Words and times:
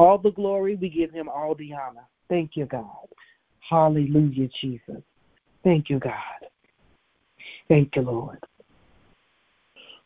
all 0.00 0.18
the 0.18 0.30
glory. 0.30 0.76
We 0.76 0.88
give 0.88 1.10
him 1.12 1.28
all 1.28 1.54
the 1.54 1.74
honor. 1.74 2.06
Thank 2.28 2.56
you, 2.56 2.64
God. 2.66 3.08
Hallelujah, 3.68 4.48
Jesus. 4.60 5.02
Thank 5.62 5.90
you, 5.90 5.98
God. 5.98 6.14
Thank 7.68 7.94
you, 7.94 8.02
Lord. 8.02 8.38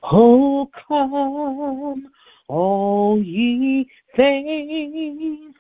Oh, 0.03 0.69
come, 0.87 2.09
all 2.49 3.23
ye 3.23 3.89
faithful, 4.15 5.55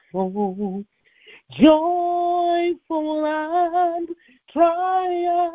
joyful 1.52 3.24
and 3.24 4.08
triumphant. 4.52 5.54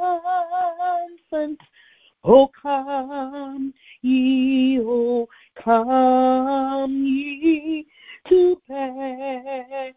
Oh, 2.24 2.50
come 2.62 3.74
ye, 4.02 4.80
oh, 4.82 5.28
come 5.64 7.04
ye 7.06 7.86
to 8.28 8.62
Bethlehem. 8.68 9.94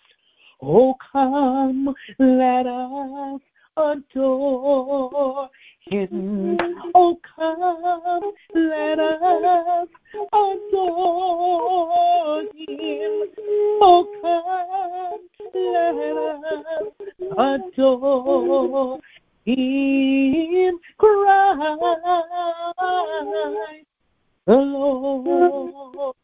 Oh, 0.63 0.97
come, 1.13 1.95
let 2.19 2.67
us 2.67 3.41
adore 3.77 5.51
him. 5.87 6.57
Oh, 6.95 7.19
come, 7.37 8.33
let 8.55 8.99
us 8.99 9.89
adore 10.33 11.23
him. 12.55 13.13
Oh, 13.83 14.05
come, 14.23 14.47
let 15.55 15.97
us 15.97 16.93
adore 17.39 19.01
him. 19.45 20.79
Christ 20.99 21.77
the 24.47 24.55
Lord. 24.55 26.15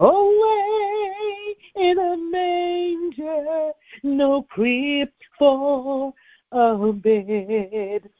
Away 0.00 1.56
in 1.76 1.98
a 1.98 2.16
manger, 2.16 3.72
no 4.02 4.42
crib 4.48 5.10
for 5.38 6.14
a 6.52 6.92
bed. 6.92 8.10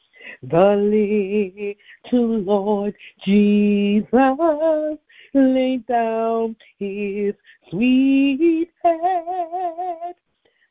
The 0.43 1.75
little 2.13 2.39
Lord 2.41 2.95
Jesus 3.25 4.99
laid 5.35 5.87
down 5.87 6.57
his 6.79 7.35
sweet 7.71 8.69
head. 8.83 10.15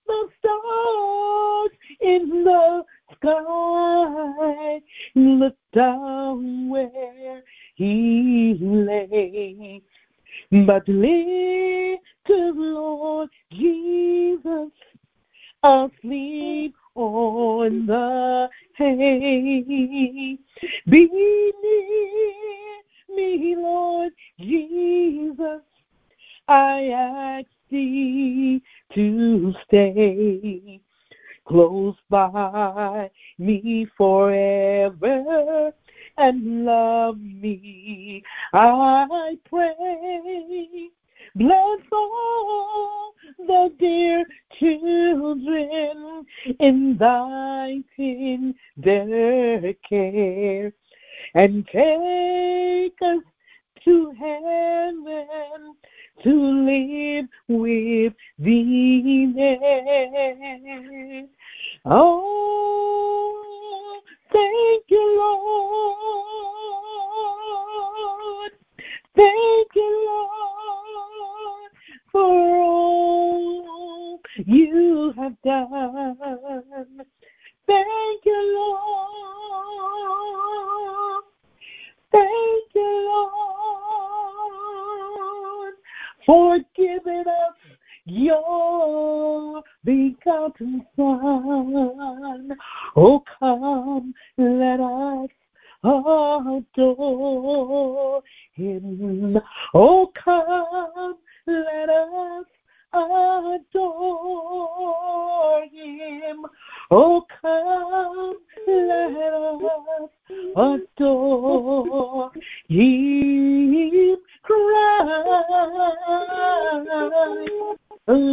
The 0.07 0.29
stars 0.39 1.71
in 2.01 2.43
the 2.43 2.83
sky 3.15 4.81
looked 5.15 5.71
down 5.73 6.69
where 6.69 7.43
he 7.75 8.57
lay. 8.61 9.81
But 10.51 10.87
little 10.87 12.53
Lord 12.55 13.29
Jesus 13.51 14.71
asleep 15.63 16.75
on 16.99 17.85
the 17.85 18.49
hay. 18.75 20.37
Be 20.89 21.07
near 21.07 21.53
me, 23.15 23.55
Lord 23.57 24.11
Jesus. 24.39 25.61
I 26.47 26.89
ask 26.93 27.47
thee 27.69 28.61
to 28.95 29.53
stay 29.65 30.81
close 31.47 31.95
by 32.09 33.09
me 33.37 33.87
forever 33.97 35.71
and 36.17 36.65
love 36.65 37.17
me. 37.19 38.23
I 38.53 39.37
pray. 39.49 40.89
Bless 41.35 41.79
all 41.91 43.13
the 43.37 43.71
dear 43.79 44.25
children 44.59 46.25
in 46.59 46.97
thy 46.99 47.79
tender 47.95 49.73
care 49.87 50.73
and 51.35 51.65
take 51.67 53.01
us 53.01 53.23
to 53.85 54.11
heaven 54.19 55.75
to 56.23 56.33
live 56.65 57.27
with 57.47 58.13
thee 58.37 59.31
there. 59.35 61.25
Oh, 61.85 63.31
thank 64.33 64.83
you, 64.89 65.17
Lord. 65.17 65.39
Thank 69.15 69.75
you, 69.75 70.05
Lord, 70.07 70.58
for 72.11 72.57
all 72.61 74.19
you 74.45 75.13
have 75.17 75.35
done. 75.43 77.01
Thank 77.67 78.25
you, 78.25 78.55
Lord. 78.55 79.29
Thank 82.11 82.73
you, 82.73 82.91
Lord, 85.61 85.73
for 86.25 86.59
giving 86.75 87.25
us 87.27 87.55
your 88.05 89.61
begotten 89.83 90.85
Son. 90.95 92.57
Oh, 92.95 93.23
come, 93.39 94.13
let 94.37 94.79
us 94.79 95.29
adore 95.83 96.63
him. 98.53 99.37
Oh, 99.73 100.11
come, 100.23 101.15
let 101.49 101.89
us 101.89 102.45
adore 102.93 103.65
him. 105.71 106.45
Oh, 106.91 107.25
come, 107.41 108.37
let 108.67 109.33
us 109.33 110.09
adore 110.55 112.31
him. 112.67 114.17
Christ, 114.43 115.09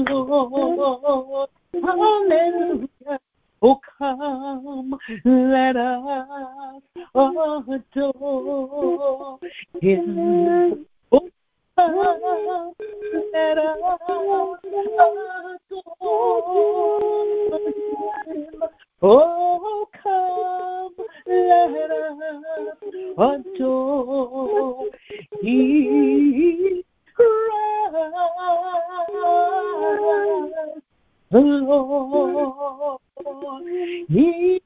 Lord, 0.09 1.49
hallelujah. 1.83 3.19
Oh, 3.63 3.81
come, 3.99 4.99
let 5.25 5.77
us 5.77 6.83
adore 7.15 7.81
him. 9.81 10.87
Oh, 11.13 11.29
Oh, 11.79 12.65
come, 20.03 20.95
let 21.27 21.91
us 21.91 22.17
adore 23.19 24.87
ye 25.43 26.83
Christ 27.15 27.95
the 31.31 31.39
Lord. 31.39 33.01
Him 34.09 34.61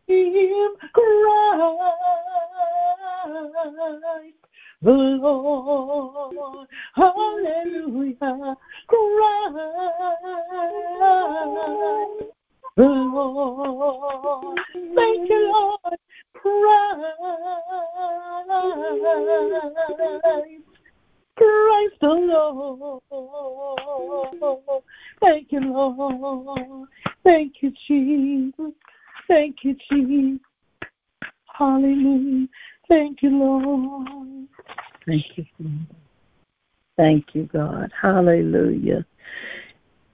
Hallelujah. 38.00 39.04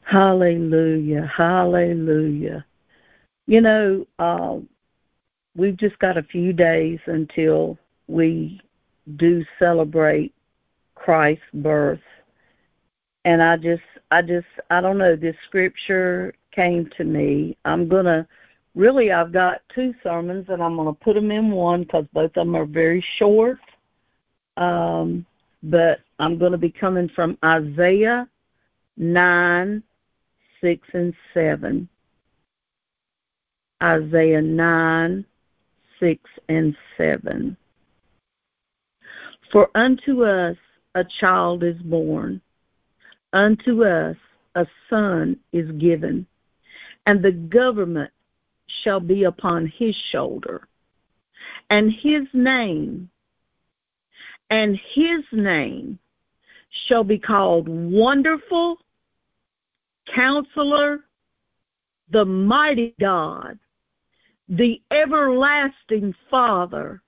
Hallelujah. 0.02 1.30
Hallelujah. 1.36 2.64
You 3.46 3.60
know, 3.60 4.06
uh, 4.18 4.56
we've 5.54 5.76
just 5.76 5.98
got 6.00 6.16
a 6.16 6.22
few 6.22 6.52
days 6.52 6.98
until 7.06 7.78
we 8.08 8.60
do 9.16 9.44
celebrate 9.58 10.34
Christ's 10.96 11.44
birth. 11.54 12.00
And 13.24 13.42
I 13.42 13.56
just, 13.56 13.82
I 14.10 14.22
just, 14.22 14.46
I 14.70 14.80
don't 14.80 14.98
know, 14.98 15.14
this 15.14 15.36
scripture 15.46 16.34
came 16.52 16.90
to 16.96 17.04
me. 17.04 17.56
I'm 17.64 17.88
going 17.88 18.06
to, 18.06 18.26
really, 18.74 19.12
I've 19.12 19.32
got 19.32 19.62
two 19.72 19.94
sermons 20.02 20.46
and 20.48 20.60
I'm 20.60 20.74
going 20.74 20.92
to 20.92 21.04
put 21.04 21.14
them 21.14 21.30
in 21.30 21.52
one 21.52 21.82
because 21.82 22.06
both 22.12 22.36
of 22.36 22.46
them 22.46 22.56
are 22.56 22.66
very 22.66 23.04
short. 23.18 23.58
Um, 24.56 25.24
but 25.62 26.00
I'm 26.18 26.38
going 26.38 26.52
to 26.52 26.58
be 26.58 26.70
coming 26.70 27.10
from 27.14 27.36
Isaiah 27.44 28.28
9, 28.96 29.82
6, 30.62 30.88
and 30.94 31.14
7. 31.34 31.88
Isaiah 33.82 34.42
9, 34.42 35.24
6, 36.00 36.30
and 36.48 36.76
7. 36.96 37.56
For 39.52 39.68
unto 39.74 40.24
us 40.24 40.56
a 40.94 41.04
child 41.20 41.62
is 41.62 41.80
born, 41.82 42.40
unto 43.32 43.84
us 43.84 44.16
a 44.54 44.66
son 44.88 45.38
is 45.52 45.70
given, 45.72 46.26
and 47.04 47.22
the 47.22 47.32
government 47.32 48.10
shall 48.82 49.00
be 49.00 49.24
upon 49.24 49.70
his 49.78 49.94
shoulder. 50.10 50.66
And 51.68 51.92
his 51.92 52.22
name, 52.32 53.10
and 54.48 54.78
his 54.94 55.24
name 55.32 55.98
shall 56.87 57.05
be 57.05 57.19
called 57.19 57.69
Wonderful, 57.69 58.78
Counselor, 60.14 61.05
the 62.11 62.25
Mighty 62.25 62.94
God, 63.00 63.58
the 64.49 64.81
Everlasting 64.90 66.14
Father, 66.31 67.02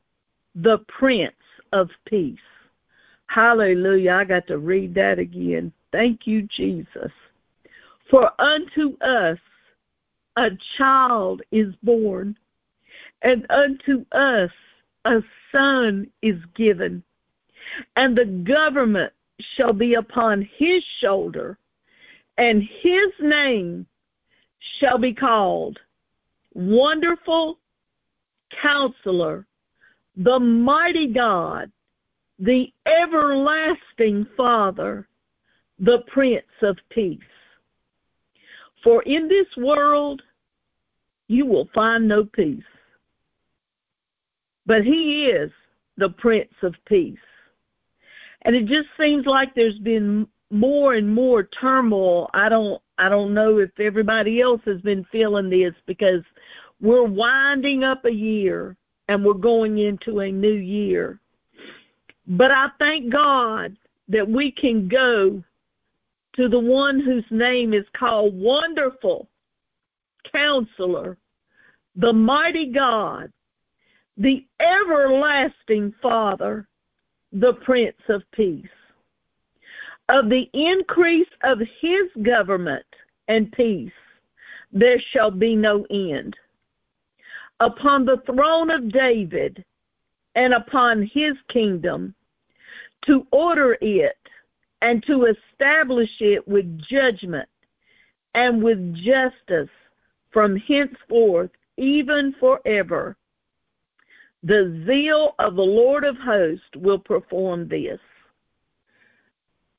the 0.54 0.78
Prince 0.88 1.34
of 1.72 1.90
Peace. 2.06 2.38
Hallelujah. 3.26 4.14
I 4.14 4.24
got 4.24 4.46
to 4.48 4.58
read 4.58 4.94
that 4.94 5.18
again. 5.18 5.72
Thank 5.92 6.26
you, 6.26 6.42
Jesus. 6.42 7.12
For 8.10 8.30
unto 8.40 8.96
us 9.00 9.38
a 10.36 10.50
child 10.76 11.42
is 11.50 11.74
born, 11.82 12.36
and 13.22 13.46
unto 13.50 14.04
us 14.12 14.50
a 15.04 15.22
son 15.52 16.10
is 16.22 16.38
given, 16.54 17.02
and 17.96 18.16
the 18.16 18.24
government 18.24 19.12
shall 19.56 19.72
be 19.72 19.94
upon 19.94 20.48
his 20.56 20.82
shoulder, 21.00 21.58
and 22.36 22.62
his 22.62 23.08
name 23.20 23.86
shall 24.80 24.98
be 24.98 25.12
called 25.12 25.78
Wonderful 26.54 27.58
Counselor, 28.62 29.46
the 30.16 30.38
Mighty 30.38 31.06
God, 31.06 31.70
the 32.38 32.72
everlasting 32.86 34.26
Father, 34.36 35.08
the 35.78 35.98
Prince 36.08 36.46
of 36.62 36.78
Peace. 36.90 37.18
For 38.82 39.02
in 39.02 39.28
this 39.28 39.46
world 39.56 40.22
you 41.28 41.46
will 41.46 41.68
find 41.74 42.08
no 42.08 42.24
peace. 42.24 42.62
But 44.66 44.84
he 44.84 45.26
is 45.26 45.50
the 45.96 46.10
Prince 46.10 46.52
of 46.62 46.74
Peace. 46.86 47.18
And 48.42 48.54
it 48.54 48.66
just 48.66 48.88
seems 48.98 49.26
like 49.26 49.54
there's 49.54 49.78
been 49.78 50.26
more 50.50 50.94
and 50.94 51.12
more 51.12 51.44
turmoil. 51.44 52.30
I 52.34 52.48
don't 52.48 52.80
I 52.98 53.08
don't 53.08 53.34
know 53.34 53.58
if 53.58 53.70
everybody 53.78 54.40
else 54.40 54.60
has 54.64 54.80
been 54.80 55.04
feeling 55.12 55.50
this 55.50 55.74
because 55.86 56.22
we're 56.80 57.04
winding 57.04 57.84
up 57.84 58.04
a 58.04 58.12
year 58.12 58.76
and 59.08 59.24
we're 59.24 59.34
going 59.34 59.78
into 59.78 60.20
a 60.20 60.32
new 60.32 60.52
year. 60.52 61.20
But 62.26 62.50
I 62.50 62.68
thank 62.78 63.10
God 63.10 63.76
that 64.08 64.28
we 64.28 64.50
can 64.50 64.88
go 64.88 65.42
to 66.34 66.48
the 66.48 66.58
one 66.58 67.00
whose 67.00 67.24
name 67.30 67.72
is 67.72 67.84
called 67.96 68.38
Wonderful 68.38 69.28
Counselor, 70.32 71.16
the 71.96 72.12
Mighty 72.12 72.66
God, 72.66 73.32
the 74.16 74.46
Everlasting 74.60 75.94
Father, 76.02 76.68
the 77.32 77.54
Prince 77.54 77.96
of 78.08 78.22
Peace. 78.32 78.66
Of 80.08 80.30
the 80.30 80.48
increase 80.54 81.28
of 81.42 81.60
his 81.80 82.08
government 82.22 82.86
and 83.28 83.52
peace, 83.52 83.92
there 84.72 85.00
shall 85.12 85.30
be 85.30 85.54
no 85.54 85.86
end. 85.90 86.36
Upon 87.60 88.04
the 88.04 88.22
throne 88.24 88.70
of 88.70 88.90
David 88.90 89.64
and 90.34 90.54
upon 90.54 91.02
his 91.02 91.34
kingdom 91.48 92.14
to 93.06 93.26
order 93.32 93.76
it 93.80 94.16
and 94.80 95.02
to 95.04 95.26
establish 95.26 96.10
it 96.20 96.46
with 96.46 96.80
judgment 96.88 97.48
and 98.34 98.62
with 98.62 98.94
justice 98.94 99.70
from 100.30 100.56
henceforth, 100.56 101.50
even 101.76 102.34
forever. 102.38 103.16
The 104.42 104.84
zeal 104.86 105.34
of 105.38 105.56
the 105.56 105.62
Lord 105.62 106.04
of 106.04 106.16
hosts 106.16 106.76
will 106.76 106.98
perform 106.98 107.68
this. 107.68 107.98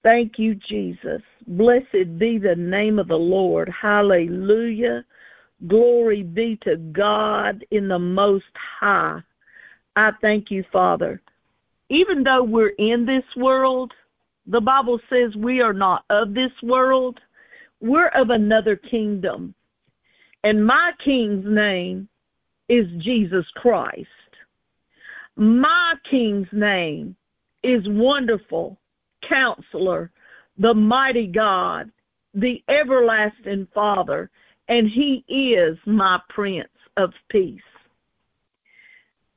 Thank 0.03 0.39
you, 0.39 0.55
Jesus. 0.55 1.21
Blessed 1.47 2.17
be 2.17 2.37
the 2.37 2.55
name 2.55 2.99
of 2.99 3.07
the 3.07 3.19
Lord. 3.19 3.69
Hallelujah. 3.69 5.03
Glory 5.67 6.23
be 6.23 6.57
to 6.63 6.77
God 6.77 7.65
in 7.71 7.87
the 7.87 7.99
Most 7.99 8.45
High. 8.53 9.21
I 9.95 10.11
thank 10.21 10.49
you, 10.51 10.63
Father, 10.71 11.21
even 11.89 12.23
though 12.23 12.43
we're 12.43 12.69
in 12.77 13.05
this 13.05 13.25
world, 13.35 13.93
the 14.45 14.61
Bible 14.61 14.99
says 15.09 15.35
we 15.35 15.61
are 15.61 15.73
not 15.73 16.05
of 16.09 16.33
this 16.33 16.51
world. 16.63 17.19
We're 17.81 18.07
of 18.09 18.29
another 18.29 18.75
kingdom. 18.75 19.53
And 20.43 20.65
my 20.65 20.93
king's 21.03 21.45
name 21.45 22.07
is 22.69 22.87
Jesus 22.97 23.45
Christ. 23.55 24.07
My 25.39 25.95
king's 26.09 26.47
name 26.51 27.15
is 27.63 27.81
Wonderful 27.87 28.77
Counselor, 29.21 30.11
the 30.57 30.73
Mighty 30.73 31.27
God, 31.27 31.91
the 32.33 32.63
Everlasting 32.67 33.67
Father, 33.73 34.29
and 34.67 34.87
He 34.87 35.23
is 35.27 35.77
my 35.85 36.19
Prince 36.29 36.69
of 36.97 37.13
Peace 37.29 37.61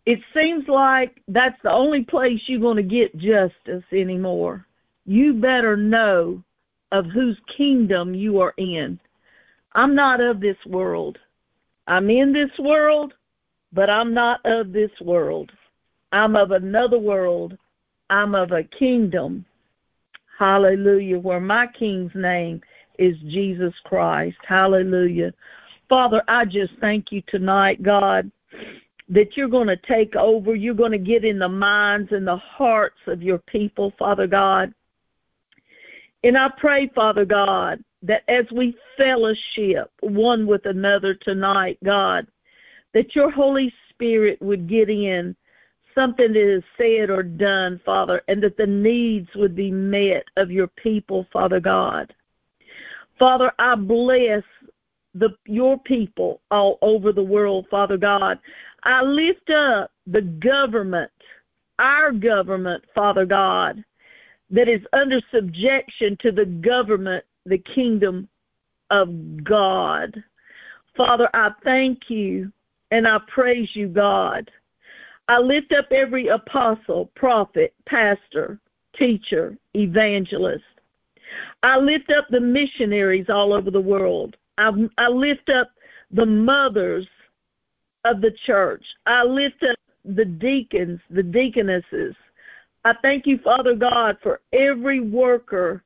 it 0.04 0.20
seems 0.34 0.66
like 0.68 1.22
that's 1.28 1.60
the 1.62 1.70
only 1.70 2.02
place 2.02 2.40
you're 2.46 2.60
going 2.60 2.76
to 2.76 2.82
get 2.82 3.16
justice 3.16 3.84
anymore. 3.92 4.66
You 5.06 5.34
better 5.34 5.76
know 5.76 6.42
of 6.90 7.06
whose 7.06 7.38
kingdom 7.56 8.14
you 8.14 8.40
are 8.40 8.54
in. 8.56 8.98
I'm 9.74 9.94
not 9.94 10.20
of 10.20 10.40
this 10.40 10.56
world. 10.66 11.18
I'm 11.86 12.10
in 12.10 12.32
this 12.32 12.50
world, 12.58 13.14
but 13.72 13.88
I'm 13.88 14.12
not 14.12 14.44
of 14.44 14.72
this 14.72 14.90
world. 15.00 15.50
I'm 16.12 16.36
of 16.36 16.50
another 16.50 16.98
world. 16.98 17.56
I'm 18.10 18.34
of 18.34 18.52
a 18.52 18.62
kingdom. 18.64 19.44
Hallelujah. 20.38 21.18
Where 21.18 21.40
my 21.40 21.66
king's 21.66 22.14
name 22.14 22.60
is 22.98 23.16
Jesus 23.28 23.74
Christ. 23.84 24.36
Hallelujah. 24.46 25.32
Father, 25.88 26.22
I 26.28 26.44
just 26.44 26.72
thank 26.80 27.12
you 27.12 27.22
tonight, 27.28 27.82
God 27.82 28.30
that 29.12 29.36
you're 29.36 29.48
going 29.48 29.68
to 29.68 29.76
take 29.76 30.16
over. 30.16 30.54
You're 30.54 30.74
going 30.74 30.92
to 30.92 30.98
get 30.98 31.24
in 31.24 31.38
the 31.38 31.48
minds 31.48 32.12
and 32.12 32.26
the 32.26 32.36
hearts 32.36 32.98
of 33.06 33.22
your 33.22 33.38
people, 33.38 33.92
Father 33.98 34.26
God. 34.26 34.72
And 36.24 36.38
I 36.38 36.48
pray, 36.56 36.90
Father 36.94 37.26
God, 37.26 37.84
that 38.02 38.22
as 38.28 38.46
we 38.52 38.74
fellowship 38.96 39.90
one 40.00 40.46
with 40.46 40.64
another 40.64 41.14
tonight, 41.14 41.78
God, 41.84 42.26
that 42.94 43.14
your 43.14 43.30
Holy 43.30 43.72
Spirit 43.90 44.40
would 44.40 44.66
get 44.66 44.88
in 44.88 45.36
something 45.94 46.32
that 46.32 46.56
is 46.56 46.62
said 46.76 47.10
or 47.10 47.22
done, 47.22 47.80
Father, 47.84 48.22
and 48.28 48.42
that 48.42 48.56
the 48.56 48.66
needs 48.66 49.28
would 49.34 49.54
be 49.54 49.70
met 49.70 50.24
of 50.36 50.50
your 50.50 50.68
people, 50.68 51.26
Father 51.32 51.60
God. 51.60 52.14
Father, 53.18 53.52
I 53.58 53.74
bless 53.74 54.42
the 55.14 55.30
your 55.46 55.78
people 55.78 56.40
all 56.50 56.78
over 56.82 57.12
the 57.12 57.22
world, 57.22 57.66
Father 57.70 57.96
God. 57.96 58.38
I 58.84 59.02
lift 59.02 59.50
up 59.50 59.90
the 60.06 60.22
government, 60.22 61.10
our 61.78 62.12
government, 62.12 62.84
Father 62.94 63.26
God, 63.26 63.84
that 64.50 64.68
is 64.68 64.80
under 64.92 65.20
subjection 65.32 66.16
to 66.20 66.32
the 66.32 66.46
government, 66.46 67.24
the 67.46 67.58
kingdom 67.58 68.28
of 68.90 69.44
God. 69.44 70.22
Father, 70.96 71.28
I 71.32 71.52
thank 71.62 72.10
you 72.10 72.52
and 72.90 73.06
I 73.06 73.18
praise 73.28 73.68
you, 73.74 73.88
God. 73.88 74.50
I 75.28 75.38
lift 75.38 75.72
up 75.72 75.86
every 75.90 76.28
apostle, 76.28 77.10
prophet, 77.14 77.74
pastor, 77.86 78.58
teacher, 78.96 79.56
evangelist. 79.74 80.64
I 81.62 81.78
lift 81.78 82.10
up 82.10 82.26
the 82.28 82.40
missionaries 82.40 83.26
all 83.28 83.52
over 83.52 83.70
the 83.70 83.80
world. 83.80 84.36
I, 84.58 84.70
I 84.98 85.08
lift 85.08 85.48
up 85.48 85.70
the 86.10 86.26
mothers 86.26 87.06
of 88.04 88.20
the 88.20 88.32
church. 88.46 88.84
I 89.06 89.24
lift 89.24 89.62
up 89.62 89.76
the 90.04 90.24
deacons, 90.24 91.00
the 91.10 91.22
deaconesses. 91.22 92.14
I 92.84 92.94
thank 93.00 93.26
you, 93.26 93.38
Father 93.38 93.74
God, 93.74 94.18
for 94.22 94.40
every 94.52 95.00
worker 95.00 95.84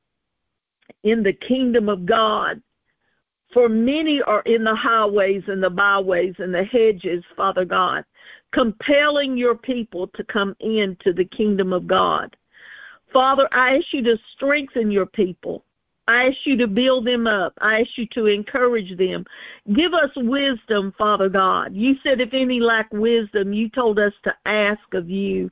in 1.03 1.23
the 1.23 1.33
kingdom 1.33 1.89
of 1.89 2.07
God. 2.07 2.63
For 3.53 3.69
many 3.69 4.21
are 4.23 4.43
in 4.43 4.65
the 4.65 4.75
highways 4.75 5.43
and 5.47 5.63
the 5.63 5.71
byways 5.71 6.35
and 6.39 6.55
the 6.55 6.65
hedges, 6.65 7.25
Father 7.37 7.65
God, 7.65 8.05
compelling 8.53 9.37
your 9.37 9.55
people 9.55 10.09
to 10.09 10.25
come 10.25 10.57
into 10.61 11.13
the 11.13 11.25
kingdom 11.25 11.73
of 11.73 11.87
God. 11.87 12.37
Father, 13.13 13.49
I 13.53 13.77
ask 13.77 13.87
you 13.93 14.03
to 14.03 14.19
strengthen 14.35 14.91
your 14.91 15.07
people. 15.07 15.65
I 16.09 16.27
ask 16.27 16.37
you 16.45 16.57
to 16.59 16.67
build 16.69 17.07
them 17.07 17.27
up. 17.27 17.53
I 17.61 17.81
ask 17.81 17.91
you 17.97 18.07
to 18.15 18.27
encourage 18.27 18.97
them. 18.97 19.25
Give 19.75 19.93
us 19.93 20.11
wisdom, 20.17 20.95
Father 20.97 21.29
God. 21.29 21.75
You 21.75 21.97
said 22.03 22.21
if 22.21 22.33
any 22.33 22.61
lack 22.61 22.93
wisdom, 22.93 23.53
you 23.53 23.69
told 23.71 23.99
us 23.99 24.13
to 24.23 24.35
ask 24.45 24.83
of 24.93 25.11
you. 25.11 25.51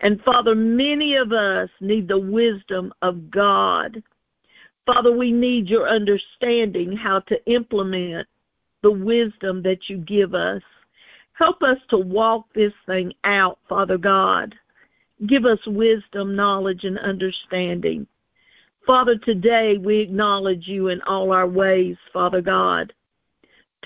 And 0.00 0.20
Father, 0.22 0.54
many 0.54 1.14
of 1.14 1.32
us 1.32 1.70
need 1.80 2.08
the 2.08 2.18
wisdom 2.18 2.92
of 3.00 3.30
God. 3.30 4.02
Father, 4.86 5.12
we 5.16 5.32
need 5.32 5.68
your 5.68 5.88
understanding 5.88 6.96
how 6.96 7.20
to 7.20 7.44
implement 7.50 8.26
the 8.82 8.90
wisdom 8.90 9.62
that 9.62 9.88
you 9.88 9.96
give 9.98 10.34
us. 10.34 10.62
Help 11.32 11.62
us 11.62 11.78
to 11.88 11.98
walk 11.98 12.46
this 12.54 12.72
thing 12.86 13.12
out, 13.24 13.58
Father 13.68 13.98
God. 13.98 14.54
Give 15.26 15.46
us 15.46 15.64
wisdom, 15.66 16.36
knowledge, 16.36 16.84
and 16.84 16.98
understanding. 16.98 18.06
Father, 18.86 19.16
today 19.16 19.78
we 19.78 20.00
acknowledge 20.00 20.68
you 20.68 20.88
in 20.88 21.00
all 21.02 21.32
our 21.32 21.46
ways, 21.46 21.96
Father 22.12 22.42
God. 22.42 22.92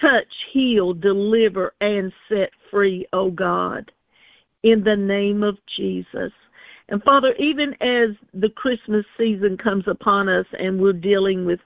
Touch, 0.00 0.26
heal, 0.52 0.92
deliver, 0.92 1.74
and 1.80 2.12
set 2.28 2.50
free, 2.70 3.06
O 3.12 3.30
God, 3.30 3.90
in 4.64 4.82
the 4.82 4.96
name 4.96 5.42
of 5.44 5.58
Jesus. 5.76 6.32
And 6.88 7.02
Father, 7.02 7.34
even 7.38 7.74
as 7.82 8.10
the 8.32 8.48
Christmas 8.50 9.04
season 9.16 9.56
comes 9.56 9.86
upon 9.86 10.28
us 10.28 10.46
and 10.58 10.80
we're 10.80 10.92
dealing 10.92 11.44
with 11.44 11.60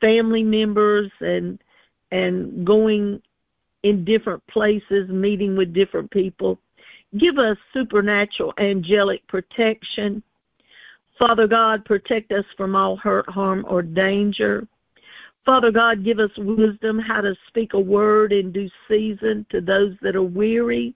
family 0.00 0.42
members 0.42 1.10
and 1.20 1.58
and 2.10 2.66
going 2.66 3.20
in 3.82 4.04
different 4.04 4.44
places, 4.46 5.08
meeting 5.10 5.56
with 5.56 5.74
different 5.74 6.10
people, 6.10 6.58
give 7.18 7.38
us 7.38 7.58
supernatural 7.74 8.54
angelic 8.58 9.26
protection 9.26 10.22
Father 11.18 11.48
God, 11.48 11.84
protect 11.84 12.30
us 12.30 12.44
from 12.56 12.76
all 12.76 12.96
hurt, 12.96 13.28
harm, 13.28 13.66
or 13.68 13.82
danger. 13.82 14.66
Father 15.44 15.72
God, 15.72 16.04
give 16.04 16.20
us 16.20 16.30
wisdom 16.38 16.98
how 16.98 17.20
to 17.20 17.34
speak 17.48 17.74
a 17.74 17.80
word 17.80 18.32
in 18.32 18.52
due 18.52 18.70
season 18.86 19.44
to 19.50 19.60
those 19.60 19.96
that 20.02 20.14
are 20.14 20.22
weary. 20.22 20.94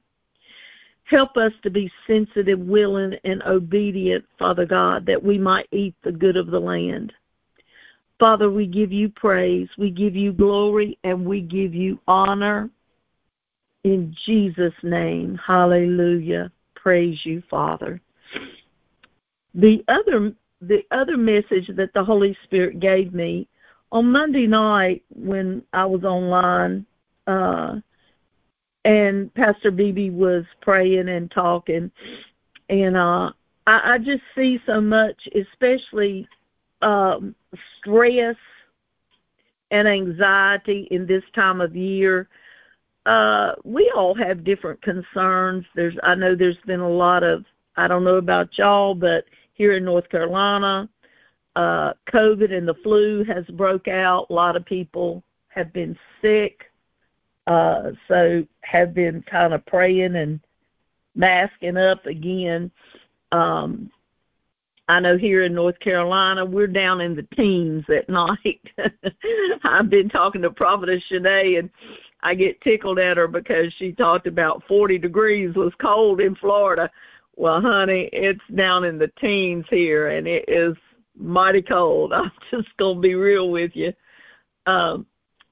Help 1.05 1.37
us 1.37 1.53
to 1.63 1.71
be 1.71 1.91
sensitive, 2.07 2.59
willing, 2.59 3.15
and 3.25 3.43
obedient, 3.43 4.25
Father 4.39 4.65
God, 4.65 5.05
that 5.07 5.23
we 5.23 5.39
might 5.39 5.67
eat 5.73 5.95
the 6.03 6.13
good 6.13 6.37
of 6.37 6.47
the 6.47 6.61
land. 6.61 7.13
Father, 8.19 8.51
we 8.51 8.67
give 8.67 8.93
you 8.93 9.09
praise, 9.09 9.69
we 9.77 9.91
give 9.91 10.15
you 10.15 10.33
glory, 10.33 10.97
and 11.05 11.27
we 11.27 11.41
give 11.41 11.75
you 11.75 11.99
honor. 12.07 12.71
In 13.85 14.15
Jesus' 14.25 14.73
name, 14.83 15.39
hallelujah. 15.45 16.53
Praise 16.77 17.19
you, 17.25 17.43
Father. 17.51 18.01
The 19.55 19.85
other 19.89 20.33
the 20.61 20.83
other 20.93 21.17
message 21.17 21.69
that 21.77 21.93
the 21.93 22.05
Holy 22.05 22.37
Spirit 22.45 22.79
gave 22.79 23.13
me 23.13 23.49
on 23.91 24.11
Monday 24.11 24.47
night 24.47 25.03
when 25.11 25.63
I 25.73 25.85
was 25.85 26.05
online, 26.05 26.87
uh, 27.27 27.77
and 28.85 29.33
Pastor 29.35 29.71
Beebe 29.71 30.11
was 30.11 30.45
praying 30.61 31.09
and 31.09 31.31
talking, 31.31 31.91
and 32.69 32.97
uh, 32.97 33.31
I, 33.67 33.95
I 33.95 33.99
just 33.99 34.23
see 34.35 34.61
so 34.67 34.81
much, 34.81 35.29
especially 35.35 36.29
um, 36.81 37.35
stress 37.79 38.37
and 39.71 39.89
anxiety 39.89 40.89
in 40.91 41.07
this 41.07 41.25
time 41.35 41.61
of 41.61 41.75
year. 41.75 42.29
Uh, 43.07 43.55
we 43.65 43.91
all 43.97 44.15
have 44.15 44.45
different 44.45 44.81
concerns. 44.83 45.65
There's, 45.75 45.95
I 46.03 46.15
know 46.15 46.35
there's 46.35 46.57
been 46.67 46.81
a 46.81 46.89
lot 46.89 47.23
of, 47.23 47.45
I 47.77 47.89
don't 47.89 48.05
know 48.05 48.17
about 48.17 48.59
y'all, 48.59 48.95
but 48.95 49.25
here 49.55 49.77
in 49.77 49.85
North 49.85 50.09
Carolina. 50.09 50.89
Uh, 51.57 51.93
COVID 52.13 52.53
and 52.53 52.67
the 52.67 52.75
flu 52.83 53.25
has 53.25 53.45
broke 53.47 53.89
out. 53.89 54.27
A 54.31 54.33
lot 54.33 54.57
of 54.57 54.65
people 54.65 55.23
have 55.49 55.73
been 55.73 55.99
sick, 56.21 56.72
uh, 57.47 57.93
so 58.09 58.47
have 58.63 58.95
been 58.95 59.23
kind 59.23 59.53
of 59.53 59.65
praying 59.67 60.17
and 60.17 60.41
masking 61.15 61.77
up 61.77 62.07
again. 62.07 62.71
Um, 63.33 63.91
I 64.89 65.01
know 65.01 65.17
here 65.17 65.45
in 65.45 65.55
North 65.55 65.79
Carolina, 65.81 66.45
we're 66.45 66.67
down 66.67 67.01
in 67.01 67.15
the 67.15 67.27
teens 67.37 67.85
at 67.89 68.09
night. 68.11 68.61
I've 69.65 69.91
been 69.91 70.09
talking 70.09 70.43
to 70.43 70.51
Prophetess 70.51 71.03
Shanae, 71.11 71.59
and 71.59 71.71
I 72.23 72.35
get 72.35 72.61
tickled 72.61 72.99
at 72.99 73.17
her 73.17 73.29
because 73.29 73.73
she 73.79 73.93
talked 73.93 74.27
about 74.27 74.63
40 74.69 74.99
degrees 74.99 75.55
was 75.55 75.73
cold 75.81 76.21
in 76.21 76.35
Florida. 76.37 76.91
Well, 77.37 77.61
honey, 77.61 78.11
it's 78.13 78.41
down 78.55 78.85
in 78.85 78.99
the 78.99 79.11
teens 79.21 79.65
here, 79.71 80.09
and 80.09 80.27
it 80.27 80.45
is 80.49 80.77
mighty 81.17 81.63
cold. 81.63 82.13
I'm 82.15 82.31
just 82.51 82.69
gonna 82.77 83.01
be 83.01 83.15
real 83.15 83.51
with 83.51 83.73
you. 83.75 83.93
Um, 84.67 85.07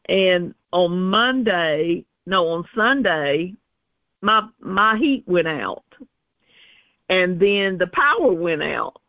and 0.08 0.54
on 0.72 1.10
Monday, 1.10 2.04
no, 2.26 2.48
on 2.48 2.64
Sunday, 2.74 3.54
my 4.22 4.46
my 4.60 4.96
heat 4.98 5.24
went 5.26 5.48
out, 5.48 5.84
and 7.08 7.40
then 7.40 7.78
the 7.78 7.88
power 7.88 8.32
went 8.32 8.62
out, 8.62 9.00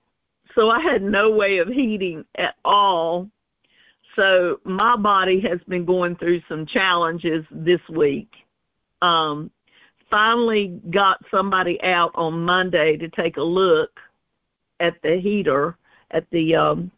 so 0.55 0.69
I 0.69 0.79
had 0.79 1.01
no 1.01 1.31
way 1.31 1.57
of 1.57 1.67
heating 1.67 2.25
at 2.35 2.55
all. 2.63 3.29
So 4.15 4.59
my 4.65 4.97
body 4.97 5.39
has 5.41 5.59
been 5.67 5.85
going 5.85 6.17
through 6.17 6.41
some 6.49 6.65
challenges 6.65 7.45
this 7.49 7.79
week. 7.89 8.29
Um, 9.01 9.51
finally 10.11 10.79
got 10.89 11.23
somebody 11.31 11.81
out 11.81 12.11
on 12.15 12.43
Monday 12.43 12.97
to 12.97 13.07
take 13.09 13.37
a 13.37 13.41
look 13.41 13.99
at 14.79 15.01
the 15.01 15.19
heater 15.19 15.77
at 16.11 16.29
the 16.31 16.55
um 16.55 16.91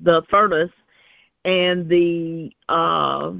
the 0.00 0.22
furnace 0.30 0.70
and 1.44 1.88
the 1.88 2.50
uh 2.68 3.32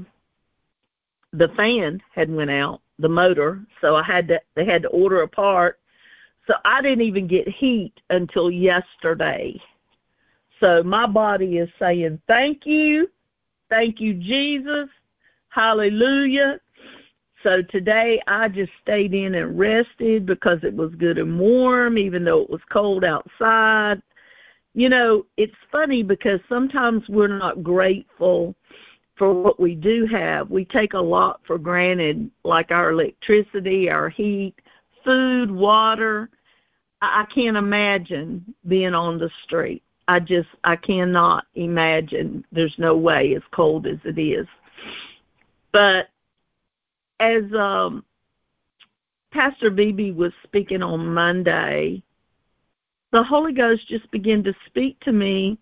the 1.33 1.49
fan 1.49 2.01
had 2.13 2.31
went 2.31 2.51
out 2.51 2.81
the 2.99 3.09
motor 3.09 3.61
so 3.81 3.95
i 3.95 4.03
had 4.03 4.27
to 4.27 4.39
they 4.55 4.65
had 4.65 4.81
to 4.81 4.89
order 4.89 5.21
a 5.21 5.27
part. 5.27 5.79
So 6.47 6.53
i 6.65 6.81
didn't 6.81 7.03
even 7.03 7.27
get 7.27 7.47
heat 7.47 7.93
until 8.09 8.49
yesterday. 8.49 9.59
So 10.59 10.81
my 10.83 11.05
body 11.05 11.57
is 11.57 11.69
saying 11.77 12.21
thank 12.27 12.65
you. 12.65 13.09
Thank 13.69 13.99
you 13.99 14.13
jesus. 14.13 14.89
Hallelujah. 15.49 16.59
So 17.43 17.61
today 17.61 18.21
I 18.27 18.47
just 18.47 18.71
stayed 18.81 19.13
in 19.13 19.35
and 19.35 19.57
rested 19.57 20.25
because 20.25 20.59
it 20.63 20.73
was 20.73 20.93
good 20.95 21.17
and 21.17 21.39
warm, 21.39 21.97
even 21.97 22.23
though 22.23 22.41
it 22.41 22.49
was 22.49 22.61
cold 22.71 23.03
outside. 23.03 24.01
You 24.73 24.89
know, 24.89 25.25
it's 25.37 25.55
funny 25.71 26.03
because 26.03 26.39
sometimes 26.49 27.07
we're 27.09 27.27
not 27.27 27.63
grateful 27.63 28.55
for 29.17 29.33
what 29.33 29.59
we 29.59 29.75
do 29.75 30.05
have. 30.05 30.49
We 30.49 30.65
take 30.65 30.93
a 30.93 30.99
lot 30.99 31.41
for 31.45 31.57
granted, 31.57 32.29
like 32.43 32.71
our 32.71 32.91
electricity, 32.91 33.89
our 33.89 34.09
heat, 34.09 34.53
food, 35.03 35.51
water. 35.51 36.29
I 37.01 37.25
can't 37.33 37.57
imagine 37.57 38.53
being 38.67 38.93
on 38.93 39.17
the 39.17 39.29
street. 39.43 39.83
I 40.07 40.19
just 40.19 40.49
I 40.63 40.75
cannot 40.75 41.45
imagine. 41.55 42.45
There's 42.51 42.75
no 42.77 42.95
way 42.95 43.35
as 43.35 43.41
cold 43.51 43.87
as 43.87 43.99
it 44.05 44.19
is. 44.19 44.47
But 45.71 46.09
as 47.19 47.43
um 47.53 48.03
Pastor 49.31 49.69
Beebe 49.69 50.11
was 50.11 50.31
speaking 50.43 50.81
on 50.81 51.13
Monday, 51.13 52.01
the 53.11 53.23
Holy 53.23 53.53
Ghost 53.53 53.87
just 53.87 54.09
began 54.11 54.43
to 54.43 54.53
speak 54.65 54.99
to 55.01 55.11
me 55.11 55.57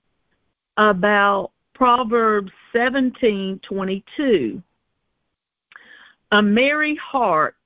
about 0.77 1.51
Proverbs 1.75 2.51
17:22. 2.73 4.63
A 6.31 6.41
merry 6.41 6.95
heart 6.95 7.57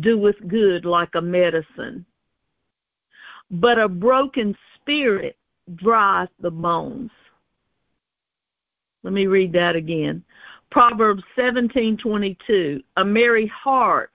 doeth 0.00 0.48
good 0.48 0.84
like 0.86 1.14
a 1.14 1.20
medicine, 1.20 2.04
but 3.50 3.78
a 3.78 3.86
broken 3.86 4.56
spirit 4.74 5.36
drieth 5.76 6.30
the 6.40 6.50
bones. 6.50 7.10
Let 9.02 9.12
me 9.12 9.26
read 9.26 9.52
that 9.52 9.76
again. 9.76 10.24
Proverbs 10.70 11.22
17:22. 11.36 12.82
A 12.96 13.04
merry 13.04 13.46
heart 13.48 14.10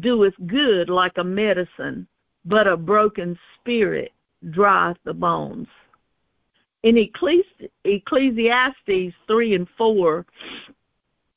doeth 0.00 0.34
good 0.46 0.90
like 0.90 1.16
a 1.16 1.24
medicine, 1.24 2.06
but 2.44 2.66
a 2.66 2.76
broken 2.76 3.38
spirit 3.56 4.12
drieth 4.50 4.98
the 5.04 5.14
bones. 5.14 5.68
In 6.82 6.96
Ecclesiastes 7.84 9.14
3 9.26 9.54
and 9.54 9.68
4, 9.76 10.26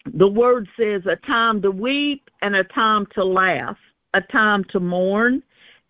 the 0.05 0.27
word 0.27 0.69
says 0.77 1.05
a 1.05 1.15
time 1.17 1.61
to 1.61 1.71
weep 1.71 2.29
and 2.41 2.55
a 2.55 2.63
time 2.63 3.05
to 3.07 3.23
laugh, 3.23 3.77
a 4.13 4.21
time 4.21 4.63
to 4.65 4.79
mourn 4.79 5.43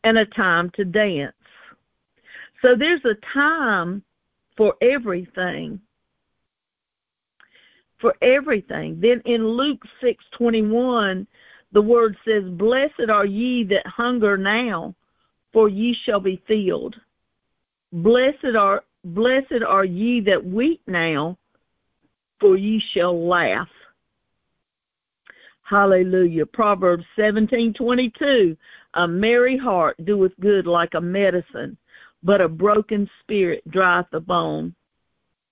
and 0.03 0.17
a 0.17 0.25
time 0.25 0.69
to 0.71 0.83
dance. 0.83 1.35
So 2.61 2.75
there's 2.75 3.05
a 3.05 3.15
time 3.33 4.03
for 4.57 4.75
everything. 4.81 5.81
For 7.99 8.15
everything. 8.21 8.99
Then 8.99 9.21
in 9.25 9.47
Luke 9.47 9.85
6:21, 10.01 11.27
the 11.71 11.81
word 11.81 12.17
says, 12.25 12.43
"Blessed 12.49 13.09
are 13.09 13.25
ye 13.25 13.63
that 13.65 13.85
hunger 13.87 14.37
now, 14.37 14.95
for 15.51 15.69
ye 15.69 15.93
shall 15.93 16.19
be 16.19 16.37
filled. 16.47 16.99
Blessed 17.91 18.55
are 18.57 18.83
blessed 19.03 19.63
are 19.67 19.85
ye 19.85 20.21
that 20.21 20.43
weep 20.43 20.81
now, 20.87 21.37
for 22.39 22.57
ye 22.57 22.79
shall 22.93 23.27
laugh." 23.27 23.69
Hallelujah. 25.63 26.45
Proverbs 26.45 27.05
17:22, 27.15 28.57
"A 28.93 29.07
merry 29.07 29.57
heart 29.57 29.95
doeth 30.05 30.37
good 30.39 30.67
like 30.67 30.93
a 30.93 31.01
medicine, 31.01 31.77
but 32.21 32.41
a 32.41 32.47
broken 32.47 33.09
spirit 33.21 33.63
drieth 33.69 34.09
the 34.11 34.19
bone." 34.19 34.75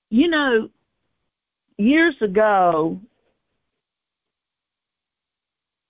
You 0.09 0.27
know, 0.27 0.69
years 1.77 2.21
ago, 2.21 2.99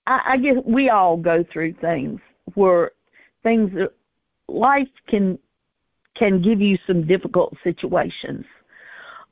I, 0.08 0.22
I 0.34 0.38
guess 0.38 0.58
we 0.66 0.90
all 0.90 1.18
go 1.18 1.44
through 1.52 1.74
things 1.74 2.20
where 2.54 2.92
things 3.44 3.72
life 4.48 4.90
can 5.08 5.40
can 6.18 6.42
give 6.42 6.62
you 6.62 6.78
some 6.86 7.08
difficult 7.08 7.56
situations. 7.64 8.46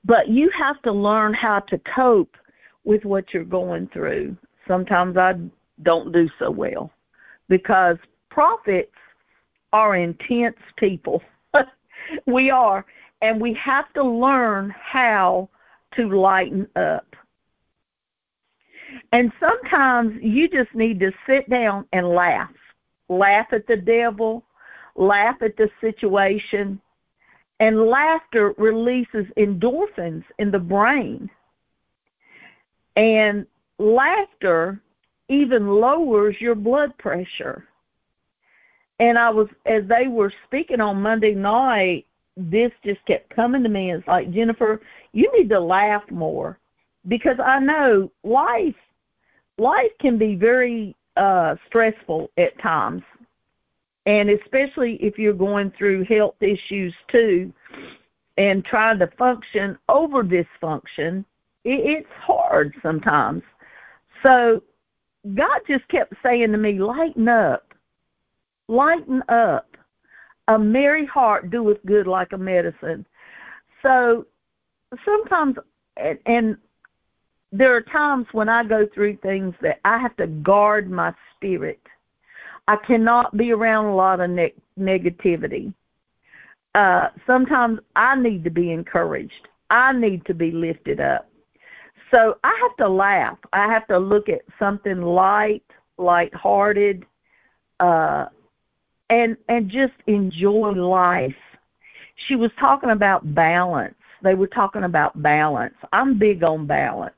But 0.05 0.29
you 0.29 0.49
have 0.57 0.81
to 0.83 0.91
learn 0.91 1.33
how 1.33 1.59
to 1.59 1.79
cope 1.95 2.35
with 2.83 3.03
what 3.03 3.33
you're 3.33 3.43
going 3.43 3.89
through. 3.93 4.37
Sometimes 4.67 5.17
i 5.17 5.33
don't 5.83 6.11
do 6.11 6.29
so 6.37 6.51
well 6.51 6.91
because 7.47 7.97
prophets 8.29 8.91
are 9.73 9.95
intense 9.95 10.57
people. 10.77 11.21
We 12.25 12.49
are 12.49 12.85
and 13.21 13.39
we 13.41 13.53
have 13.53 13.91
to 13.93 14.03
learn 14.03 14.73
how 14.79 15.49
to 15.95 16.07
lighten 16.07 16.67
up. 16.75 17.15
And 19.11 19.31
sometimes 19.39 20.17
you 20.21 20.47
just 20.47 20.73
need 20.73 20.99
to 21.01 21.11
sit 21.27 21.49
down 21.49 21.85
and 21.93 22.09
laugh. 22.09 22.49
Laugh 23.09 23.47
at 23.51 23.67
the 23.67 23.75
devil, 23.75 24.43
laugh 24.99 25.37
at 25.41 25.57
the 25.57 25.69
situation, 25.81 26.79
and 27.59 27.87
laughter 27.87 28.53
releases 28.57 29.25
endorphins 29.37 30.23
in 30.37 30.51
the 30.51 30.59
brain. 30.59 31.29
And 32.95 33.47
laughter 33.79 34.81
even 35.29 35.67
lowers 35.67 36.35
your 36.39 36.55
blood 36.55 36.95
pressure. 36.97 37.65
And 38.99 39.17
I 39.17 39.29
was, 39.29 39.47
as 39.65 39.83
they 39.87 40.07
were 40.07 40.33
speaking 40.45 40.81
on 40.81 41.01
Monday 41.01 41.33
night, 41.33 42.05
this 42.35 42.71
just 42.83 43.03
kept 43.05 43.33
coming 43.33 43.63
to 43.63 43.69
me. 43.69 43.93
It's 43.93 44.07
like, 44.07 44.31
Jennifer, 44.31 44.81
you 45.13 45.31
need 45.37 45.49
to 45.49 45.59
laugh 45.59 46.03
more 46.11 46.59
because 47.07 47.37
I 47.43 47.59
know 47.59 48.11
life 48.23 48.75
life 49.57 49.91
can 49.99 50.17
be 50.17 50.35
very 50.35 50.95
uh 51.17 51.55
stressful 51.67 52.29
at 52.37 52.57
times 52.61 53.03
and 54.05 54.29
especially 54.29 54.95
if 54.95 55.17
you're 55.17 55.33
going 55.33 55.71
through 55.77 56.05
health 56.05 56.35
issues 56.41 56.93
too 57.11 57.51
and 58.37 58.63
trying 58.65 58.99
to 58.99 59.07
function 59.17 59.77
over 59.89 60.23
dysfunction 60.23 61.25
it, 61.65 61.79
it's 61.85 62.09
hard 62.21 62.73
sometimes. 62.81 63.43
So 64.23 64.63
god 65.35 65.61
just 65.67 65.87
kept 65.89 66.13
saying 66.23 66.51
to 66.51 66.57
me 66.57 66.79
lighten 66.79 67.27
up. 67.27 67.73
Lighten 68.67 69.23
up. 69.29 69.65
A 70.47 70.57
merry 70.57 71.05
heart 71.05 71.51
doeth 71.51 71.83
good 71.85 72.07
like 72.07 72.31
a 72.33 72.37
medicine. 72.37 73.05
So 73.83 74.25
sometimes 75.05 75.57
and, 75.97 76.17
and 76.25 76.57
there 77.51 77.75
are 77.75 77.81
times 77.81 78.27
when 78.31 78.47
I 78.47 78.63
go 78.63 78.87
through 78.93 79.17
things 79.17 79.55
that 79.61 79.79
I 79.83 79.97
have 79.97 80.15
to 80.17 80.27
guard 80.27 80.89
my 80.89 81.13
spirit. 81.35 81.81
I 82.69 82.75
cannot 82.75 83.35
be 83.35 83.51
around 83.51 83.85
a 83.85 83.95
lot 83.95 84.19
of 84.19 84.29
ne- 84.29 84.53
negativity. 84.79 85.73
Uh, 86.75 87.07
sometimes 87.25 87.79
I 87.95 88.15
need 88.15 88.43
to 88.43 88.51
be 88.51 88.71
encouraged. 88.71 89.47
I 89.71 89.91
need 89.91 90.23
to 90.27 90.35
be 90.35 90.51
lifted 90.51 90.99
up. 90.99 91.27
So 92.11 92.37
I 92.43 92.55
have 92.61 92.77
to 92.77 92.87
laugh. 92.87 93.39
I 93.53 93.65
have 93.73 93.87
to 93.87 93.97
look 93.97 94.29
at 94.29 94.41
something 94.59 95.01
light, 95.01 95.63
light-hearted, 95.97 97.07
uh, 97.79 98.27
and 99.09 99.35
and 99.47 99.67
just 99.67 99.93
enjoy 100.05 100.69
life. 100.69 101.41
She 102.27 102.35
was 102.35 102.51
talking 102.59 102.91
about 102.91 103.33
balance. 103.33 103.95
They 104.21 104.35
were 104.35 104.45
talking 104.45 104.83
about 104.83 105.19
balance. 105.23 105.73
I'm 105.91 106.19
big 106.19 106.43
on 106.43 106.67
balance 106.67 107.15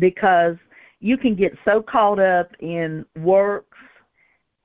because 0.00 0.56
you 0.98 1.16
can 1.16 1.36
get 1.36 1.56
so 1.64 1.80
caught 1.80 2.18
up 2.18 2.50
in 2.58 3.06
works 3.14 3.78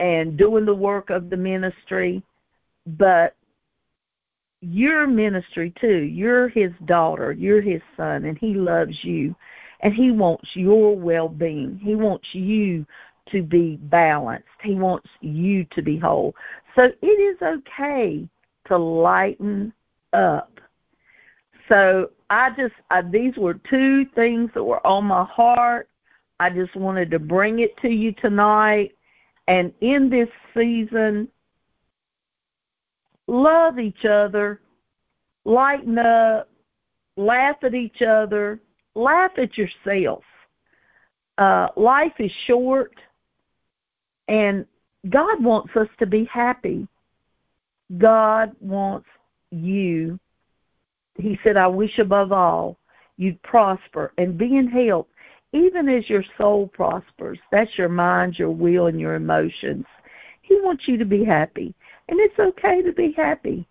and 0.04 0.36
doing 0.36 0.66
the 0.66 0.76
work 0.76 1.10
of 1.10 1.30
the 1.30 1.38
ministry, 1.38 2.22
but 2.86 3.38
your 4.60 5.08
ministry 5.08 5.74
too. 5.80 6.02
You're 6.02 6.50
his 6.50 6.72
daughter, 6.84 7.32
you're 7.32 7.62
his 7.62 7.82
son, 7.96 8.26
and 8.26 8.38
he 8.38 8.54
loves 8.54 9.02
you, 9.02 9.34
and 9.80 9.94
he 9.94 10.12
wants 10.12 10.50
your 10.56 10.98
well 10.98 11.30
being. 11.30 11.80
He 11.82 11.96
wants 11.96 12.28
you 12.34 12.86
to 13.32 13.42
be 13.42 13.78
balanced, 13.84 14.50
he 14.62 14.76
wants 14.76 15.08
you 15.22 15.66
to 15.72 15.82
be 15.82 15.98
whole. 15.98 16.36
So 16.76 16.92
it 17.02 17.06
is 17.06 17.42
okay 17.42 18.28
to 18.68 18.78
lighten 18.78 19.72
up. 20.12 20.60
So 21.70 22.10
I 22.30 22.50
just 22.50 22.74
I, 22.92 23.04
these 23.04 23.38
were 23.38 23.54
two 23.70 24.06
things 24.16 24.52
that 24.54 24.64
were 24.64 24.86
on 24.86 25.06
my 25.06 25.24
heart. 25.24 25.88
I 26.42 26.50
just 26.50 26.76
wanted 26.76 27.10
to 27.12 27.20
bring 27.20 27.60
it 27.60 27.78
to 27.78 27.88
you 27.88 28.12
tonight. 28.12 28.92
And 29.48 29.74
in 29.82 30.10
this 30.10 30.30
season, 30.54 31.28
love 33.28 33.80
each 33.80 34.06
other, 34.06 34.62
lighten 35.46 35.98
up, 35.98 36.50
laugh 37.18 37.58
at 37.64 37.74
each 37.74 38.02
other, 38.02 38.60
laugh 38.96 39.32
at 39.38 39.58
yourself. 39.58 40.24
Uh, 41.38 41.68
life 41.76 42.14
is 42.20 42.32
short, 42.48 42.94
and 44.28 44.66
God 45.10 45.44
wants 45.44 45.76
us 45.76 45.88
to 46.00 46.06
be 46.06 46.26
happy. 46.32 46.88
God 47.98 48.56
wants 48.62 49.08
you 49.52 50.20
he 51.16 51.38
said, 51.44 51.58
I 51.58 51.68
wish 51.68 51.98
above 52.00 52.32
all 52.32 52.78
you'd 53.18 53.42
prosper 53.44 54.14
and 54.18 54.38
be 54.38 54.58
in 54.58 54.68
health, 54.68 55.08
even 55.54 55.88
as 55.88 56.10
your 56.10 56.24
soul 56.38 56.68
prospers. 56.68 57.40
That's 57.52 57.78
your 57.78 57.90
mind, 57.90 58.38
your 58.38 58.52
will, 58.52 58.88
and 58.88 59.00
your 59.00 59.16
emotions. 59.16 59.86
He 60.42 60.60
wants 60.62 60.88
you 60.88 60.98
to 60.98 61.06
be 61.06 61.24
happy, 61.24 61.74
and 62.10 62.20
it's 62.20 62.38
okay 62.40 62.82
to 62.82 62.92
be 62.92 63.14
happy. 63.16 63.68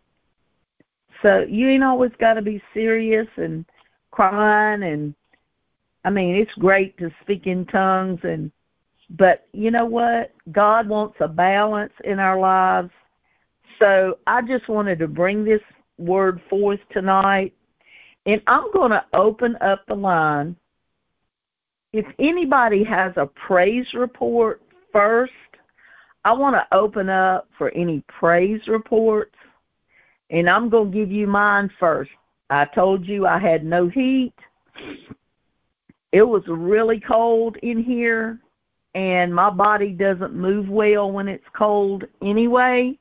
So 1.20 1.46
you 1.48 1.68
ain't 1.68 1.84
always 1.84 2.12
got 2.18 2.34
to 2.34 2.42
be 2.42 2.62
serious 2.74 3.28
and 3.36 3.64
crying 4.10 4.82
and 4.82 5.14
I 6.04 6.10
mean, 6.10 6.34
it's 6.34 6.52
great 6.54 6.98
to 6.98 7.12
speak 7.22 7.46
in 7.46 7.64
tongues 7.66 8.18
and 8.24 8.50
but 9.10 9.46
you 9.52 9.70
know 9.70 9.84
what? 9.84 10.32
God 10.50 10.88
wants 10.88 11.16
a 11.20 11.28
balance 11.28 11.92
in 12.04 12.18
our 12.18 12.38
lives. 12.38 12.90
So 13.78 14.18
I 14.26 14.42
just 14.42 14.68
wanted 14.68 14.98
to 15.00 15.08
bring 15.08 15.44
this 15.44 15.60
word 15.98 16.40
forth 16.48 16.80
tonight. 16.92 17.52
And 18.24 18.40
I'm 18.46 18.72
going 18.72 18.90
to 18.90 19.04
open 19.12 19.56
up 19.60 19.84
the 19.86 19.94
line. 19.94 20.56
If 21.92 22.06
anybody 22.18 22.82
has 22.84 23.12
a 23.16 23.26
praise 23.26 23.86
report 23.92 24.62
first, 24.92 25.32
I 26.24 26.32
want 26.32 26.56
to 26.56 26.76
open 26.76 27.08
up 27.08 27.48
for 27.58 27.70
any 27.70 28.02
praise 28.08 28.60
reports. 28.66 29.34
And 30.30 30.48
I'm 30.48 30.70
going 30.70 30.90
to 30.90 30.98
give 30.98 31.10
you 31.10 31.26
mine 31.26 31.70
first. 31.78 32.10
I 32.48 32.64
told 32.64 33.06
you 33.06 33.26
I 33.26 33.38
had 33.38 33.64
no 33.64 33.88
heat. 33.88 34.32
It 36.12 36.22
was 36.22 36.42
really 36.46 37.00
cold 37.00 37.56
in 37.62 37.82
here, 37.82 38.38
and 38.94 39.34
my 39.34 39.48
body 39.48 39.90
doesn't 39.90 40.34
move 40.34 40.68
well 40.68 41.10
when 41.10 41.28
it's 41.28 41.44
cold 41.56 42.04
anyway. 42.22 42.98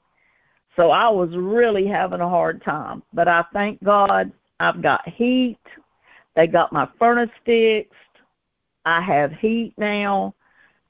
So 0.78 0.92
I 0.92 1.10
was 1.10 1.30
really 1.34 1.86
having 1.86 2.22
a 2.22 2.30
hard 2.30 2.64
time. 2.64 3.04
But 3.14 3.28
I 3.28 3.44
thank 3.52 3.84
God 3.84 4.32
I've 4.60 4.82
got 4.82 5.08
heat. 5.08 5.60
They 6.36 6.48
got 6.48 6.72
my 6.72 6.88
furnace 6.98 7.30
fixed. 7.46 7.94
I 8.86 9.02
have 9.02 9.32
heat 9.34 9.74
now, 9.78 10.34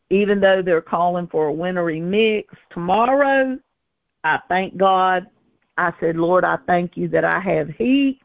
even 0.10 0.39
though 0.39 0.62
they're 0.62 0.82
calling 0.82 1.27
for 1.27 1.47
a 1.47 1.54
wintry 1.54 1.99
mix 1.99 2.54
tomorrow. 2.71 3.58
I 4.23 4.39
thank 4.47 4.77
God. 4.77 5.27
I 5.77 5.93
said, 5.99 6.15
Lord, 6.15 6.43
I 6.43 6.58
thank 6.67 6.95
you 6.95 7.08
that 7.10 7.25
I 7.25 7.39
have 7.39 7.69
heat 7.69 8.19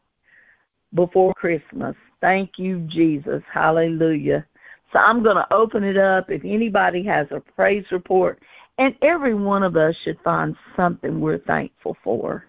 before 0.93 1.33
Christmas. 1.33 1.95
Thank 2.21 2.51
you, 2.57 2.79
Jesus. 2.87 3.41
Hallelujah. 3.51 4.45
So 4.93 4.99
I'm 4.99 5.23
going 5.23 5.35
to 5.35 5.53
open 5.53 5.83
it 5.83 5.97
up. 5.97 6.29
If 6.29 6.43
anybody 6.45 7.03
has 7.03 7.27
a 7.31 7.39
praise 7.39 7.85
report, 7.91 8.41
and 8.77 8.95
every 9.01 9.33
one 9.33 9.63
of 9.63 9.75
us 9.75 9.95
should 10.03 10.19
find 10.23 10.55
something 10.75 11.19
we're 11.19 11.39
thankful 11.39 11.97
for. 12.03 12.45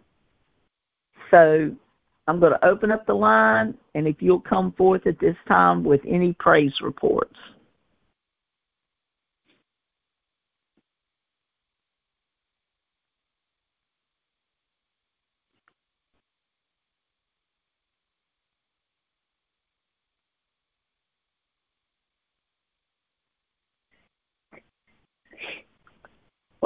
So 1.31 1.75
I'm 2.29 2.39
going 2.39 2.53
to 2.53 2.65
open 2.65 2.91
up 2.91 3.07
the 3.07 3.15
line, 3.15 3.75
and 3.95 4.07
if 4.07 4.17
you'll 4.21 4.41
come 4.41 4.73
forth 4.73 5.07
at 5.07 5.19
this 5.19 5.37
time 5.49 5.83
with 5.83 6.03
any 6.07 6.35
praise 6.35 6.75
reports. 6.83 7.35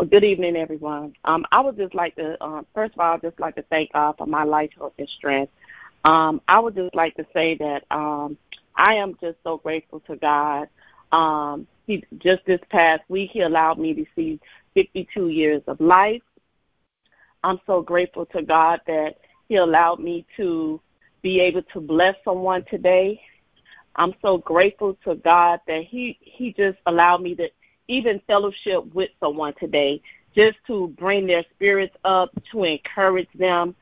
Well, 0.02 0.08
good 0.08 0.24
evening, 0.24 0.56
everyone. 0.56 1.14
Um, 1.24 1.46
I 1.52 1.60
would 1.60 1.76
just 1.76 1.94
like 1.94 2.16
to, 2.16 2.36
um, 2.42 2.66
first 2.74 2.94
of 2.94 2.98
all, 2.98 3.20
just 3.20 3.38
like 3.38 3.54
to 3.54 3.62
thank 3.70 3.92
God 3.92 4.16
for 4.18 4.26
my 4.26 4.42
life, 4.42 4.70
health, 4.76 4.94
and 4.98 5.08
strength. 5.16 5.52
Um, 6.02 6.40
I 6.48 6.58
would 6.58 6.74
just 6.74 6.92
like 6.96 7.14
to 7.18 7.26
say 7.32 7.56
that 7.58 7.84
um, 7.92 8.36
I 8.74 8.94
am 8.94 9.14
just 9.20 9.38
so 9.44 9.58
grateful 9.58 10.00
to 10.08 10.16
God. 10.16 10.66
Um, 11.12 11.68
he 11.86 12.04
just 12.18 12.44
this 12.46 12.58
past 12.68 13.04
week, 13.08 13.30
He 13.32 13.42
allowed 13.42 13.78
me 13.78 13.94
to 13.94 14.04
see 14.16 14.40
52 14.74 15.28
years 15.28 15.62
of 15.68 15.80
life. 15.80 16.22
I'm 17.44 17.60
so 17.64 17.80
grateful 17.80 18.26
to 18.26 18.42
God 18.42 18.80
that 18.88 19.18
He 19.48 19.54
allowed 19.54 20.00
me 20.00 20.26
to 20.36 20.80
be 21.22 21.38
able 21.38 21.62
to 21.74 21.80
bless 21.80 22.16
someone 22.24 22.64
today. 22.68 23.22
I'm 23.94 24.14
so 24.20 24.38
grateful 24.38 24.98
to 25.04 25.14
God 25.14 25.60
that 25.68 25.84
He 25.84 26.18
He 26.20 26.52
just 26.54 26.78
allowed 26.86 27.22
me 27.22 27.36
to 27.36 27.48
even 27.88 28.20
fellowship 28.26 28.92
with 28.94 29.10
someone 29.20 29.54
today, 29.58 30.00
just 30.34 30.58
to 30.66 30.88
bring 30.98 31.26
their 31.26 31.44
spirits 31.54 31.94
up, 32.04 32.30
to 32.50 32.64
encourage 32.64 33.28
them. 33.34 33.74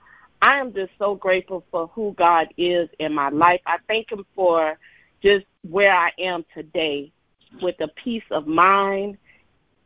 I 0.43 0.59
am 0.59 0.73
just 0.73 0.93
so 0.99 1.15
grateful 1.15 1.65
for 1.71 1.89
who 1.89 2.15
God 2.17 2.49
is 2.57 2.89
in 2.99 3.15
my 3.15 3.29
life. 3.29 3.61
I 3.67 3.79
thank 3.87 4.11
Him 4.11 4.25
for 4.35 4.79
just 5.23 5.45
where 5.69 5.95
I 5.95 6.13
am 6.19 6.45
today 6.55 7.13
with 7.61 7.81
a 7.81 7.89
peace 7.89 8.25
of 8.31 8.47
mind. 8.47 9.19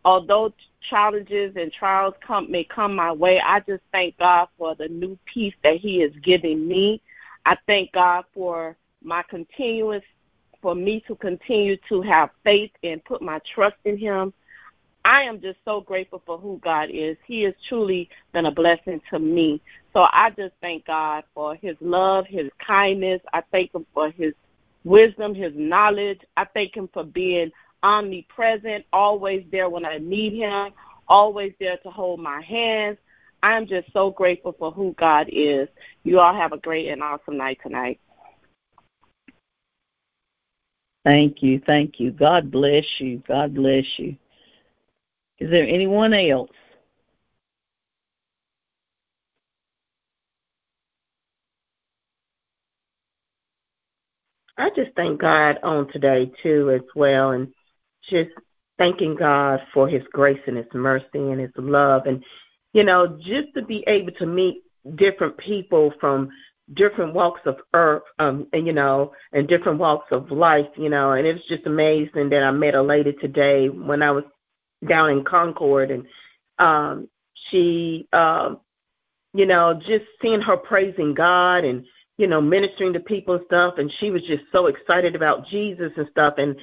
Although 0.04 0.52
challenges 0.88 1.56
and 1.56 1.72
trials 1.72 2.14
come 2.20 2.50
may 2.50 2.64
come 2.64 2.94
my 2.94 3.10
way, 3.10 3.40
I 3.40 3.60
just 3.60 3.82
thank 3.90 4.18
God 4.18 4.48
for 4.56 4.74
the 4.74 4.88
new 4.88 5.18
peace 5.24 5.54
that 5.62 5.78
He 5.78 6.02
is 6.02 6.12
giving 6.22 6.68
me. 6.68 7.00
I 7.46 7.56
thank 7.66 7.92
God 7.92 8.24
for 8.32 8.76
my 9.02 9.22
continuous 9.28 10.02
for 10.64 10.74
me 10.74 11.04
to 11.06 11.14
continue 11.16 11.76
to 11.90 12.00
have 12.00 12.30
faith 12.42 12.70
and 12.82 13.04
put 13.04 13.20
my 13.20 13.38
trust 13.54 13.76
in 13.84 13.98
Him. 13.98 14.32
I 15.04 15.20
am 15.24 15.38
just 15.38 15.58
so 15.62 15.82
grateful 15.82 16.22
for 16.24 16.38
who 16.38 16.58
God 16.64 16.88
is. 16.90 17.18
He 17.26 17.42
has 17.42 17.52
truly 17.68 18.08
been 18.32 18.46
a 18.46 18.50
blessing 18.50 19.02
to 19.10 19.18
me. 19.18 19.60
So 19.92 20.06
I 20.10 20.30
just 20.30 20.54
thank 20.62 20.86
God 20.86 21.24
for 21.34 21.54
His 21.54 21.76
love, 21.82 22.26
His 22.26 22.50
kindness. 22.66 23.20
I 23.34 23.42
thank 23.52 23.74
Him 23.74 23.84
for 23.92 24.10
His 24.10 24.32
wisdom, 24.84 25.34
His 25.34 25.52
knowledge. 25.54 26.22
I 26.38 26.46
thank 26.46 26.74
Him 26.74 26.88
for 26.94 27.04
being 27.04 27.52
omnipresent, 27.82 28.86
always 28.90 29.44
there 29.52 29.68
when 29.68 29.84
I 29.84 29.98
need 29.98 30.32
Him, 30.32 30.72
always 31.08 31.52
there 31.60 31.76
to 31.76 31.90
hold 31.90 32.20
my 32.20 32.40
hands. 32.40 32.96
I 33.42 33.54
am 33.58 33.66
just 33.66 33.92
so 33.92 34.12
grateful 34.12 34.56
for 34.58 34.72
who 34.72 34.94
God 34.98 35.28
is. 35.30 35.68
You 36.04 36.20
all 36.20 36.32
have 36.32 36.54
a 36.54 36.58
great 36.58 36.88
and 36.88 37.02
awesome 37.02 37.36
night 37.36 37.58
tonight. 37.62 38.00
Thank 41.04 41.42
you. 41.42 41.60
Thank 41.66 42.00
you. 42.00 42.10
God 42.10 42.50
bless 42.50 43.00
you. 43.00 43.22
God 43.28 43.54
bless 43.54 43.98
you. 43.98 44.16
Is 45.38 45.50
there 45.50 45.66
anyone 45.66 46.14
else? 46.14 46.50
I 54.56 54.70
just 54.76 54.92
thank 54.96 55.20
God 55.20 55.58
on 55.62 55.90
today 55.92 56.30
too 56.42 56.70
as 56.70 56.86
well 56.94 57.32
and 57.32 57.48
just 58.08 58.30
thanking 58.78 59.16
God 59.16 59.60
for 59.72 59.88
his 59.88 60.02
grace 60.12 60.40
and 60.46 60.56
his 60.56 60.72
mercy 60.72 61.06
and 61.14 61.40
his 61.40 61.50
love 61.56 62.06
and 62.06 62.22
you 62.72 62.84
know 62.84 63.18
just 63.20 63.52
to 63.54 63.62
be 63.62 63.82
able 63.86 64.12
to 64.12 64.26
meet 64.26 64.62
different 64.94 65.36
people 65.38 65.92
from 66.00 66.30
different 66.72 67.12
walks 67.12 67.42
of 67.44 67.58
earth, 67.74 68.02
um, 68.18 68.46
and 68.52 68.66
you 68.66 68.72
know, 68.72 69.12
and 69.32 69.46
different 69.46 69.78
walks 69.78 70.10
of 70.10 70.30
life, 70.30 70.68
you 70.76 70.88
know, 70.88 71.12
and 71.12 71.26
it's 71.26 71.46
just 71.46 71.66
amazing 71.66 72.30
that 72.30 72.42
I 72.42 72.50
met 72.50 72.74
a 72.74 72.82
lady 72.82 73.12
today 73.12 73.68
when 73.68 74.02
I 74.02 74.10
was 74.10 74.24
down 74.86 75.10
in 75.10 75.24
Concord, 75.24 75.90
and 75.90 76.06
um, 76.58 77.08
she, 77.50 78.08
um, 78.12 78.60
you 79.34 79.46
know, 79.46 79.74
just 79.74 80.06
seeing 80.22 80.40
her 80.40 80.56
praising 80.56 81.14
God 81.14 81.64
and 81.64 81.84
you 82.16 82.26
know 82.26 82.40
ministering 82.40 82.94
to 82.94 83.00
people 83.00 83.34
and 83.34 83.44
stuff, 83.46 83.74
and 83.76 83.92
she 84.00 84.10
was 84.10 84.22
just 84.22 84.44
so 84.50 84.66
excited 84.66 85.14
about 85.14 85.46
Jesus 85.48 85.92
and 85.96 86.08
stuff, 86.10 86.34
and 86.38 86.56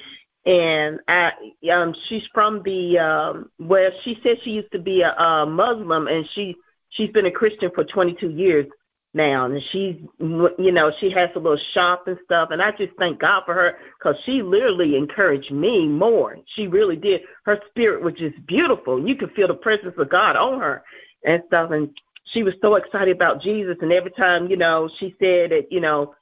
and 0.44 0.98
I, 1.06 1.32
um, 1.72 1.94
she's 2.08 2.24
from 2.34 2.62
the 2.64 2.98
um, 2.98 3.50
where 3.58 3.92
she 4.02 4.18
said 4.22 4.38
she 4.42 4.50
used 4.50 4.72
to 4.72 4.80
be 4.80 5.02
a, 5.02 5.12
a 5.12 5.46
Muslim, 5.46 6.08
and 6.08 6.28
she 6.34 6.56
she's 6.90 7.10
been 7.10 7.26
a 7.26 7.30
Christian 7.30 7.70
for 7.72 7.84
22 7.84 8.30
years 8.30 8.66
now. 9.14 9.46
And 9.46 9.62
she's 9.70 9.96
you 10.18 10.72
know 10.72 10.92
she 11.00 11.10
has 11.10 11.30
a 11.34 11.38
little 11.38 11.58
shop 11.74 12.06
and 12.06 12.18
stuff. 12.24 12.50
And 12.50 12.62
i 12.62 12.70
just 12.72 12.92
thank 12.98 13.18
god 13.18 13.42
for 13.44 13.54
her 13.54 13.78
because 13.98 14.16
she 14.24 14.42
literally 14.42 14.96
encouraged 14.96 15.50
me 15.50 15.86
more. 15.86 16.38
She 16.54 16.66
really 16.66 16.96
did. 16.96 17.22
Her 17.44 17.60
spirit 17.70 18.02
was 18.02 18.14
just 18.14 18.44
beautiful. 18.46 19.06
You 19.06 19.14
could 19.16 19.32
feel 19.32 19.48
the 19.48 19.54
presence 19.54 19.94
of 19.98 20.08
god 20.08 20.36
on 20.36 20.60
her 20.60 20.82
and 21.24 21.42
stuff. 21.46 21.70
And 21.70 21.90
she 22.32 22.42
was 22.42 22.54
so 22.60 22.76
excited 22.76 23.14
about 23.14 23.42
jesus. 23.42 23.76
And 23.82 23.92
every 23.92 24.12
time 24.12 24.50
you 24.50 24.56
know 24.56 24.88
she 24.98 25.14
said 25.18 25.50
that 25.50 25.70
you 25.70 25.80
know 25.80 26.14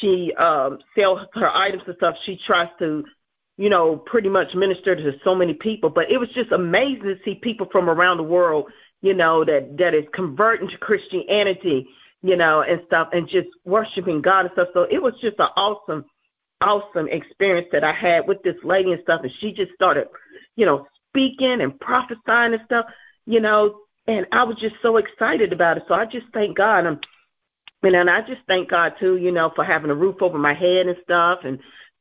she 0.00 0.32
um 0.34 0.78
sells 0.94 1.20
her 1.34 1.54
items 1.54 1.82
and 1.86 1.96
stuff 1.96 2.16
she 2.26 2.38
tries 2.46 2.68
to 2.80 3.04
you 3.56 3.70
know 3.70 3.96
pretty 3.96 4.28
much 4.28 4.54
minister 4.54 4.94
to 4.94 5.18
so 5.24 5.34
many 5.34 5.54
people. 5.54 5.90
But 5.90 6.10
it 6.10 6.18
was 6.18 6.28
just 6.30 6.52
amazing 6.52 7.04
to 7.04 7.18
see 7.24 7.36
people 7.36 7.68
from 7.70 7.88
around 7.88 8.18
the 8.18 8.24
world 8.24 8.70
you 9.00 9.12
know 9.12 9.44
that 9.44 9.76
that 9.76 9.94
is 9.94 10.06
converting 10.14 10.68
to 10.68 10.78
christianity 10.78 11.86
you 12.24 12.36
know, 12.36 12.62
and 12.62 12.80
stuff, 12.86 13.10
and 13.12 13.28
just 13.28 13.48
worshiping 13.66 14.22
God 14.22 14.46
and 14.46 14.52
stuff. 14.54 14.68
So 14.72 14.84
it 14.90 15.02
was 15.02 15.12
just 15.20 15.38
an 15.38 15.48
awesome, 15.58 16.06
awesome 16.62 17.06
experience 17.08 17.68
that 17.70 17.84
I 17.84 17.92
had 17.92 18.26
with 18.26 18.42
this 18.42 18.56
lady 18.64 18.92
and 18.92 19.02
stuff. 19.02 19.20
And 19.22 19.32
she 19.40 19.52
just 19.52 19.74
started, 19.74 20.08
you 20.56 20.64
know, 20.64 20.86
speaking 21.10 21.60
and 21.60 21.78
prophesying 21.78 22.54
and 22.54 22.62
stuff, 22.64 22.86
you 23.26 23.40
know, 23.40 23.78
and 24.06 24.26
I 24.32 24.44
was 24.44 24.56
just 24.56 24.76
so 24.80 24.96
excited 24.96 25.52
about 25.52 25.76
it. 25.76 25.82
So 25.86 25.92
I 25.92 26.06
just 26.06 26.24
thank 26.32 26.56
God. 26.56 26.86
i 26.86 26.96
And, 27.82 27.94
and 27.94 28.08
I 28.08 28.22
just 28.22 28.40
thank 28.48 28.70
God 28.70 28.94
too, 28.98 29.18
you 29.18 29.30
know, 29.30 29.52
for 29.54 29.62
having 29.62 29.90
a 29.90 29.94
roof 29.94 30.22
over 30.22 30.38
my 30.38 30.54
head 30.54 30.86
and 30.86 30.96
stuff, 31.02 31.40
and 31.44 31.58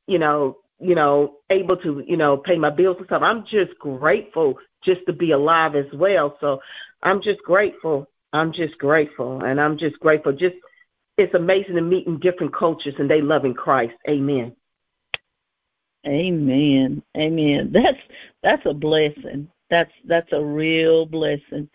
you 0.08 0.20
know, 0.20 0.60
you 0.80 0.96
know, 0.96 1.40
able 1.50 1.76
to, 1.78 2.02
you 2.08 2.16
know, 2.16 2.38
pay 2.38 2.58
my 2.58 2.70
bills 2.70 2.96
and 2.98 3.08
stuff. 3.08 3.24
I'm 3.24 3.44
just 3.46 3.78
grateful 3.78 4.58
just 4.86 5.02
to 5.08 5.12
be 5.12 5.32
alive 5.32 5.76
as 5.76 5.92
well. 5.94 6.38
So 6.40 6.62
I'm 7.02 7.22
just 7.22 7.44
grateful 7.44 8.08
I'm 8.34 8.52
just 8.52 8.78
grateful, 8.78 9.43
and 9.43 9.62
I'm 9.62 9.78
just 9.78 10.00
grateful. 10.00 10.34
Just 10.34 10.56
it's 11.17 11.34
amazing 11.34 11.76
to 11.76 11.82
meet 11.82 12.08
in 12.08 12.19
different 12.19 12.54
cultures 12.54 12.96
and 12.98 13.10
they 13.10 13.22
love 13.22 13.46
in 13.46 13.54
Christ. 13.54 13.93
Amen. 14.10 14.56
Amen. 16.08 17.04
Amen. 17.15 17.72
That's 17.72 18.00
that's 18.41 18.65
a 18.65 18.74
blessing. 18.74 19.48
That's 19.69 19.91
that's 20.06 20.32
a 20.34 20.43
real 20.43 21.06
blessing 21.06 21.69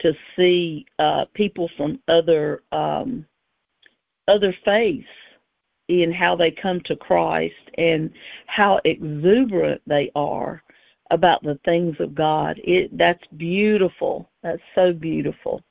to 0.00 0.14
see 0.36 0.86
uh, 0.98 1.26
people 1.34 1.68
from 1.76 2.00
other 2.08 2.62
um, 2.72 3.26
other 4.28 4.54
faiths 4.64 5.08
in 5.88 6.12
how 6.12 6.36
they 6.36 6.50
come 6.50 6.80
to 6.82 6.96
Christ 6.96 7.54
and 7.76 8.10
how 8.46 8.80
exuberant 8.84 9.82
they 9.86 10.10
are 10.14 10.62
about 11.10 11.42
the 11.42 11.58
things 11.64 11.96
of 12.00 12.14
God. 12.14 12.60
It 12.62 12.96
that's 12.96 13.26
beautiful. 13.36 14.30
That's 14.42 14.62
so 14.74 14.92
beautiful. 14.92 15.62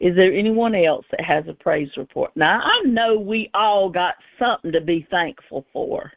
Is 0.00 0.16
there 0.16 0.32
anyone 0.32 0.74
else 0.74 1.04
that 1.10 1.20
has 1.20 1.46
a 1.46 1.52
praise 1.52 1.90
report? 1.96 2.32
Now 2.34 2.60
I 2.64 2.80
know 2.86 3.18
we 3.18 3.50
all 3.52 3.90
got 3.90 4.14
something 4.38 4.72
to 4.72 4.80
be 4.80 5.06
thankful 5.10 5.66
for. 5.72 6.10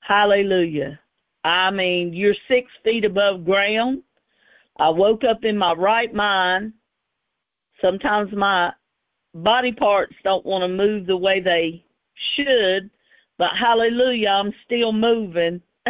Hallelujah. 0.00 0.98
I 1.44 1.70
mean, 1.70 2.14
you're 2.14 2.34
six 2.48 2.70
feet 2.82 3.04
above 3.04 3.44
ground. 3.44 4.02
I 4.78 4.88
woke 4.88 5.22
up 5.24 5.44
in 5.44 5.56
my 5.58 5.74
right 5.74 6.12
mind. 6.12 6.72
Sometimes 7.80 8.32
my 8.32 8.72
body 9.34 9.72
parts 9.72 10.14
don't 10.24 10.46
want 10.46 10.62
to 10.62 10.68
move 10.68 11.06
the 11.06 11.16
way 11.16 11.40
they 11.40 11.84
should, 12.14 12.90
but 13.36 13.54
hallelujah, 13.54 14.30
I'm 14.30 14.54
still 14.64 14.92
moving. 14.92 15.60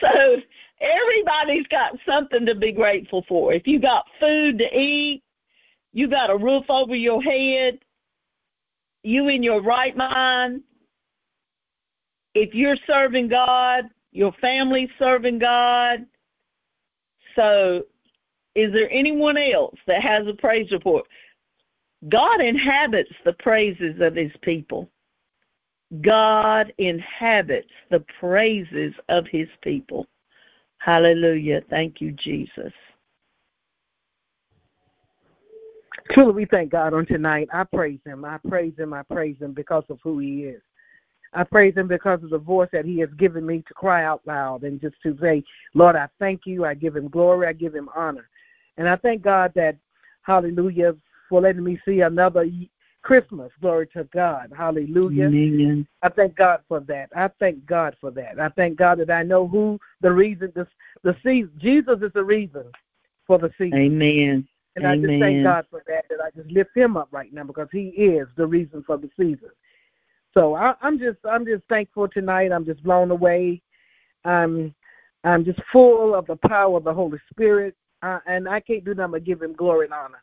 so 0.00 0.36
everybody's 0.82 1.66
got 1.68 1.92
something 2.06 2.44
to 2.46 2.54
be 2.54 2.72
grateful 2.72 3.24
for. 3.28 3.52
If 3.52 3.66
you 3.66 3.78
got 3.78 4.04
food 4.20 4.58
to 4.58 4.78
eat, 4.78 5.22
you 5.92 6.08
got 6.08 6.30
a 6.30 6.36
roof 6.36 6.64
over 6.68 6.94
your 6.94 7.22
head, 7.22 7.78
you 9.02 9.28
in 9.28 9.42
your 9.42 9.62
right 9.62 9.96
mind, 9.96 10.62
if 12.34 12.54
you're 12.54 12.76
serving 12.86 13.28
God, 13.28 13.84
your 14.12 14.32
family's 14.40 14.90
serving 14.98 15.38
God. 15.38 16.06
So, 17.36 17.84
is 18.54 18.72
there 18.72 18.90
anyone 18.90 19.36
else 19.36 19.76
that 19.86 20.02
has 20.02 20.26
a 20.26 20.34
praise 20.34 20.70
report? 20.70 21.06
God 22.08 22.40
inhabits 22.40 23.12
the 23.24 23.32
praises 23.34 24.00
of 24.00 24.14
his 24.14 24.32
people. 24.42 24.90
God 26.00 26.72
inhabits 26.78 27.70
the 27.90 28.04
praises 28.18 28.94
of 29.08 29.26
his 29.30 29.48
people. 29.62 30.06
Hallelujah. 30.84 31.62
Thank 31.70 32.00
you, 32.00 32.10
Jesus. 32.10 32.72
Truly, 36.10 36.32
we 36.32 36.44
thank 36.44 36.72
God 36.72 36.92
on 36.92 37.06
tonight. 37.06 37.48
I 37.52 37.62
praise 37.62 38.00
him. 38.04 38.24
I 38.24 38.38
praise 38.48 38.72
him. 38.76 38.92
I 38.92 39.02
praise 39.02 39.36
him 39.40 39.52
because 39.52 39.84
of 39.90 40.00
who 40.02 40.18
he 40.18 40.44
is. 40.44 40.60
I 41.34 41.44
praise 41.44 41.76
him 41.76 41.86
because 41.86 42.22
of 42.24 42.30
the 42.30 42.38
voice 42.38 42.68
that 42.72 42.84
he 42.84 42.98
has 42.98 43.08
given 43.16 43.46
me 43.46 43.62
to 43.68 43.74
cry 43.74 44.04
out 44.04 44.22
loud 44.26 44.64
and 44.64 44.80
just 44.80 44.96
to 45.04 45.16
say, 45.20 45.44
Lord, 45.72 45.94
I 45.94 46.08
thank 46.18 46.42
you. 46.46 46.64
I 46.64 46.74
give 46.74 46.96
him 46.96 47.08
glory. 47.08 47.46
I 47.46 47.52
give 47.52 47.74
him 47.74 47.88
honor. 47.94 48.28
And 48.76 48.88
I 48.88 48.96
thank 48.96 49.22
God 49.22 49.52
that, 49.54 49.76
hallelujah, 50.22 50.96
for 51.28 51.40
letting 51.40 51.62
me 51.62 51.78
see 51.86 52.00
another 52.00 52.44
Christmas. 53.02 53.50
Glory 53.60 53.86
to 53.88 54.04
God. 54.12 54.52
Hallelujah. 54.56 55.26
Amen. 55.26 55.86
I 56.02 56.08
thank 56.08 56.34
God 56.36 56.60
for 56.68 56.80
that. 56.80 57.10
I 57.14 57.28
thank 57.38 57.64
God 57.66 57.96
for 58.00 58.10
that. 58.12 58.40
I 58.40 58.48
thank 58.50 58.76
God 58.76 58.98
that 58.98 59.10
I 59.10 59.22
know 59.22 59.46
who 59.46 59.78
the 60.00 60.10
reason, 60.10 60.52
the, 60.54 60.66
the 61.04 61.14
season, 61.22 61.52
Jesus 61.58 61.98
is 62.02 62.12
the 62.12 62.24
reason 62.24 62.64
for 63.26 63.38
the 63.38 63.50
season. 63.58 63.78
Amen. 63.78 64.48
And 64.74 64.86
Amen. 64.86 65.04
I 65.04 65.08
just 65.08 65.20
thank 65.20 65.44
God 65.44 65.66
for 65.70 65.82
that, 65.86 66.06
that 66.08 66.20
I 66.20 66.30
just 66.30 66.50
lift 66.50 66.76
him 66.76 66.96
up 66.96 67.08
right 67.12 67.32
now 67.32 67.44
because 67.44 67.68
he 67.70 67.88
is 67.88 68.26
the 68.36 68.46
reason 68.46 68.82
for 68.86 68.96
the 68.96 69.10
season. 69.16 69.50
So 70.34 70.54
I, 70.54 70.74
I'm 70.80 70.98
just 70.98 71.18
I'm 71.28 71.44
just 71.44 71.62
thankful 71.68 72.08
tonight. 72.08 72.52
I'm 72.52 72.64
just 72.64 72.82
blown 72.82 73.10
away. 73.10 73.60
I'm 74.24 74.74
I'm 75.24 75.44
just 75.44 75.60
full 75.70 76.14
of 76.14 76.26
the 76.26 76.36
power 76.36 76.76
of 76.76 76.84
the 76.84 76.94
Holy 76.94 77.18
Spirit, 77.30 77.76
uh, 78.02 78.18
and 78.26 78.48
I 78.48 78.60
can't 78.60 78.84
do 78.84 78.94
nothing 78.94 79.12
but 79.12 79.24
give 79.24 79.42
Him 79.42 79.52
glory 79.52 79.86
and 79.86 79.94
honor. 79.94 80.22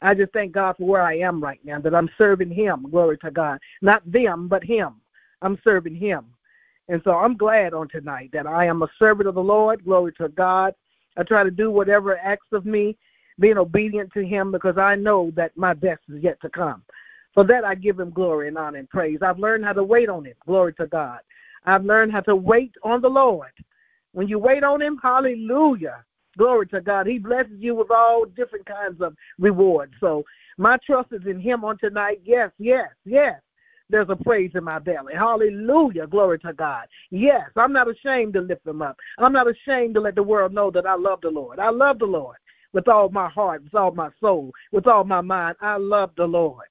I 0.00 0.14
just 0.14 0.32
thank 0.32 0.52
God 0.52 0.76
for 0.76 0.86
where 0.86 1.02
I 1.02 1.18
am 1.18 1.42
right 1.42 1.60
now, 1.64 1.80
that 1.80 1.94
I'm 1.94 2.10
serving 2.18 2.50
Him. 2.50 2.86
Glory 2.90 3.18
to 3.18 3.30
God, 3.30 3.58
not 3.82 4.02
them, 4.10 4.48
but 4.48 4.64
Him. 4.64 5.00
I'm 5.42 5.58
serving 5.64 5.94
Him, 5.94 6.26
and 6.88 7.00
so 7.04 7.12
I'm 7.12 7.36
glad 7.36 7.74
on 7.74 7.88
tonight 7.88 8.30
that 8.32 8.46
I 8.46 8.66
am 8.66 8.82
a 8.82 8.88
servant 8.98 9.28
of 9.28 9.34
the 9.34 9.42
Lord. 9.42 9.84
Glory 9.84 10.12
to 10.14 10.28
God. 10.28 10.74
I 11.16 11.22
try 11.22 11.42
to 11.42 11.50
do 11.50 11.70
whatever 11.70 12.16
acts 12.18 12.46
of 12.52 12.64
me, 12.64 12.96
being 13.40 13.58
obedient 13.58 14.12
to 14.14 14.24
Him, 14.24 14.52
because 14.52 14.78
I 14.78 14.94
know 14.94 15.32
that 15.36 15.56
my 15.56 15.74
best 15.74 16.02
is 16.08 16.22
yet 16.22 16.40
to 16.42 16.50
come. 16.50 16.82
For 17.34 17.44
that 17.44 17.64
I 17.64 17.76
give 17.76 18.00
him 18.00 18.10
glory 18.10 18.48
and 18.48 18.58
honor 18.58 18.78
and 18.78 18.90
praise. 18.90 19.20
I've 19.22 19.38
learned 19.38 19.64
how 19.64 19.72
to 19.74 19.84
wait 19.84 20.08
on 20.08 20.24
him. 20.24 20.34
Glory 20.44 20.74
to 20.74 20.88
God. 20.88 21.20
I've 21.66 21.84
learned 21.84 22.10
how 22.10 22.22
to 22.22 22.34
wait 22.34 22.72
on 22.82 23.00
the 23.00 23.08
Lord. 23.08 23.52
When 24.12 24.26
you 24.26 24.40
wait 24.40 24.64
on 24.64 24.82
him, 24.82 24.98
hallelujah. 25.00 26.04
Glory 26.38 26.66
to 26.68 26.80
God. 26.80 27.06
He 27.06 27.18
blesses 27.18 27.58
you 27.58 27.74
with 27.74 27.90
all 27.90 28.24
different 28.24 28.64
kinds 28.64 29.00
of 29.00 29.14
rewards. 29.38 29.92
So 30.00 30.24
my 30.56 30.78
trust 30.86 31.12
is 31.12 31.26
in 31.26 31.40
him 31.40 31.64
on 31.64 31.78
tonight. 31.78 32.20
Yes, 32.24 32.50
yes, 32.58 32.88
yes. 33.04 33.40
There's 33.90 34.08
a 34.10 34.16
praise 34.16 34.50
in 34.54 34.64
my 34.64 34.78
belly. 34.78 35.14
Hallelujah. 35.14 36.06
Glory 36.06 36.38
to 36.40 36.52
God. 36.52 36.86
Yes, 37.10 37.50
I'm 37.56 37.72
not 37.72 37.88
ashamed 37.88 38.34
to 38.34 38.40
lift 38.40 38.66
him 38.66 38.82
up. 38.82 38.96
I'm 39.18 39.32
not 39.32 39.46
ashamed 39.48 39.94
to 39.94 40.00
let 40.00 40.14
the 40.14 40.22
world 40.22 40.52
know 40.52 40.70
that 40.70 40.86
I 40.86 40.94
love 40.94 41.20
the 41.22 41.30
Lord. 41.30 41.58
I 41.58 41.70
love 41.70 41.98
the 41.98 42.04
Lord 42.06 42.36
with 42.72 42.86
all 42.86 43.08
my 43.08 43.28
heart, 43.28 43.64
with 43.64 43.74
all 43.74 43.90
my 43.92 44.10
soul, 44.20 44.52
with 44.72 44.86
all 44.86 45.04
my 45.04 45.22
mind. 45.22 45.56
I 45.60 45.76
love 45.78 46.10
the 46.16 46.26
Lord. 46.26 46.66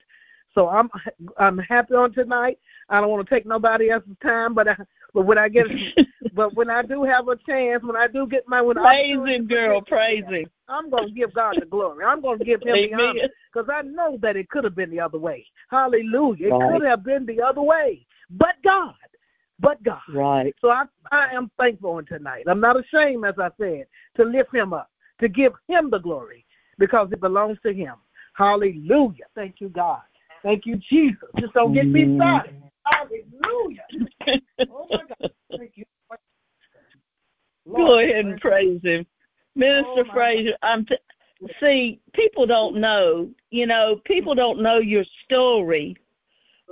So 0.53 0.69
I'm 0.69 0.89
I'm 1.37 1.57
happy 1.57 1.95
on 1.95 2.13
tonight. 2.13 2.59
I 2.89 3.01
don't 3.01 3.09
want 3.09 3.27
to 3.27 3.33
take 3.33 3.45
nobody 3.45 3.89
else's 3.89 4.15
time, 4.21 4.53
but 4.53 4.67
I, 4.67 4.75
but 5.13 5.25
when 5.25 5.37
I 5.37 5.49
get 5.49 5.67
but 6.33 6.53
when 6.55 6.69
I 6.69 6.81
do 6.83 7.03
have 7.03 7.27
a 7.27 7.35
chance, 7.35 7.83
when 7.83 7.95
I 7.95 8.07
do 8.07 8.27
get 8.27 8.47
my 8.47 8.61
when 8.61 8.77
praising 8.77 9.47
girl, 9.47 9.81
praising, 9.81 10.47
I'm 10.67 10.89
gonna 10.89 11.09
give 11.09 11.33
God 11.33 11.57
the 11.59 11.65
glory. 11.65 12.05
I'm 12.05 12.21
gonna 12.21 12.43
give 12.43 12.61
Him 12.61 12.75
Amen. 12.75 12.89
the 12.91 12.95
honor 12.95 13.29
because 13.51 13.69
I 13.73 13.81
know 13.81 14.17
that 14.21 14.35
it 14.35 14.49
could 14.49 14.63
have 14.63 14.75
been 14.75 14.91
the 14.91 14.99
other 14.99 15.17
way. 15.17 15.45
Hallelujah! 15.69 16.49
It 16.49 16.53
could 16.69 16.83
have 16.83 17.03
been 17.03 17.25
the 17.25 17.41
other 17.41 17.61
way, 17.61 18.05
but 18.29 18.55
God, 18.63 18.93
but 19.59 19.81
God. 19.83 20.01
right? 20.13 20.55
So 20.61 20.69
I 20.69 20.85
I 21.11 21.29
am 21.33 21.49
thankful 21.57 21.91
on 21.91 22.05
tonight. 22.05 22.45
I'm 22.47 22.59
not 22.59 22.77
ashamed, 22.79 23.25
as 23.25 23.35
I 23.39 23.49
said, 23.59 23.85
to 24.17 24.23
lift 24.23 24.53
Him 24.53 24.73
up, 24.73 24.91
to 25.21 25.29
give 25.29 25.53
Him 25.67 25.89
the 25.89 25.99
glory 25.99 26.45
because 26.77 27.09
it 27.11 27.21
belongs 27.21 27.57
to 27.63 27.73
Him. 27.73 27.95
Hallelujah! 28.33 29.25
Thank 29.35 29.55
you, 29.59 29.69
God. 29.69 30.01
Thank 30.43 30.65
you, 30.65 30.75
Jesus. 30.89 31.29
Just 31.39 31.53
don't 31.53 31.73
get 31.73 31.87
me 31.87 32.15
started. 32.15 32.53
Hallelujah. 32.91 33.85
Oh 34.71 34.87
my 34.89 35.03
God. 35.07 35.31
Thank 35.57 35.71
you. 35.75 35.85
Go 37.75 37.99
ahead 37.99 38.25
and 38.25 38.39
praise 38.39 38.81
him, 38.81 39.05
Minister 39.55 40.05
Oh, 40.09 40.13
Fraser. 40.13 40.53
I'm 40.61 40.85
t- 40.85 40.97
see. 41.59 41.99
People 42.13 42.45
don't 42.45 42.77
know. 42.77 43.29
You 43.51 43.67
know, 43.67 44.01
people 44.05 44.33
mm-hmm. 44.33 44.39
don't 44.39 44.61
know 44.61 44.77
your 44.77 45.03
story. 45.25 45.95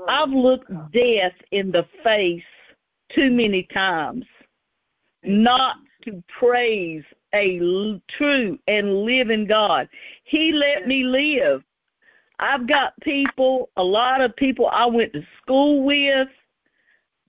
I've 0.07 0.29
looked 0.29 0.71
death 0.91 1.33
in 1.51 1.71
the 1.71 1.85
face 2.03 2.43
too 3.13 3.31
many 3.31 3.63
times, 3.73 4.25
not 5.23 5.77
to 6.03 6.23
praise 6.39 7.03
a 7.33 7.59
true 8.17 8.57
and 8.67 9.03
living 9.03 9.45
God. 9.45 9.89
He 10.23 10.51
let 10.51 10.87
me 10.87 11.03
live. 11.03 11.63
I've 12.39 12.67
got 12.67 12.99
people, 13.01 13.69
a 13.77 13.83
lot 13.83 14.21
of 14.21 14.35
people 14.35 14.67
I 14.67 14.85
went 14.85 15.13
to 15.13 15.25
school 15.41 15.83
with, 15.83 16.27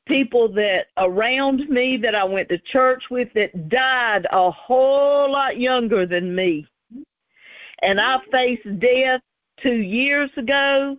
people 0.07 0.49
that 0.53 0.87
around 0.97 1.69
me 1.69 1.97
that 1.99 2.14
I 2.14 2.25
went 2.25 2.49
to 2.51 2.59
church 2.59 3.05
with 3.11 3.29
that 3.35 3.69
died 3.69 4.27
a 4.31 4.51
whole 4.51 5.31
lot 5.31 5.59
younger 5.59 6.07
than 6.07 6.35
me. 6.35 6.66
And 7.83 8.01
I 8.01 8.19
faced 8.33 8.79
death 8.79 9.21
two 9.62 9.75
years 9.75 10.31
ago. 10.37 10.97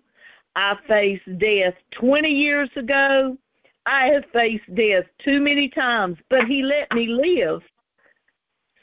I 0.55 0.75
faced 0.87 1.37
death 1.37 1.73
20 1.91 2.29
years 2.29 2.69
ago. 2.75 3.37
I 3.85 4.07
have 4.07 4.25
faced 4.33 4.73
death 4.75 5.05
too 5.23 5.39
many 5.39 5.69
times, 5.69 6.17
but 6.29 6.45
he 6.45 6.61
let 6.61 6.91
me 6.93 7.07
live. 7.07 7.61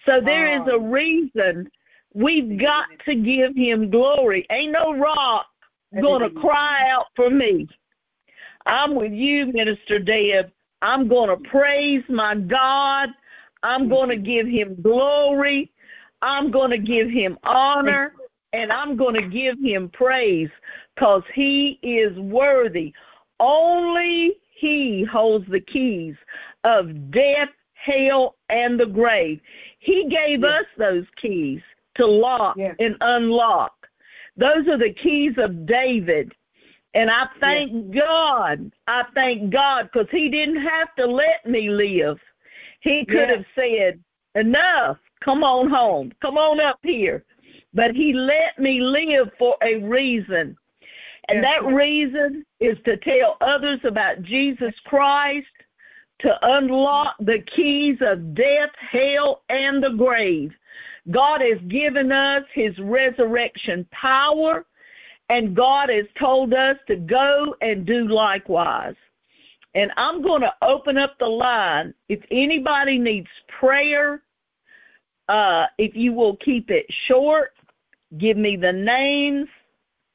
So 0.07 0.21
there 0.21 0.61
is 0.61 0.67
a 0.71 0.79
reason 0.79 1.71
we've 2.15 2.59
got 2.59 2.87
to 3.07 3.15
give 3.15 3.55
him 3.57 3.91
glory. 3.91 4.47
Ain't 4.51 4.73
no 4.73 4.97
rock 4.97 5.47
gonna 6.01 6.31
cry 6.31 6.89
out 6.91 7.07
for 7.15 7.31
me. 7.31 7.69
I'm 8.67 8.95
with 8.95 9.13
you, 9.13 9.47
Minister 9.47 9.99
Deb. 9.99 10.51
I'm 10.83 11.09
gonna 11.09 11.37
praise 11.37 12.03
my 12.09 12.35
God. 12.35 13.11
I'm 13.63 13.89
gonna 13.89 14.17
give 14.17 14.47
him 14.47 14.81
glory. 14.81 15.71
I'm 16.23 16.51
gonna 16.51 16.79
give 16.79 17.11
him 17.11 17.39
honor. 17.45 18.15
And 18.53 18.73
I'm 18.73 18.97
gonna 18.97 19.29
give 19.29 19.59
him 19.59 19.91
praise 19.93 20.51
because 20.95 21.23
he 21.35 21.79
is 21.83 22.17
worthy. 22.19 22.93
Only 23.41 24.35
he 24.61 25.05
holds 25.05 25.45
the 25.51 25.61
keys 25.61 26.15
of 26.63 27.11
death, 27.11 27.49
hell, 27.75 28.37
and 28.49 28.79
the 28.79 28.87
grave. 28.87 29.41
He 29.81 30.09
gave 30.09 30.45
us 30.45 30.65
those 30.79 31.05
keys 31.21 31.61
to 31.97 32.07
lock 32.07 32.57
Yes. 32.57 32.77
and 32.79 32.97
unlock. 33.01 33.73
Those 34.37 34.67
are 34.69 34.79
the 34.79 34.93
keys 34.93 35.35
of 35.39 35.67
David. 35.67 36.33
And 36.95 37.11
I 37.11 37.27
thank 37.41 37.73
yes. 37.93 38.05
God. 38.05 38.73
I 38.87 39.05
thank 39.15 39.51
God 39.51 39.91
because 39.93 40.09
He 40.11 40.29
didn't 40.29 40.63
have 40.63 40.95
to 40.97 41.07
let 41.07 41.45
me 41.47 41.69
live. 41.71 42.19
He 42.81 43.05
could 43.05 43.29
yes. 43.29 43.37
have 43.37 43.47
said, 43.55 44.01
Enough, 44.37 44.99
come 45.25 45.45
on 45.45 45.71
home, 45.71 46.13
come 46.21 46.37
on 46.37 46.61
up 46.61 46.79
here. 46.83 47.25
But 47.73 47.95
He 47.95 48.13
let 48.13 48.59
me 48.59 48.81
live 48.81 49.31
for 49.39 49.55
a 49.63 49.77
reason. 49.77 50.57
And 51.29 51.43
that 51.43 51.65
reason 51.65 52.45
is 52.61 52.77
to 52.85 52.97
tell 52.99 53.39
others 53.41 53.81
about 53.85 54.23
Jesus 54.23 54.75
Christ, 54.85 55.47
to 56.21 56.37
unlock 56.43 57.17
the 57.19 57.43
keys 57.57 57.97
of 58.01 58.35
death, 58.35 58.71
hell, 58.93 59.43
and 59.49 59.83
the 59.83 59.91
grave. 59.91 60.53
God 61.11 61.41
has 61.41 61.59
given 61.69 62.13
us 62.13 62.45
His 62.55 62.79
resurrection 62.79 63.87
power 63.91 64.65
and 65.29 65.57
God 65.57 65.89
has 65.89 66.07
told 66.19 66.53
us 66.55 66.77
to 66.87 66.97
go 66.97 67.57
and 67.61 67.87
do 67.87 68.09
likewise. 68.09 68.95
And 69.75 69.91
I'm 69.97 70.23
going 70.23 70.43
to 70.43 70.55
open 70.63 70.99
up 70.99 71.19
the 71.19 71.27
line. 71.27 71.95
If 72.09 72.21
anybody 72.31 72.99
needs 72.99 73.29
prayer, 73.49 74.23
uh, 75.29 75.67
if 75.79 75.97
you 75.97 76.13
will 76.13 76.37
keep 76.37 76.71
it 76.71 76.87
short, 77.09 77.55
give 78.19 78.37
me 78.37 78.57
the 78.57 78.73
names 78.73 79.49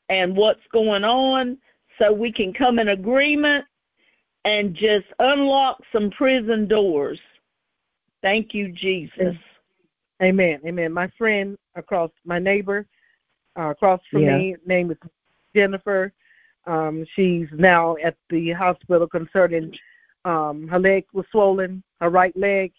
and 0.08 0.36
what's 0.36 0.66
going 0.72 1.04
on 1.04 1.58
so 1.98 2.14
we 2.14 2.32
can 2.32 2.54
come 2.54 2.80
in 2.80 2.90
agreement 2.90 3.66
and 4.46 4.74
just 4.74 5.08
unlock 5.20 5.82
some 5.92 6.10
prison 6.12 6.68
doors. 6.68 7.20
Thank 8.22 8.54
you, 8.54 8.72
Jesus. 8.72 9.36
Amen. 10.22 10.60
Amen. 10.66 10.92
My 10.92 11.08
friend 11.18 11.58
across, 11.76 12.12
my 12.26 12.40
neighbor, 12.40 12.86
uh, 13.58 13.70
across 13.70 14.02
from 14.12 14.24
yeah. 14.24 14.38
me. 14.38 14.56
Name 14.66 14.92
is 14.92 14.98
Jennifer. 15.56 16.12
Um, 16.66 17.06
she's 17.16 17.48
now 17.54 17.96
at 18.04 18.16
the 18.30 18.52
hospital 18.52 19.08
concerning 19.08 19.74
um, 20.26 20.68
her 20.68 20.80
leg 20.80 21.06
was 21.14 21.26
swollen, 21.32 21.82
her 22.02 22.10
right 22.10 22.36
leg, 22.38 22.74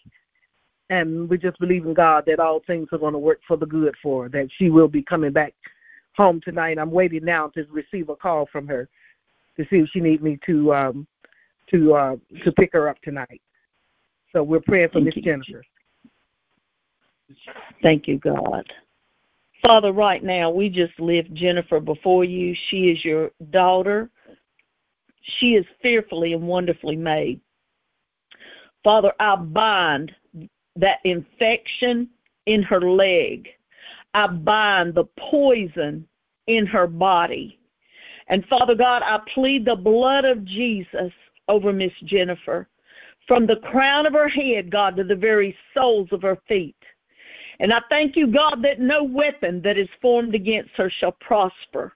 and 0.89 1.27
we 1.29 1.37
just 1.37 1.59
believe 1.59 1.85
in 1.85 1.93
God 1.93 2.25
that 2.27 2.39
all 2.39 2.61
things 2.67 2.89
are 2.91 2.99
going 2.99 3.13
to 3.13 3.19
work 3.19 3.39
for 3.47 3.57
the 3.57 3.65
good 3.65 3.95
for 4.01 4.23
her. 4.23 4.29
That 4.29 4.49
she 4.57 4.69
will 4.69 4.87
be 4.87 5.01
coming 5.01 5.31
back 5.31 5.53
home 6.15 6.41
tonight. 6.41 6.77
I'm 6.77 6.91
waiting 6.91 7.25
now 7.25 7.47
to 7.49 7.65
receive 7.71 8.09
a 8.09 8.15
call 8.15 8.47
from 8.51 8.67
her 8.67 8.87
to 9.57 9.63
see 9.69 9.77
if 9.77 9.89
she 9.89 9.99
needs 9.99 10.21
me 10.21 10.39
to 10.45 10.73
um, 10.73 11.07
to 11.71 11.93
uh, 11.95 12.15
to 12.43 12.51
pick 12.51 12.73
her 12.73 12.87
up 12.87 13.01
tonight. 13.01 13.41
So 14.31 14.43
we're 14.43 14.61
praying 14.61 14.89
for 14.89 15.01
Miss 15.01 15.15
Jennifer. 15.15 15.63
Thank 17.81 18.07
you, 18.07 18.17
God. 18.17 18.65
Father, 19.65 19.91
right 19.91 20.23
now, 20.23 20.49
we 20.49 20.69
just 20.69 20.99
lift 20.99 21.33
Jennifer 21.33 21.79
before 21.79 22.23
you. 22.23 22.55
She 22.69 22.89
is 22.89 23.03
your 23.05 23.31
daughter. 23.51 24.09
She 25.39 25.55
is 25.55 25.65
fearfully 25.81 26.33
and 26.33 26.47
wonderfully 26.47 26.95
made. 26.95 27.39
Father, 28.83 29.13
I 29.19 29.35
bind 29.35 30.11
that 30.75 30.97
infection 31.03 32.09
in 32.47 32.63
her 32.63 32.81
leg. 32.81 33.49
I 34.13 34.27
bind 34.27 34.95
the 34.95 35.05
poison 35.17 36.07
in 36.47 36.65
her 36.65 36.87
body. 36.87 37.59
And 38.27 38.45
Father 38.47 38.75
God, 38.75 39.03
I 39.03 39.19
plead 39.33 39.65
the 39.65 39.75
blood 39.75 40.25
of 40.25 40.43
Jesus 40.45 41.11
over 41.47 41.71
Miss 41.71 41.91
Jennifer 42.05 42.67
from 43.27 43.45
the 43.45 43.57
crown 43.57 44.05
of 44.05 44.13
her 44.13 44.27
head, 44.27 44.71
God, 44.71 44.95
to 44.95 45.03
the 45.03 45.15
very 45.15 45.55
soles 45.73 46.09
of 46.11 46.21
her 46.21 46.37
feet. 46.47 46.75
And 47.61 47.71
I 47.71 47.79
thank 47.89 48.15
you, 48.15 48.25
God, 48.25 48.63
that 48.63 48.79
no 48.79 49.03
weapon 49.03 49.61
that 49.61 49.77
is 49.77 49.87
formed 50.01 50.33
against 50.33 50.71
her 50.77 50.89
shall 50.89 51.11
prosper. 51.11 51.93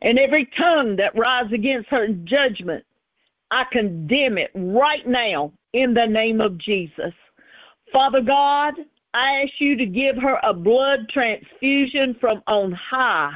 And 0.00 0.18
every 0.18 0.46
tongue 0.56 0.96
that 0.96 1.16
rises 1.16 1.52
against 1.52 1.90
her 1.90 2.04
in 2.04 2.26
judgment, 2.26 2.82
I 3.50 3.64
condemn 3.70 4.38
it 4.38 4.50
right 4.54 5.06
now 5.06 5.52
in 5.74 5.92
the 5.92 6.06
name 6.06 6.40
of 6.40 6.56
Jesus. 6.56 7.12
Father 7.92 8.22
God, 8.22 8.72
I 9.12 9.42
ask 9.42 9.52
you 9.58 9.76
to 9.76 9.84
give 9.84 10.16
her 10.16 10.40
a 10.42 10.54
blood 10.54 11.10
transfusion 11.10 12.16
from 12.18 12.42
on 12.46 12.72
high. 12.72 13.34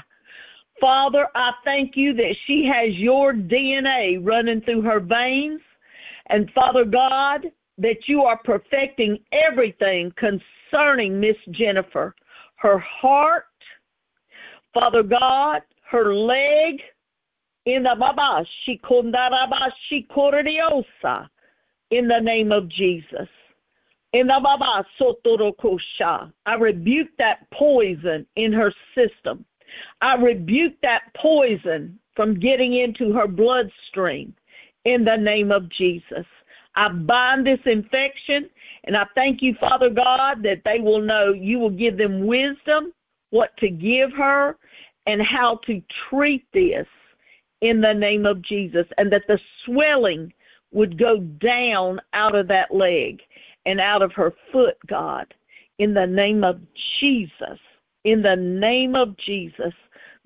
Father, 0.80 1.28
I 1.34 1.52
thank 1.62 1.94
you 1.94 2.14
that 2.14 2.36
she 2.46 2.64
has 2.64 2.94
your 2.94 3.34
DNA 3.34 4.18
running 4.22 4.62
through 4.62 4.80
her 4.82 5.00
veins. 5.00 5.60
And 6.28 6.50
Father 6.52 6.86
God, 6.86 7.46
that 7.76 8.08
you 8.08 8.22
are 8.22 8.38
perfecting 8.38 9.18
everything 9.32 10.10
concerning 10.16 10.40
Miss 11.20 11.36
Jennifer. 11.50 12.14
Her 12.56 12.78
heart, 12.78 13.44
Father 14.72 15.02
God, 15.02 15.62
her 15.90 16.14
leg, 16.14 16.80
in 17.66 17.82
the 17.82 17.96
Baba 17.98 18.44
Shikondaraba 18.66 19.70
in 21.90 22.08
the 22.08 22.20
name 22.20 22.52
of 22.52 22.68
Jesus. 22.68 23.28
In 24.12 24.28
the 24.28 24.40
Baba 24.42 24.86
Sotorokosha. 24.98 26.32
I 26.46 26.54
rebuke 26.54 27.08
that 27.18 27.50
poison 27.50 28.26
in 28.36 28.52
her 28.52 28.72
system. 28.94 29.44
I 30.00 30.14
rebuke 30.14 30.74
that 30.82 31.12
poison 31.14 31.98
from 32.14 32.38
getting 32.38 32.74
into 32.74 33.12
her 33.12 33.26
bloodstream 33.26 34.34
in 34.84 35.04
the 35.04 35.16
name 35.16 35.50
of 35.50 35.68
Jesus. 35.68 36.24
I 36.76 36.88
bind 36.88 37.46
this 37.46 37.60
infection, 37.64 38.50
and 38.84 38.96
I 38.96 39.06
thank 39.14 39.42
you, 39.42 39.54
Father 39.54 39.90
God, 39.90 40.42
that 40.42 40.62
they 40.64 40.78
will 40.78 41.00
know 41.00 41.32
you 41.32 41.58
will 41.58 41.70
give 41.70 41.96
them 41.96 42.26
wisdom, 42.26 42.92
what 43.30 43.56
to 43.58 43.70
give 43.70 44.12
her, 44.12 44.56
and 45.06 45.22
how 45.22 45.56
to 45.66 45.82
treat 46.08 46.46
this 46.52 46.86
in 47.62 47.80
the 47.80 47.94
name 47.94 48.26
of 48.26 48.42
Jesus, 48.42 48.86
and 48.98 49.10
that 49.12 49.26
the 49.26 49.40
swelling 49.64 50.32
would 50.72 50.98
go 50.98 51.18
down 51.18 52.00
out 52.12 52.34
of 52.34 52.48
that 52.48 52.74
leg 52.74 53.22
and 53.64 53.80
out 53.80 54.02
of 54.02 54.12
her 54.12 54.34
foot, 54.52 54.76
God, 54.86 55.32
in 55.78 55.94
the 55.94 56.06
name 56.06 56.44
of 56.44 56.60
Jesus. 57.00 57.58
In 58.04 58.22
the 58.22 58.36
name 58.36 58.94
of 58.94 59.16
Jesus. 59.16 59.72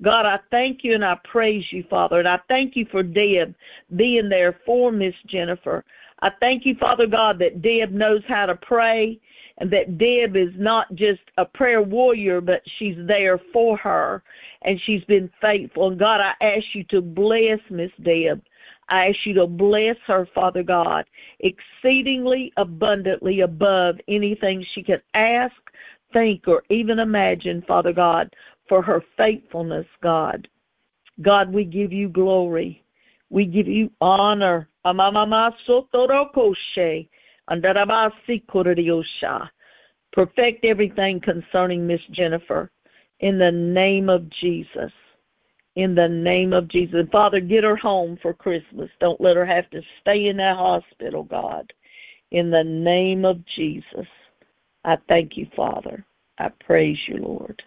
God, 0.02 0.26
I 0.26 0.40
thank 0.50 0.82
you 0.82 0.94
and 0.94 1.04
I 1.04 1.18
praise 1.24 1.64
you, 1.70 1.84
Father. 1.88 2.18
And 2.18 2.28
I 2.28 2.40
thank 2.48 2.74
you 2.74 2.86
for 2.90 3.02
Deb 3.02 3.54
being 3.96 4.28
there 4.28 4.58
for 4.64 4.90
Miss 4.90 5.14
Jennifer. 5.26 5.84
I 6.22 6.30
thank 6.30 6.66
you, 6.66 6.74
Father 6.74 7.06
God, 7.06 7.38
that 7.38 7.62
Deb 7.62 7.92
knows 7.92 8.22
how 8.28 8.46
to 8.46 8.54
pray 8.54 9.20
and 9.59 9.70
that 9.70 9.98
Deb 9.98 10.37
is 10.37 10.52
not 10.56 10.94
just 10.94 11.20
a 11.37 11.44
prayer 11.44 11.83
warrior, 11.83 12.40
but 12.40 12.62
she's 12.78 12.96
there 12.98 13.38
for 13.52 13.76
her 13.78 14.22
and 14.62 14.80
she's 14.80 15.04
been 15.04 15.30
faithful. 15.40 15.88
And 15.88 15.98
God, 15.98 16.20
I 16.20 16.35
ask 16.44 16.64
you 16.74 16.85
to 16.85 17.00
bless 17.00 17.61
Miss 17.70 17.90
Deb. 18.02 18.42
I 18.88 19.09
ask 19.09 19.18
you 19.24 19.35
to 19.35 19.46
bless 19.46 19.96
her, 20.06 20.26
Father 20.35 20.62
God, 20.62 21.04
exceedingly 21.40 22.52
abundantly 22.56 23.40
above 23.40 24.00
anything 24.09 24.64
she 24.74 24.83
could 24.83 25.02
ask, 25.14 25.54
think, 26.12 26.48
or 26.48 26.64
even 26.70 26.98
imagine, 26.98 27.62
Father 27.68 27.92
God, 27.92 28.35
for 28.68 28.83
her 28.83 29.02
faithfulness, 29.16 29.87
God. 30.02 30.48
God, 31.22 31.52
we 31.52 31.64
give 31.64 31.92
you 31.92 32.09
glory. 32.09 32.83
We 33.28 33.44
give 33.44 33.68
you 33.68 33.92
honor. 34.00 34.69
Perfect 40.12 40.64
everything 40.64 41.21
concerning 41.21 41.87
Miss 41.87 42.01
Jennifer 42.11 42.71
in 43.21 43.38
the 43.38 43.53
name 43.53 44.09
of 44.09 44.29
Jesus. 44.31 44.93
In 45.77 45.95
the 45.95 46.09
name 46.09 46.53
of 46.53 46.69
Jesus. 46.69 47.07
Father, 47.12 47.40
get 47.40 47.62
her 47.62 47.77
home 47.77 48.19
for 48.21 48.35
Christmas. 48.35 48.90
Don't 49.01 49.21
let 49.21 49.37
her 49.37 49.47
have 49.47 49.71
to 49.71 49.83
stay 50.01 50.27
in 50.27 50.38
that 50.38 50.57
hospital, 50.57 51.23
God. 51.23 51.73
In 52.33 52.51
the 52.51 52.64
name 52.64 53.25
of 53.25 53.45
Jesus. 53.47 54.07
I 54.85 54.97
thank 55.09 55.37
you, 55.37 55.47
Father. 55.55 56.05
I 56.38 56.49
praise 56.49 56.99
you, 57.07 57.19
Lord. 57.19 57.62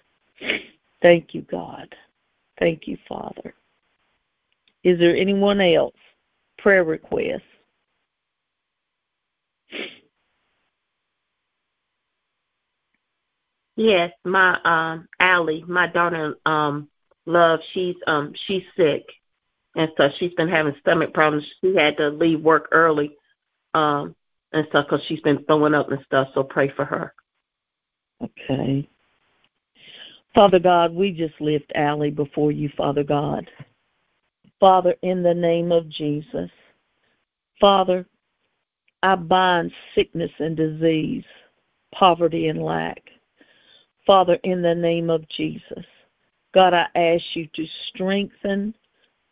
Thank 1.01 1.33
you, 1.33 1.41
God. 1.41 1.95
Thank 2.59 2.87
you, 2.87 2.97
Father. 3.07 3.53
Is 4.83 4.99
there 4.99 5.15
anyone 5.15 5.61
else? 5.61 5.93
Prayer 6.63 6.83
requests? 6.83 7.41
Yes, 13.75 14.11
my 14.23 14.57
um 14.63 15.07
Allie, 15.19 15.63
my 15.67 15.85
daughter 15.87 16.37
um 16.47 16.89
love, 17.27 17.59
she's 17.73 17.95
um 18.07 18.33
she's 18.47 18.63
sick 18.75 19.03
and 19.75 19.91
so 19.97 20.09
she's 20.19 20.33
been 20.33 20.49
having 20.49 20.75
stomach 20.81 21.13
problems. 21.13 21.45
She 21.61 21.75
had 21.75 21.97
to 21.97 22.09
leave 22.09 22.41
work 22.41 22.69
early, 22.71 23.17
um, 23.73 24.15
and 24.51 24.65
stuff 24.69 24.85
because 24.87 25.03
she's 25.07 25.21
been 25.21 25.43
throwing 25.45 25.73
up 25.73 25.91
and 25.91 25.99
stuff. 26.05 26.29
So 26.33 26.43
pray 26.43 26.69
for 26.75 26.85
her. 26.85 27.13
Okay. 28.21 28.87
Father 30.35 30.59
God, 30.59 30.93
we 30.93 31.11
just 31.11 31.39
lift 31.41 31.71
Allie 31.75 32.11
before 32.11 32.51
you, 32.51 32.69
Father 32.77 33.03
God. 33.03 33.49
Father, 34.63 34.95
in 35.01 35.23
the 35.23 35.33
name 35.33 35.73
of 35.73 35.89
Jesus. 35.89 36.49
Father, 37.59 38.05
I 39.01 39.15
bind 39.15 39.73
sickness 39.93 40.31
and 40.39 40.55
disease, 40.55 41.25
poverty 41.93 42.47
and 42.47 42.63
lack. 42.63 43.01
Father, 44.07 44.35
in 44.45 44.61
the 44.61 44.73
name 44.73 45.09
of 45.09 45.27
Jesus. 45.27 45.83
God, 46.53 46.73
I 46.73 46.87
ask 46.95 47.23
you 47.33 47.45
to 47.47 47.65
strengthen 47.89 48.73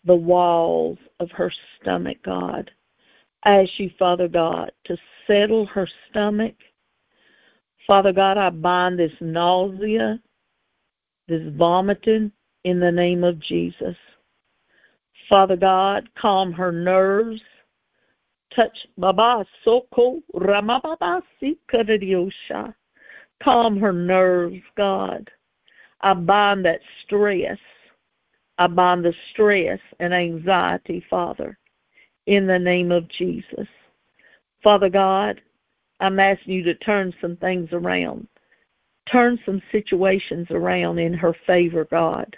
the 0.04 0.14
walls 0.14 0.98
of 1.22 1.32
her 1.32 1.50
stomach, 1.80 2.18
God. 2.26 2.70
I 3.44 3.62
ask 3.62 3.80
you, 3.80 3.90
Father 3.98 4.28
God, 4.28 4.74
to 4.84 4.98
settle 5.28 5.66
her 5.68 5.88
stomach. 6.10 6.56
Father 7.88 8.12
God, 8.12 8.38
I 8.38 8.50
bind 8.50 9.00
this 9.00 9.14
nausea, 9.22 10.20
this 11.30 11.54
vomiting 11.56 12.34
in 12.66 12.82
the 12.82 12.92
name 12.92 13.24
of 13.24 13.40
Jesus. 13.40 13.96
Father 15.32 15.56
God, 15.56 16.10
calm 16.20 16.52
her 16.52 16.74
nerves. 16.74 17.40
Touch 18.54 18.78
Baba 18.98 19.46
Soko 19.64 20.22
Ramababasi 20.36 21.58
Kadadiosha. 21.72 22.76
Calm 23.42 23.80
her 23.80 23.94
nerves, 23.94 24.62
God. 24.76 25.32
I 26.02 26.16
bind 26.16 26.66
that 26.66 26.82
stress. 27.06 27.58
I 28.58 28.68
bind 28.68 29.06
the 29.06 29.14
stress 29.32 29.80
and 30.02 30.14
anxiety, 30.14 31.02
Father, 31.10 31.58
in 32.28 32.46
the 32.46 32.60
name 32.60 32.92
of 32.92 33.08
Jesus. 33.08 33.70
Father 34.62 34.90
God, 34.90 35.40
I'm 36.02 36.20
asking 36.20 36.56
you 36.56 36.64
to 36.64 36.76
turn 36.76 37.14
some 37.22 37.38
things 37.38 37.70
around. 37.72 38.28
Turn 39.10 39.40
some 39.46 39.62
situations 39.72 40.48
around 40.52 41.00
in 41.00 41.14
her 41.14 41.34
favor, 41.48 41.88
God. 41.90 42.36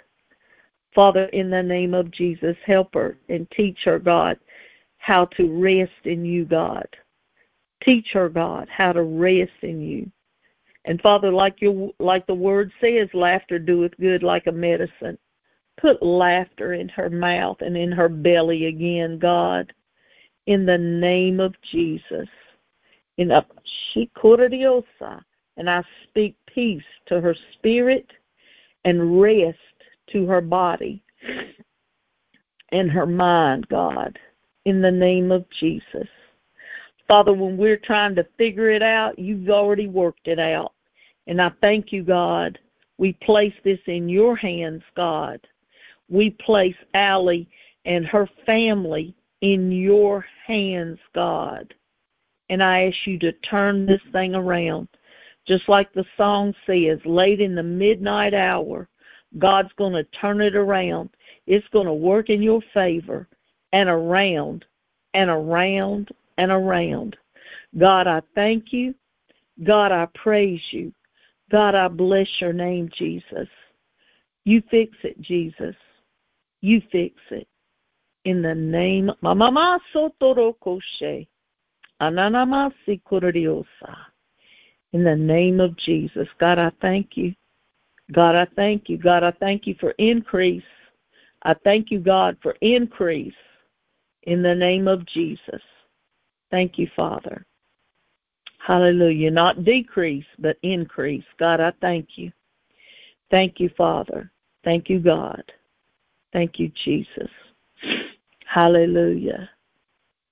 Father, 0.94 1.24
in 1.26 1.50
the 1.50 1.62
name 1.62 1.94
of 1.94 2.10
Jesus, 2.10 2.56
help 2.64 2.94
her 2.94 3.18
and 3.28 3.50
teach 3.50 3.78
her, 3.84 3.98
God, 3.98 4.38
how 4.98 5.26
to 5.36 5.60
rest 5.60 6.04
in 6.04 6.24
you, 6.24 6.44
God. 6.44 6.86
Teach 7.82 8.08
her, 8.12 8.28
God, 8.28 8.68
how 8.70 8.92
to 8.92 9.02
rest 9.02 9.52
in 9.62 9.80
you. 9.80 10.10
And 10.86 11.00
Father, 11.00 11.32
like 11.32 11.60
your 11.60 11.90
like 11.98 12.26
the 12.26 12.34
word 12.34 12.70
says, 12.80 13.08
laughter 13.14 13.58
doeth 13.58 13.92
good 13.98 14.22
like 14.22 14.46
a 14.46 14.52
medicine. 14.52 15.18
Put 15.80 16.02
laughter 16.02 16.74
in 16.74 16.88
her 16.90 17.10
mouth 17.10 17.56
and 17.60 17.76
in 17.76 17.90
her 17.90 18.08
belly 18.08 18.66
again, 18.66 19.18
God, 19.18 19.72
in 20.46 20.66
the 20.66 20.78
name 20.78 21.40
of 21.40 21.54
Jesus. 21.72 22.28
In 23.16 23.30
a 23.30 23.46
and 25.56 25.70
I 25.70 25.82
speak 26.04 26.36
peace 26.52 26.82
to 27.06 27.20
her 27.20 27.36
spirit 27.52 28.10
and 28.84 29.20
rest 29.20 29.58
to 30.12 30.26
her 30.26 30.40
body 30.40 31.02
and 32.70 32.90
her 32.90 33.06
mind, 33.06 33.68
God, 33.68 34.18
in 34.64 34.80
the 34.80 34.90
name 34.90 35.30
of 35.30 35.44
Jesus. 35.60 36.08
Father, 37.06 37.32
when 37.32 37.56
we're 37.56 37.76
trying 37.76 38.14
to 38.14 38.26
figure 38.38 38.70
it 38.70 38.82
out, 38.82 39.18
you've 39.18 39.50
already 39.50 39.86
worked 39.86 40.26
it 40.26 40.38
out. 40.38 40.72
And 41.26 41.40
I 41.40 41.50
thank 41.60 41.92
you, 41.92 42.02
God. 42.02 42.58
We 42.98 43.12
place 43.14 43.54
this 43.62 43.80
in 43.86 44.08
your 44.08 44.36
hands, 44.36 44.82
God. 44.96 45.40
We 46.08 46.30
place 46.30 46.76
Allie 46.94 47.48
and 47.84 48.06
her 48.06 48.28
family 48.46 49.14
in 49.40 49.70
your 49.70 50.24
hands, 50.46 50.98
God. 51.14 51.74
And 52.48 52.62
I 52.62 52.86
ask 52.86 53.06
you 53.06 53.18
to 53.20 53.32
turn 53.32 53.86
this 53.86 54.02
thing 54.12 54.34
around. 54.34 54.88
Just 55.46 55.68
like 55.68 55.92
the 55.92 56.06
song 56.16 56.54
says, 56.66 56.98
late 57.04 57.40
in 57.40 57.54
the 57.54 57.62
midnight 57.62 58.32
hour, 58.32 58.88
God's 59.38 59.72
going 59.76 59.92
to 59.92 60.04
turn 60.04 60.40
it 60.40 60.54
around. 60.54 61.10
It's 61.46 61.66
going 61.68 61.86
to 61.86 61.92
work 61.92 62.30
in 62.30 62.42
your 62.42 62.60
favor 62.72 63.28
and 63.72 63.88
around 63.88 64.64
and 65.14 65.30
around 65.30 66.10
and 66.38 66.50
around. 66.50 67.16
God, 67.76 68.06
I 68.06 68.22
thank 68.34 68.72
you. 68.72 68.94
God, 69.62 69.92
I 69.92 70.06
praise 70.14 70.62
you. 70.70 70.92
God, 71.50 71.74
I 71.74 71.88
bless 71.88 72.40
your 72.40 72.52
name, 72.52 72.88
Jesus. 72.96 73.48
You 74.44 74.62
fix 74.70 74.96
it, 75.02 75.20
Jesus. 75.20 75.76
You 76.60 76.82
fix 76.90 77.16
it. 77.30 77.48
In 78.24 78.42
the 78.42 78.54
name 78.54 79.10
of 79.10 79.36
Mama 79.36 79.80
Sotorokoshe. 79.94 81.26
Ananamasi 82.00 83.02
Kuriosa. 83.02 83.96
In 84.92 85.04
the 85.04 85.16
name 85.16 85.60
of 85.60 85.76
Jesus. 85.76 86.28
God, 86.38 86.58
I 86.58 86.70
thank 86.80 87.16
you. 87.16 87.34
God, 88.12 88.34
I 88.34 88.46
thank 88.56 88.88
you. 88.88 88.98
God, 88.98 89.22
I 89.24 89.30
thank 89.32 89.66
you 89.66 89.74
for 89.80 89.90
increase. 89.92 90.62
I 91.42 91.54
thank 91.64 91.90
you, 91.90 92.00
God, 92.00 92.36
for 92.42 92.56
increase 92.60 93.34
in 94.24 94.42
the 94.42 94.54
name 94.54 94.88
of 94.88 95.06
Jesus. 95.06 95.62
Thank 96.50 96.78
you, 96.78 96.88
Father. 96.94 97.44
Hallelujah. 98.58 99.30
Not 99.30 99.64
decrease, 99.64 100.24
but 100.38 100.56
increase. 100.62 101.24
God, 101.38 101.60
I 101.60 101.72
thank 101.80 102.08
you. 102.16 102.32
Thank 103.30 103.60
you, 103.60 103.70
Father. 103.76 104.30
Thank 104.62 104.88
you, 104.88 105.00
God. 105.00 105.42
Thank 106.32 106.58
you, 106.58 106.70
Jesus. 106.84 107.30
Hallelujah. 108.46 109.50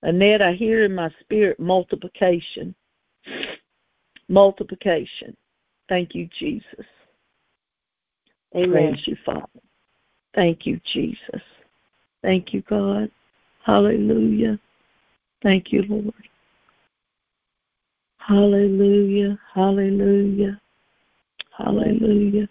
Annette, 0.03 0.43
I 0.43 0.53
hear 0.53 0.85
in 0.85 0.95
my 0.95 1.11
spirit 1.21 1.61
multiplication. 1.61 2.75
Multiplication. 4.29 5.37
Thank 5.89 6.15
you, 6.15 6.29
Jesus. 6.39 6.87
Amen. 8.55 8.71
Praise 8.71 9.07
you, 9.07 9.17
Father. 9.25 9.47
Thank 10.35 10.67
you, 10.67 10.81
Jesus. 10.85 11.43
Thank 12.23 12.53
you, 12.53 12.63
God. 12.63 13.11
Hallelujah. 13.65 14.59
Thank 15.43 15.73
you, 15.73 15.83
Lord. 15.89 16.15
Hallelujah. 18.19 19.39
Hallelujah. 19.55 20.61
Hallelujah. 21.57 22.49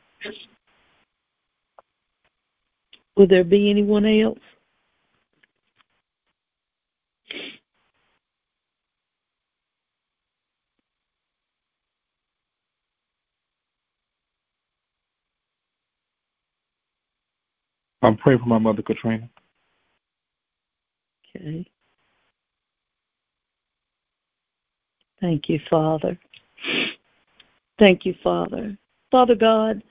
Will 3.15 3.27
there 3.27 3.43
be 3.43 3.69
anyone 3.69 4.05
else? 4.05 4.39
I'm 18.01 18.17
praying 18.17 18.39
for 18.39 18.47
my 18.47 18.57
mother, 18.57 18.81
Katrina. 18.81 19.29
Okay. 21.35 21.65
Thank 25.19 25.49
you, 25.49 25.59
Father. 25.69 26.17
Thank 27.77 28.05
you, 28.05 28.15
Father. 28.23 28.77
Father 29.11 29.35
God, 29.35 29.83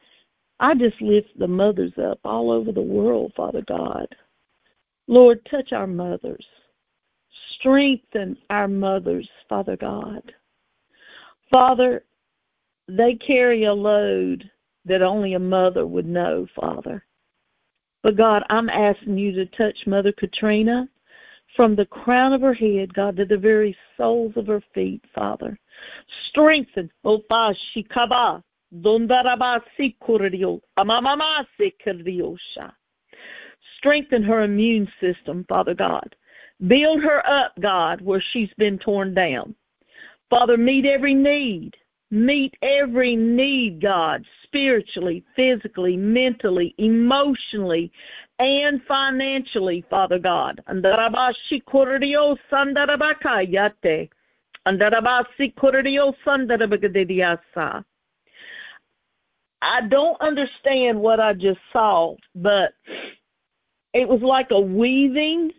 I 0.58 0.74
just 0.74 1.00
lift 1.00 1.38
the 1.38 1.46
mothers 1.46 1.92
up 2.02 2.18
all 2.24 2.50
over 2.50 2.72
the 2.72 2.80
world, 2.80 3.32
Father 3.36 3.62
God. 3.66 4.06
Lord, 5.06 5.44
touch 5.50 5.72
our 5.72 5.86
mothers. 5.86 6.44
Strengthen 7.58 8.36
our 8.50 8.68
mothers, 8.68 9.28
Father 9.48 9.76
God. 9.76 10.22
Father, 11.50 12.04
they 12.88 13.14
carry 13.14 13.64
a 13.64 13.72
load 13.72 14.50
that 14.84 15.02
only 15.02 15.34
a 15.34 15.38
mother 15.38 15.86
would 15.86 16.06
know, 16.06 16.46
Father. 16.58 17.04
But 18.02 18.16
God, 18.16 18.42
I'm 18.48 18.68
asking 18.68 19.18
you 19.18 19.32
to 19.32 19.46
touch 19.46 19.76
Mother 19.86 20.12
Katrina 20.12 20.88
from 21.56 21.76
the 21.76 21.86
crown 21.86 22.32
of 22.32 22.40
her 22.40 22.54
head, 22.54 22.94
God, 22.94 23.16
to 23.16 23.24
the 23.24 23.36
very 23.36 23.76
soles 23.96 24.32
of 24.36 24.46
her 24.46 24.62
feet, 24.74 25.02
Father. 25.14 25.58
Strengthen, 26.28 26.90
oh, 27.04 27.18
Opa 27.30 27.54
Shikaba, 27.74 28.42
Strengthen 33.78 34.22
her 34.22 34.42
immune 34.42 34.88
system, 35.00 35.44
Father 35.48 35.74
God. 35.74 36.16
Build 36.66 37.02
her 37.02 37.26
up, 37.26 37.52
God, 37.60 38.00
where 38.00 38.22
she's 38.32 38.50
been 38.58 38.78
torn 38.78 39.14
down. 39.14 39.54
Father, 40.28 40.56
meet 40.56 40.86
every 40.86 41.14
need. 41.14 41.74
Meet 42.10 42.56
every 42.62 43.14
need, 43.16 43.80
God, 43.80 44.24
spiritually, 44.42 45.24
physically, 45.36 45.96
mentally, 45.96 46.74
emotionally, 46.78 47.92
and 48.38 48.82
financially, 48.88 49.84
Father 49.88 50.18
God. 50.18 50.62
I 59.62 59.82
don't 59.82 60.20
understand 60.20 61.00
what 61.00 61.20
I 61.20 61.34
just 61.34 61.60
saw, 61.72 62.16
but 62.34 62.72
it 63.92 64.08
was 64.08 64.22
like 64.22 64.50
a 64.50 64.60
weaving 64.60 65.52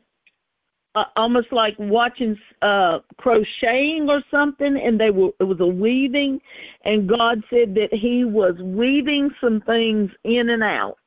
uh, 0.95 1.05
almost 1.15 1.51
like 1.51 1.75
watching 1.79 2.37
uh 2.61 2.99
crocheting 3.17 4.09
or 4.09 4.21
something 4.29 4.77
and 4.77 4.99
they 4.99 5.09
were 5.09 5.29
it 5.39 5.43
was 5.43 5.59
a 5.59 5.65
weaving 5.65 6.39
and 6.83 7.07
God 7.07 7.43
said 7.49 7.73
that 7.75 7.93
he 7.93 8.25
was 8.25 8.55
weaving 8.59 9.31
some 9.39 9.61
things 9.61 10.11
in 10.23 10.49
and 10.49 10.63
out 10.63 10.97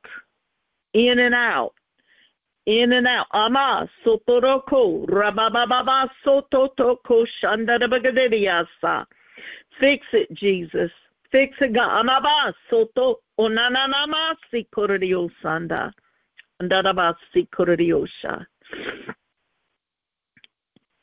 in 0.93 1.19
and 1.19 1.35
out 1.35 1.73
in 2.65 2.93
and 2.93 3.05
out. 3.05 3.27
Ama 3.31 3.87
sotoroko 4.03 5.05
rabababa 5.07 6.09
sototoko 6.25 7.25
shandarabagadiasa 7.43 9.05
fix 9.79 10.05
it 10.13 10.31
Jesus. 10.33 10.91
Fix 11.31 11.55
it 11.61 11.73
God. 11.73 12.05
Amaba 12.05 12.53
soto 12.69 13.19
onananama 13.39 14.35
sikorio 14.51 15.29
sanda 15.43 15.91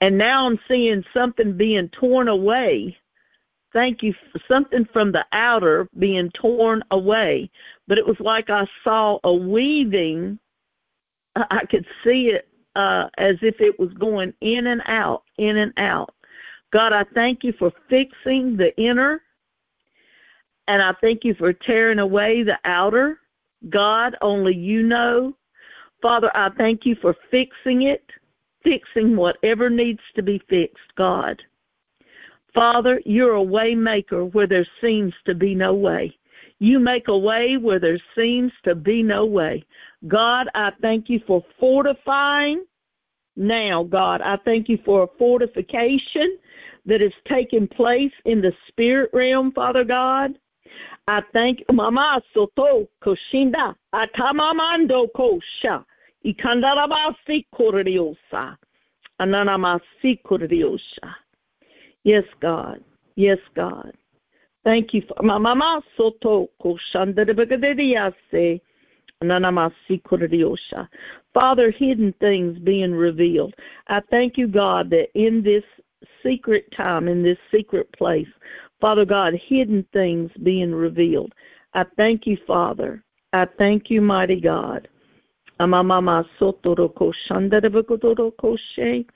And 0.03 0.19
now 0.19 0.49
I'm 0.49 0.59
seeing 0.67 1.05
something 1.15 1.57
being 1.57 1.89
torn 1.91 2.27
away. 2.27 2.97
Thank 3.73 4.03
you. 4.03 4.13
Something 4.49 4.85
from 4.93 5.13
the 5.13 5.25
outer 5.31 5.89
being 5.97 6.29
torn 6.33 6.83
away. 6.91 7.49
But 7.87 7.99
it 7.99 8.07
was 8.07 8.19
like 8.19 8.51
I 8.51 8.67
saw 8.83 9.21
a 9.23 9.33
weaving. 9.33 10.41
I 11.37 11.65
could 11.71 11.87
see 12.03 12.31
it 12.31 12.49
uh, 12.75 13.11
as 13.17 13.37
if 13.43 13.61
it 13.61 13.79
was 13.79 13.93
going 13.93 14.35
in 14.41 14.67
and 14.67 14.83
out, 14.87 15.23
in 15.39 15.59
and 15.59 15.73
out. 15.77 16.13
God, 16.73 16.93
I 16.93 17.05
thank 17.15 17.45
you 17.45 17.53
for 17.53 17.71
fixing 17.89 18.57
the 18.57 18.77
inner, 18.77 19.23
and 20.67 20.83
I 20.83 20.95
thank 21.01 21.23
you 21.23 21.35
for 21.35 21.53
tearing 21.53 22.01
away 22.01 22.43
the 22.43 22.59
outer. 22.65 23.21
God, 23.71 24.17
only 24.21 24.57
you 24.57 24.83
know. 24.83 25.37
Father, 26.01 26.31
I 26.35 26.51
thank 26.59 26.85
you 26.85 26.97
for 26.97 27.15
fixing 27.31 27.83
it, 27.83 28.05
fixing 28.63 29.17
whatever 29.17 29.71
needs 29.71 30.01
to 30.15 30.23
be 30.23 30.41
fixed, 30.49 30.95
God. 30.97 31.43
Father, 32.55 33.01
you're 33.07 33.35
a 33.35 33.43
way 33.43 33.75
maker 33.75 34.25
where 34.25 34.47
there 34.47 34.67
seems 34.81 35.15
to 35.25 35.35
be 35.35 35.55
no 35.55 35.73
way. 35.73 36.17
You 36.59 36.79
make 36.79 37.09
a 37.09 37.19
way 37.19 37.57
where 37.57 37.79
there 37.79 37.99
seems 38.17 38.53
to 38.65 38.75
be 38.75 39.03
no 39.03 39.25
way. 39.25 39.65
God, 40.07 40.49
I 40.55 40.73
thank 40.81 41.09
you 41.09 41.21
for 41.27 41.45
fortifying 41.59 42.65
now, 43.37 43.85
God. 43.85 44.21
I 44.21 44.37
thank 44.45 44.69
you 44.69 44.79
for 44.85 45.03
a 45.03 45.19
fortification 45.19 46.39
that 46.85 47.01
is 47.01 47.13
taking 47.27 47.67
place 47.67 48.13
in 48.25 48.41
the 48.41 48.53
spirit 48.69 49.11
realm, 49.13 49.53
Father 49.53 49.85
God. 49.85 50.39
I 51.09 51.23
thank 51.33 51.63
Mama 51.73 52.23
Soto 52.33 52.89
Koshinda 53.03 53.75
Atamamando 53.95 55.09
Kosha 55.17 55.85
Ikandarabasi 56.25 57.47
Koriosa 57.55 58.57
Ananamasi 59.21 60.21
Koriosa. 60.25 61.15
Yes, 62.05 62.25
God. 62.41 62.83
Yes, 63.17 63.39
God. 63.55 63.93
Thank 64.65 64.95
you 64.95 65.03
for 65.03 65.23
Mama 65.23 65.83
Soto 65.97 66.49
Koshandarabagadiase 66.63 68.61
Ananamasi 69.23 70.03
Koriosa. 70.03 70.89
Father, 71.35 71.71
hidden 71.71 72.15
things 72.21 72.59
being 72.61 72.93
revealed. 72.93 73.55
I 73.89 74.01
thank 74.11 74.37
you, 74.37 74.47
God, 74.49 74.91
that 74.91 75.09
in 75.15 75.43
this 75.43 75.65
secret 76.23 76.67
time, 76.77 77.09
in 77.09 77.23
this 77.23 77.39
secret 77.51 77.91
place, 77.93 78.29
Father 78.81 79.05
God, 79.05 79.35
hidden 79.49 79.87
things 79.93 80.31
being 80.43 80.75
revealed. 80.75 81.33
I 81.75 81.85
thank 81.97 82.27
you, 82.27 82.37
Father. 82.47 83.03
I 83.33 83.47
thank 83.59 83.91
you, 83.91 84.01
mighty 84.01 84.41
God. 84.41 84.89
Amamama 85.61 86.27
sotoroko 86.39 87.13
shandarabakotoro 87.29 88.59
she. 88.75 89.07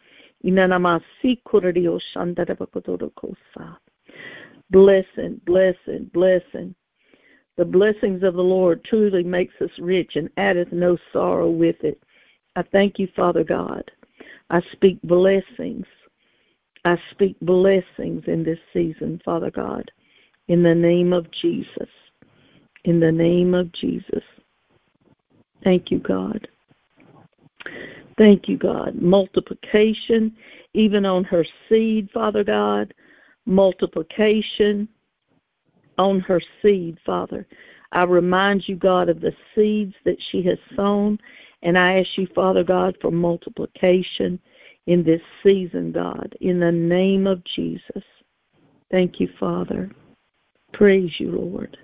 Inanamasi 0.45 1.43
kuradio 1.45 2.01
shandarabakotoro 2.15 3.11
sa. 3.55 3.77
Blessing, 4.71 5.41
blessing, 5.45 6.11
blessing. 6.13 6.75
The 7.57 7.65
blessings 7.65 8.23
of 8.23 8.35
the 8.35 8.43
Lord 8.43 8.85
truly 8.85 9.23
makes 9.23 9.55
us 9.63 9.71
rich 9.79 10.17
and 10.17 10.29
addeth 10.37 10.73
no 10.73 10.99
sorrow 11.13 11.51
with 11.51 11.83
it. 11.83 12.03
I 12.55 12.63
thank 12.63 12.99
you, 12.99 13.09
Father 13.17 13.45
God. 13.45 13.91
I 14.51 14.61
speak 14.73 15.01
blessings. 15.03 15.87
I 16.85 16.99
speak 17.11 17.37
blessings 17.41 18.25
in 18.27 18.45
this 18.45 18.61
season, 18.73 19.21
Father 19.25 19.51
God, 19.51 19.91
in 20.49 20.63
the 20.63 20.75
name 20.75 21.13
of 21.13 21.31
Jesus. 21.31 21.89
In 22.85 23.01
the 23.01 23.11
name 23.11 23.55
of 23.55 23.73
Jesus. 23.73 24.23
Thank 25.67 25.91
you, 25.91 25.99
God. 25.99 26.47
Thank 28.17 28.49
you, 28.49 28.57
God. 28.57 28.95
Multiplication, 29.03 30.37
even 30.75 31.05
on 31.05 31.25
her 31.25 31.45
seed, 31.69 32.09
Father 32.15 32.45
God. 32.45 32.95
Multiplication 33.47 34.87
on 35.99 36.21
her 36.21 36.41
seed, 36.63 36.99
Father. 37.05 37.49
I 37.91 38.05
remind 38.05 38.69
you, 38.69 38.77
God, 38.77 39.09
of 39.09 39.21
the 39.21 39.35
seeds 39.57 39.97
that 40.05 40.23
she 40.31 40.41
has 40.43 40.59
sown 40.77 41.19
and 41.65 41.77
I 41.77 41.99
ask 41.99 42.17
you, 42.17 42.29
Father 42.33 42.63
God, 42.63 42.97
for 43.01 43.11
multiplication 43.11 44.39
in 44.87 45.03
this 45.03 45.23
season, 45.43 45.91
God, 45.91 46.37
in 46.41 46.61
the 46.61 46.71
name 46.71 47.27
of 47.27 47.43
Jesus. 47.43 48.05
Thank 48.93 49.19
you, 49.19 49.29
Father. 49.41 49.91
Praise 50.73 51.19
you, 51.19 51.33
Lord. 51.33 51.77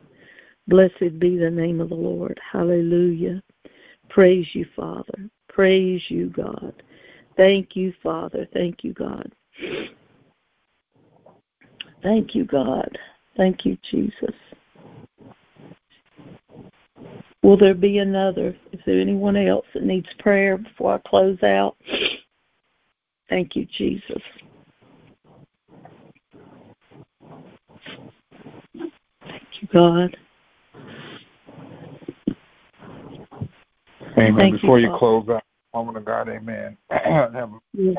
Blessed 0.68 1.18
be 1.18 1.36
the 1.36 1.50
name 1.50 1.80
of 1.80 1.88
the 1.88 1.96
Lord. 1.96 2.40
Hallelujah. 2.52 3.42
Praise 4.12 4.46
you, 4.52 4.66
Father. 4.76 5.30
Praise 5.48 6.02
you, 6.08 6.28
God. 6.28 6.74
Thank 7.38 7.74
you, 7.74 7.94
Father. 8.02 8.46
Thank 8.52 8.84
you, 8.84 8.92
God. 8.92 9.32
Thank 12.02 12.34
you, 12.34 12.44
God. 12.44 12.98
Thank 13.38 13.64
you, 13.64 13.78
Jesus. 13.90 14.34
Will 17.42 17.56
there 17.56 17.72
be 17.72 17.98
another? 17.98 18.54
Is 18.72 18.80
there 18.84 19.00
anyone 19.00 19.36
else 19.36 19.64
that 19.72 19.82
needs 19.82 20.08
prayer 20.18 20.58
before 20.58 20.94
I 20.94 21.08
close 21.08 21.42
out? 21.42 21.76
Thank 23.30 23.56
you, 23.56 23.66
Jesus. 23.78 24.22
Thank 28.74 29.42
you, 29.62 29.68
God. 29.72 30.14
Amen. 34.22 34.38
Thank 34.38 34.60
Before 34.60 34.78
you, 34.78 34.90
you 34.90 34.98
close 34.98 35.28
out, 35.28 35.42
woman 35.72 35.96
of 35.96 36.04
God, 36.04 36.28
amen. 36.28 36.76
have 36.90 37.50
yes. 37.72 37.96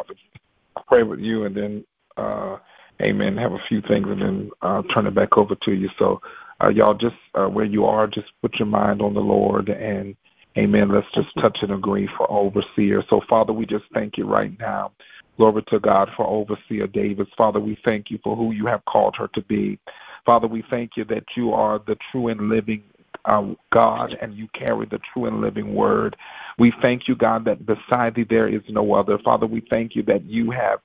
pray 0.88 1.04
with 1.04 1.20
you 1.20 1.46
and 1.46 1.56
then 1.56 1.86
uh 2.18 2.58
amen, 3.02 3.38
have 3.38 3.54
a 3.54 3.60
few 3.68 3.82
things 3.82 4.08
and 4.08 4.22
then 4.22 4.52
uh 4.62 4.82
turn 4.94 5.08
it 5.08 5.16
back 5.16 5.38
over 5.38 5.56
to 5.56 5.74
you. 5.74 5.90
So 5.98 6.22
uh, 6.64 6.70
y'all 6.70 6.94
just 6.94 7.16
uh, 7.34 7.48
where 7.48 7.66
you 7.66 7.86
are, 7.86 8.08
just 8.08 8.28
put 8.42 8.60
your 8.60 8.68
mind 8.68 9.02
on 9.02 9.14
the 9.14 9.22
Lord 9.22 9.70
and 9.70 10.16
Amen. 10.58 10.90
Let's 10.90 11.10
just 11.16 11.34
touch 11.40 11.60
and 11.64 11.72
agree 11.72 12.08
for 12.16 12.30
overseer. 12.32 13.04
So, 13.10 13.22
Father, 13.28 13.54
we 13.54 13.66
just 13.66 13.86
thank 13.94 14.18
you 14.18 14.26
right 14.26 14.52
now. 14.60 14.92
Glory 15.38 15.64
to 15.70 15.80
God 15.80 16.12
for 16.16 16.28
overseer 16.28 16.86
Davis. 16.86 17.28
Father, 17.36 17.60
we 17.60 17.78
thank 17.84 18.12
you 18.12 18.20
for 18.24 18.36
who 18.36 18.52
you 18.52 18.68
have 18.68 18.86
called 18.86 19.16
her 19.18 19.28
to 19.34 19.42
be. 19.42 19.80
Father, 20.26 20.48
we 20.48 20.64
thank 20.70 20.92
you 20.96 21.06
that 21.06 21.24
you 21.36 21.54
are 21.54 21.80
the 21.80 21.98
true 22.12 22.28
and 22.28 22.50
living 22.50 22.84
uh, 23.26 23.54
God, 23.72 24.18
and 24.22 24.36
you 24.36 24.48
carry 24.54 24.86
the 24.86 25.00
true 25.14 25.26
and 25.26 25.42
living 25.42 25.74
word. 25.76 26.16
We 26.60 26.74
thank 26.82 27.08
you, 27.08 27.16
God, 27.16 27.46
that 27.46 27.66
beside 27.66 28.16
thee 28.16 28.26
there 28.30 28.48
is 28.48 28.62
no 28.70 28.94
other. 28.94 29.18
Father, 29.20 29.48
we 29.48 29.62
thank 29.70 29.96
you 29.96 30.04
that 30.04 30.26
you 30.26 30.52
have 30.52 30.80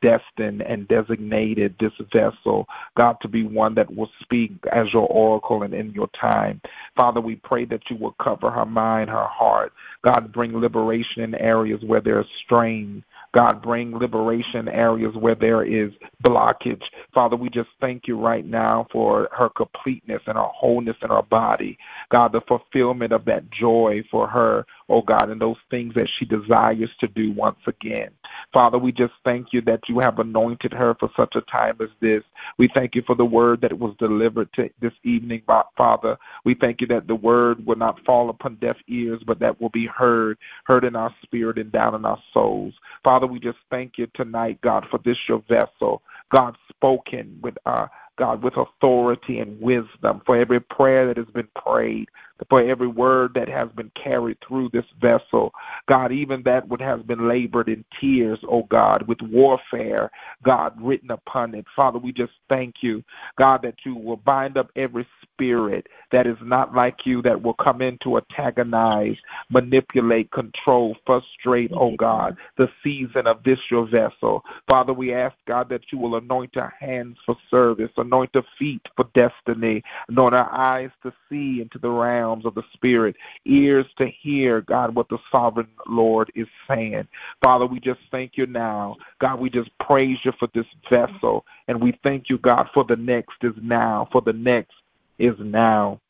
destined 0.00 0.62
and 0.62 0.88
designated 0.88 1.74
this 1.80 1.92
vessel, 2.12 2.66
God, 2.96 3.16
to 3.22 3.28
be 3.28 3.44
one 3.44 3.74
that 3.76 3.94
will 3.94 4.10
speak 4.20 4.52
as 4.72 4.92
your 4.92 5.06
oracle 5.06 5.62
and 5.62 5.72
in 5.74 5.92
your 5.92 6.08
time. 6.20 6.60
Father, 6.96 7.20
we 7.20 7.36
pray 7.36 7.64
that 7.66 7.82
you 7.88 7.96
will 7.96 8.14
cover 8.22 8.50
her 8.50 8.66
mind, 8.66 9.08
her 9.10 9.26
heart. 9.26 9.72
God, 10.02 10.32
bring 10.32 10.58
liberation 10.58 11.22
in 11.22 11.34
areas 11.36 11.80
where 11.84 12.00
there 12.00 12.20
is 12.20 12.26
strain. 12.44 13.02
God, 13.36 13.60
bring 13.60 13.94
liberation 13.94 14.66
areas 14.66 15.14
where 15.14 15.34
there 15.34 15.62
is 15.62 15.92
blockage. 16.26 16.80
Father, 17.12 17.36
we 17.36 17.50
just 17.50 17.68
thank 17.82 18.08
you 18.08 18.18
right 18.18 18.46
now 18.46 18.86
for 18.90 19.28
her 19.30 19.50
completeness 19.50 20.22
and 20.26 20.38
her 20.38 20.46
wholeness 20.46 20.96
in 21.02 21.10
her 21.10 21.20
body. 21.20 21.76
God, 22.10 22.32
the 22.32 22.40
fulfillment 22.48 23.12
of 23.12 23.26
that 23.26 23.50
joy 23.50 24.02
for 24.10 24.26
her, 24.26 24.64
oh 24.88 25.02
God, 25.02 25.30
and 25.30 25.40
those 25.40 25.56
things 25.70 25.94
that 25.94 26.08
she 26.18 26.24
desires 26.24 26.90
to 27.00 27.08
do 27.08 27.32
once 27.32 27.58
again. 27.66 28.10
Father, 28.52 28.78
we 28.78 28.92
just 28.92 29.12
thank 29.24 29.48
you 29.52 29.60
that 29.62 29.80
you 29.88 29.98
have 29.98 30.18
anointed 30.18 30.72
her 30.72 30.94
for 30.98 31.10
such 31.16 31.34
a 31.34 31.40
time 31.42 31.76
as 31.80 31.88
this. 32.00 32.22
We 32.58 32.68
thank 32.74 32.94
you 32.94 33.02
for 33.06 33.16
the 33.16 33.24
word 33.24 33.60
that 33.62 33.78
was 33.78 33.94
delivered 33.98 34.52
to 34.54 34.70
this 34.80 34.92
evening, 35.04 35.42
Father. 35.76 36.16
We 36.44 36.54
thank 36.54 36.80
you 36.80 36.86
that 36.88 37.06
the 37.06 37.14
word 37.14 37.64
will 37.66 37.76
not 37.76 38.00
fall 38.04 38.30
upon 38.30 38.56
deaf 38.56 38.76
ears, 38.88 39.20
but 39.26 39.40
that 39.40 39.60
will 39.60 39.70
be 39.70 39.86
heard, 39.86 40.38
heard 40.64 40.84
in 40.84 40.96
our 40.96 41.14
spirit 41.22 41.58
and 41.58 41.72
down 41.72 41.94
in 41.94 42.04
our 42.04 42.22
souls. 42.32 42.74
Father, 43.02 43.26
we 43.26 43.40
just 43.40 43.58
thank 43.70 43.98
you 43.98 44.06
tonight, 44.14 44.60
God, 44.62 44.86
for 44.90 45.00
this 45.04 45.18
your 45.28 45.42
vessel. 45.48 46.02
God 46.34 46.56
spoken 46.70 47.38
with 47.42 47.54
uh 47.66 47.86
God, 48.16 48.42
with 48.42 48.54
authority 48.56 49.38
and 49.40 49.60
wisdom 49.60 50.22
for 50.24 50.36
every 50.36 50.60
prayer 50.60 51.06
that 51.06 51.16
has 51.16 51.26
been 51.34 51.48
prayed, 51.54 52.08
for 52.48 52.60
every 52.60 52.86
word 52.86 53.32
that 53.34 53.48
has 53.48 53.68
been 53.70 53.90
carried 53.94 54.38
through 54.46 54.70
this 54.72 54.84
vessel. 55.00 55.52
God, 55.88 56.12
even 56.12 56.42
that 56.44 56.68
which 56.68 56.80
has 56.80 57.00
been 57.02 57.28
labored 57.28 57.68
in 57.68 57.84
tears, 58.00 58.38
oh 58.48 58.64
God, 58.64 59.06
with 59.08 59.20
warfare, 59.22 60.10
God, 60.42 60.74
written 60.80 61.10
upon 61.10 61.54
it. 61.54 61.64
Father, 61.74 61.98
we 61.98 62.12
just 62.12 62.32
thank 62.48 62.76
you, 62.82 63.02
God, 63.38 63.62
that 63.62 63.76
you 63.84 63.96
will 63.96 64.18
bind 64.18 64.56
up 64.56 64.70
every 64.76 65.06
spirit 65.22 65.86
that 66.12 66.26
is 66.26 66.36
not 66.42 66.74
like 66.74 67.04
you, 67.04 67.22
that 67.22 67.40
will 67.42 67.54
come 67.54 67.82
in 67.82 67.98
to 68.02 68.16
antagonize, 68.16 69.16
manipulate, 69.50 70.30
control, 70.30 70.96
frustrate, 71.04 71.70
oh 71.74 71.94
God, 71.96 72.36
the 72.56 72.68
season 72.82 73.26
of 73.26 73.42
this 73.44 73.58
your 73.70 73.86
vessel. 73.86 74.42
Father, 74.68 74.92
we 74.92 75.12
ask, 75.12 75.34
God, 75.46 75.68
that 75.70 75.82
you 75.92 75.98
will 75.98 76.16
anoint 76.16 76.56
our 76.56 76.74
hands 76.78 77.16
for 77.24 77.36
service, 77.50 77.90
anoint 78.06 78.30
our 78.34 78.44
feet 78.58 78.82
for 78.96 79.08
destiny, 79.14 79.82
anoint 80.08 80.34
our 80.34 80.52
eyes 80.52 80.90
to 81.02 81.12
see 81.28 81.60
into 81.60 81.78
the 81.78 81.90
realms 81.90 82.46
of 82.46 82.54
the 82.54 82.62
Spirit, 82.72 83.16
ears 83.44 83.86
to 83.98 84.06
hear, 84.06 84.60
God, 84.62 84.94
what 84.94 85.08
the 85.08 85.18
sovereign 85.30 85.68
Lord 85.86 86.30
is 86.34 86.46
saying. 86.68 87.06
Father, 87.42 87.66
we 87.66 87.80
just 87.80 88.00
thank 88.10 88.32
you 88.36 88.46
now. 88.46 88.96
God, 89.20 89.40
we 89.40 89.50
just 89.50 89.70
praise 89.78 90.18
you 90.24 90.32
for 90.38 90.48
this 90.54 90.66
vessel. 90.90 91.44
And 91.68 91.80
we 91.80 91.98
thank 92.02 92.30
you, 92.30 92.38
God, 92.38 92.68
for 92.72 92.84
the 92.84 92.96
next 92.96 93.36
is 93.42 93.54
now, 93.60 94.08
for 94.12 94.20
the 94.20 94.32
next 94.32 94.74
is 95.18 95.34
now. 95.38 96.00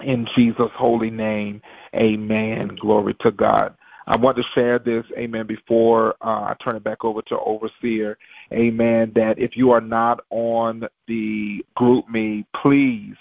In 0.00 0.26
Jesus' 0.34 0.70
holy 0.74 1.10
name, 1.10 1.62
amen. 1.94 2.76
Glory 2.80 3.14
to 3.20 3.30
God. 3.30 3.76
I 4.06 4.16
want 4.16 4.36
to 4.36 4.42
share 4.54 4.78
this, 4.78 5.04
amen, 5.16 5.46
before 5.46 6.14
uh, 6.20 6.50
I 6.50 6.54
turn 6.62 6.76
it 6.76 6.84
back 6.84 7.04
over 7.04 7.22
to 7.22 7.38
Overseer, 7.38 8.18
amen, 8.52 9.12
that 9.14 9.34
if 9.38 9.52
you 9.56 9.70
are 9.70 9.80
not 9.80 10.24
on 10.30 10.84
the 11.06 11.64
GroupMe, 11.78 12.44
please, 12.60 13.14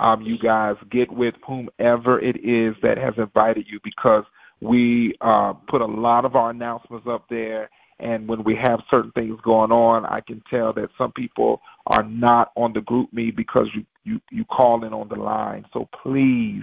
um, 0.00 0.22
you 0.22 0.38
guys, 0.38 0.76
get 0.90 1.12
with 1.12 1.34
whomever 1.46 2.18
it 2.20 2.36
is 2.44 2.74
that 2.82 2.96
has 2.98 3.14
invited 3.18 3.66
you 3.68 3.78
because 3.84 4.24
we 4.60 5.14
uh, 5.20 5.52
put 5.68 5.82
a 5.82 5.86
lot 5.86 6.24
of 6.24 6.36
our 6.36 6.50
announcements 6.50 7.06
up 7.08 7.26
there. 7.28 7.68
And 8.00 8.26
when 8.26 8.42
we 8.42 8.56
have 8.56 8.80
certain 8.90 9.12
things 9.12 9.38
going 9.44 9.70
on, 9.70 10.04
I 10.06 10.20
can 10.20 10.42
tell 10.50 10.72
that 10.72 10.88
some 10.98 11.12
people 11.12 11.60
are 11.86 12.02
not 12.02 12.50
on 12.56 12.72
the 12.72 12.80
GroupMe 12.80 13.34
because 13.34 13.68
you, 13.74 13.84
you, 14.02 14.20
you 14.30 14.44
call 14.46 14.84
in 14.84 14.92
on 14.92 15.08
the 15.08 15.14
line. 15.14 15.64
So 15.72 15.88
please, 16.02 16.62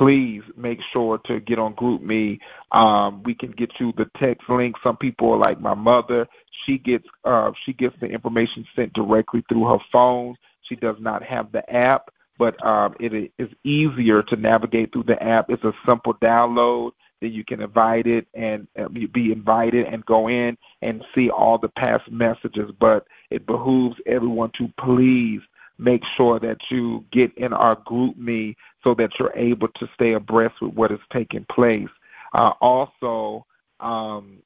please 0.00 0.42
make 0.56 0.78
sure 0.94 1.18
to 1.26 1.40
get 1.40 1.58
on 1.58 1.74
GroupMe 1.74 2.38
um 2.72 3.22
we 3.22 3.34
can 3.34 3.50
get 3.50 3.70
you 3.78 3.92
the 3.98 4.10
text 4.18 4.48
link. 4.48 4.74
Some 4.82 4.96
people 4.96 5.38
like 5.38 5.60
my 5.60 5.74
mother. 5.74 6.26
She 6.64 6.78
gets 6.78 7.04
uh 7.24 7.50
she 7.64 7.74
gets 7.74 7.94
the 8.00 8.06
information 8.06 8.64
sent 8.74 8.94
directly 8.94 9.44
through 9.48 9.66
her 9.66 9.78
phone. 9.92 10.36
She 10.62 10.76
does 10.76 10.96
not 11.00 11.22
have 11.22 11.52
the 11.52 11.70
app 11.70 12.10
but 12.38 12.54
um 12.64 12.94
it 12.98 13.30
is 13.38 13.50
easier 13.62 14.22
to 14.22 14.36
navigate 14.36 14.90
through 14.92 15.04
the 15.04 15.22
app. 15.22 15.50
It's 15.50 15.64
a 15.64 15.74
simple 15.86 16.14
download 16.14 16.92
then 17.20 17.32
you 17.32 17.44
can 17.44 17.60
invite 17.60 18.06
it 18.06 18.26
and 18.32 18.66
uh, 18.78 18.88
be 18.88 19.30
invited 19.30 19.84
and 19.86 20.06
go 20.06 20.28
in 20.28 20.56
and 20.80 21.04
see 21.14 21.28
all 21.28 21.58
the 21.58 21.68
past 21.68 22.10
messages. 22.10 22.70
But 22.80 23.06
it 23.30 23.44
behooves 23.44 23.96
everyone 24.06 24.52
to 24.56 24.72
please 24.80 25.40
make 25.80 26.02
sure 26.16 26.38
that 26.38 26.58
you 26.70 27.04
get 27.10 27.36
in 27.36 27.52
our 27.52 27.76
GroupMe 27.76 28.54
so 28.84 28.94
that 28.94 29.10
you're 29.18 29.34
able 29.34 29.68
to 29.68 29.88
stay 29.94 30.12
abreast 30.12 30.54
with 30.60 30.74
what 30.74 30.92
is 30.92 31.00
taking 31.12 31.44
place. 31.50 31.88
Uh, 32.34 32.52
also, 32.60 33.44
um, 33.80 34.38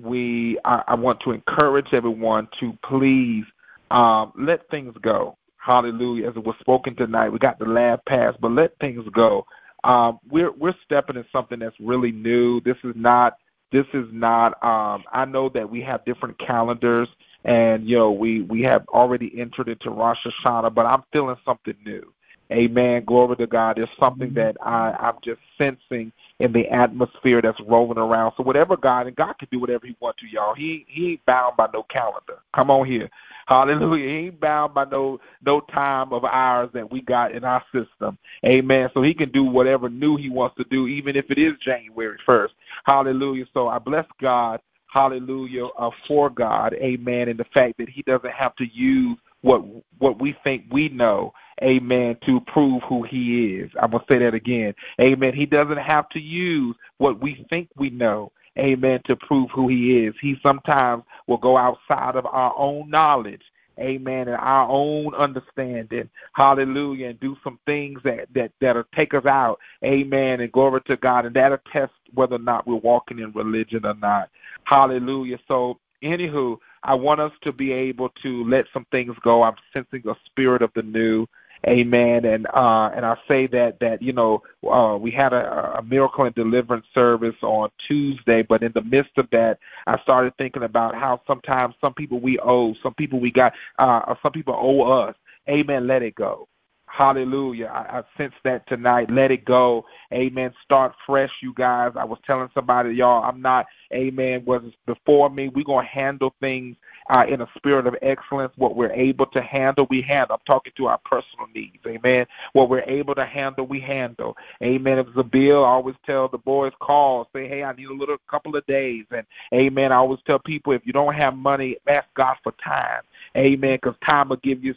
we 0.00 0.58
I, 0.64 0.82
I, 0.88 0.94
want 0.94 1.20
to 1.20 1.32
encourage 1.32 1.92
everyone 1.92 2.48
to 2.60 2.76
please 2.84 3.44
um, 3.90 4.32
let 4.36 4.68
things 4.70 4.94
go. 5.02 5.36
Hallelujah! 5.56 6.28
As 6.28 6.36
it 6.36 6.44
was 6.44 6.56
spoken 6.60 6.96
tonight, 6.96 7.30
we 7.30 7.38
got 7.38 7.58
the 7.58 7.66
lab 7.66 8.00
pass, 8.06 8.34
but 8.40 8.52
let 8.52 8.76
things 8.78 9.04
go. 9.12 9.44
Um, 9.84 10.18
we're 10.28 10.52
we're 10.52 10.74
stepping 10.84 11.16
in 11.16 11.24
something 11.32 11.58
that's 11.58 11.76
really 11.80 12.12
new. 12.12 12.60
This 12.60 12.76
is 12.84 12.94
not 12.94 13.34
this 13.72 13.86
is 13.94 14.06
not. 14.10 14.52
Um, 14.64 15.04
I 15.12 15.24
know 15.24 15.48
that 15.50 15.68
we 15.68 15.80
have 15.82 16.04
different 16.04 16.38
calendars 16.38 17.08
and 17.44 17.88
you 17.88 17.96
know 17.96 18.10
we 18.10 18.42
we 18.42 18.62
have 18.62 18.86
already 18.88 19.32
entered 19.40 19.68
into 19.68 19.90
Rosh 19.90 20.18
Hashanah, 20.26 20.74
but 20.74 20.86
I'm 20.86 21.02
feeling 21.12 21.36
something 21.44 21.74
new. 21.84 22.12
Amen. 22.52 23.04
Glory 23.04 23.36
to 23.36 23.46
God. 23.46 23.76
There's 23.76 23.88
something 23.98 24.30
mm-hmm. 24.30 24.36
that 24.36 24.56
I, 24.60 24.90
I'm 24.98 25.14
just 25.24 25.40
sensing 25.56 26.10
in 26.40 26.52
the 26.52 26.68
atmosphere 26.68 27.40
that's 27.40 27.60
rolling 27.60 27.98
around. 27.98 28.32
So 28.36 28.42
whatever 28.42 28.76
God 28.76 29.06
and 29.06 29.14
God 29.14 29.34
can 29.38 29.46
do 29.52 29.60
whatever 29.60 29.86
He 29.86 29.96
wants 30.00 30.20
to, 30.20 30.26
y'all. 30.26 30.54
He 30.54 30.84
He 30.88 31.12
ain't 31.12 31.26
bound 31.26 31.56
by 31.56 31.68
no 31.72 31.84
calendar. 31.84 32.38
Come 32.54 32.70
on 32.70 32.86
here. 32.86 33.08
Hallelujah. 33.46 34.08
He 34.08 34.14
ain't 34.26 34.40
bound 34.40 34.74
by 34.74 34.84
no 34.84 35.20
no 35.44 35.60
time 35.60 36.12
of 36.12 36.24
ours 36.24 36.70
that 36.72 36.90
we 36.90 37.02
got 37.02 37.32
in 37.32 37.44
our 37.44 37.62
system. 37.72 38.18
Amen. 38.44 38.90
So 38.94 39.02
he 39.02 39.14
can 39.14 39.30
do 39.30 39.44
whatever 39.44 39.88
new 39.88 40.16
he 40.16 40.28
wants 40.28 40.56
to 40.56 40.64
do, 40.70 40.86
even 40.86 41.16
if 41.16 41.30
it 41.30 41.38
is 41.38 41.54
January 41.64 42.18
first. 42.26 42.54
Hallelujah. 42.84 43.46
So 43.54 43.68
I 43.68 43.78
bless 43.78 44.06
God 44.20 44.60
hallelujah, 44.92 45.66
uh, 45.66 45.90
for 46.06 46.30
God, 46.30 46.74
amen, 46.74 47.28
and 47.28 47.38
the 47.38 47.46
fact 47.52 47.78
that 47.78 47.88
He 47.88 48.02
doesn't 48.02 48.32
have 48.32 48.54
to 48.56 48.64
use 48.64 49.16
what 49.42 49.62
what 49.98 50.20
we 50.20 50.36
think 50.44 50.64
we 50.70 50.88
know, 50.88 51.32
amen, 51.62 52.16
to 52.26 52.40
prove 52.40 52.82
who 52.88 53.02
He 53.02 53.54
is. 53.54 53.70
I'm 53.80 53.92
gonna 53.92 54.04
say 54.08 54.18
that 54.18 54.34
again, 54.34 54.74
amen. 55.00 55.34
He 55.34 55.46
doesn't 55.46 55.78
have 55.78 56.08
to 56.10 56.20
use 56.20 56.76
what 56.98 57.20
we 57.20 57.46
think 57.50 57.68
we 57.76 57.90
know, 57.90 58.32
amen, 58.58 59.00
to 59.06 59.16
prove 59.16 59.50
who 59.50 59.68
He 59.68 60.04
is. 60.04 60.14
He 60.20 60.36
sometimes 60.42 61.04
will 61.26 61.38
go 61.38 61.56
outside 61.56 62.16
of 62.16 62.26
our 62.26 62.52
own 62.56 62.90
knowledge, 62.90 63.42
amen, 63.78 64.28
and 64.28 64.36
our 64.36 64.68
own 64.68 65.14
understanding, 65.14 66.08
hallelujah, 66.34 67.08
and 67.08 67.20
do 67.20 67.36
some 67.42 67.58
things 67.66 68.00
that 68.04 68.26
that 68.34 68.52
that'll 68.60 68.84
take 68.94 69.14
us 69.14 69.26
out, 69.26 69.58
amen, 69.84 70.40
and 70.40 70.52
glory 70.52 70.80
to 70.86 70.96
God, 70.96 71.26
and 71.26 71.34
that'll 71.34 71.58
test 71.72 71.92
whether 72.14 72.34
or 72.34 72.40
not 72.40 72.66
we're 72.66 72.74
walking 72.76 73.20
in 73.20 73.32
religion 73.32 73.86
or 73.86 73.94
not. 73.94 74.28
Hallelujah. 74.64 75.38
So, 75.48 75.78
anywho, 76.02 76.58
I 76.82 76.94
want 76.94 77.20
us 77.20 77.32
to 77.42 77.52
be 77.52 77.72
able 77.72 78.10
to 78.22 78.44
let 78.44 78.66
some 78.72 78.86
things 78.90 79.14
go. 79.22 79.42
I'm 79.42 79.56
sensing 79.72 80.02
a 80.08 80.14
spirit 80.26 80.62
of 80.62 80.70
the 80.74 80.82
new. 80.82 81.26
Amen. 81.68 82.24
And 82.24 82.46
uh, 82.46 82.90
and 82.94 83.04
I 83.04 83.16
say 83.28 83.46
that 83.48 83.78
that 83.80 84.00
you 84.00 84.14
know 84.14 84.42
uh, 84.66 84.96
we 84.96 85.10
had 85.10 85.34
a, 85.34 85.74
a 85.78 85.82
miracle 85.82 86.24
and 86.24 86.34
deliverance 86.34 86.86
service 86.94 87.34
on 87.42 87.68
Tuesday, 87.86 88.42
but 88.42 88.62
in 88.62 88.72
the 88.72 88.82
midst 88.82 89.18
of 89.18 89.28
that, 89.32 89.58
I 89.86 90.00
started 90.00 90.34
thinking 90.38 90.62
about 90.62 90.94
how 90.94 91.20
sometimes 91.26 91.74
some 91.78 91.92
people 91.92 92.18
we 92.18 92.38
owe, 92.38 92.74
some 92.82 92.94
people 92.94 93.20
we 93.20 93.30
got, 93.30 93.52
uh, 93.78 94.14
some 94.22 94.32
people 94.32 94.56
owe 94.58 95.02
us. 95.02 95.14
Amen. 95.50 95.86
Let 95.86 96.02
it 96.02 96.14
go. 96.14 96.48
Hallelujah. 96.96 97.66
I, 97.66 97.98
I 97.98 98.02
sense 98.18 98.34
that 98.44 98.68
tonight. 98.68 99.10
Let 99.10 99.30
it 99.30 99.44
go. 99.44 99.84
Amen. 100.12 100.52
Start 100.64 100.92
fresh, 101.06 101.30
you 101.40 101.54
guys. 101.54 101.92
I 101.96 102.04
was 102.04 102.18
telling 102.26 102.48
somebody, 102.52 102.94
y'all, 102.94 103.22
I'm 103.22 103.40
not, 103.40 103.66
amen, 103.94 104.44
was 104.44 104.62
before 104.86 105.30
me. 105.30 105.48
We're 105.48 105.64
going 105.64 105.86
to 105.86 105.92
handle 105.92 106.34
things 106.40 106.76
uh, 107.10 107.24
in 107.28 107.40
a 107.40 107.48
spirit 107.56 107.86
of 107.86 107.96
excellence. 108.02 108.52
What 108.56 108.76
we're 108.76 108.92
able 108.92 109.26
to 109.26 109.42
handle, 109.42 109.86
we 109.90 110.00
handle. 110.00 110.36
I'm 110.36 110.44
talking 110.46 110.72
to 110.76 110.86
our 110.86 110.98
personal 111.04 111.46
needs. 111.54 111.78
Amen. 111.86 112.26
What 112.52 112.70
we're 112.70 112.82
able 112.82 113.14
to 113.16 113.26
handle, 113.26 113.66
we 113.66 113.80
handle. 113.80 114.36
Amen. 114.62 114.98
If 114.98 115.08
it's 115.08 115.18
a 115.18 115.24
bill, 115.24 115.64
I 115.64 115.68
always 115.68 115.96
tell 116.06 116.28
the 116.28 116.38
boys, 116.38 116.72
call, 116.80 117.28
say, 117.34 117.48
hey, 117.48 117.64
I 117.64 117.72
need 117.72 117.88
a 117.88 117.94
little 117.94 118.16
couple 118.30 118.56
of 118.56 118.64
days. 118.66 119.04
And 119.10 119.26
amen. 119.52 119.92
I 119.92 119.96
always 119.96 120.20
tell 120.26 120.38
people, 120.38 120.72
if 120.72 120.82
you 120.84 120.92
don't 120.92 121.14
have 121.14 121.36
money, 121.36 121.76
ask 121.88 122.06
God 122.14 122.36
for 122.42 122.52
time. 122.64 123.02
Amen. 123.36 123.78
Because 123.82 123.98
time 124.08 124.28
will 124.28 124.36
give 124.36 124.62
you 124.62 124.74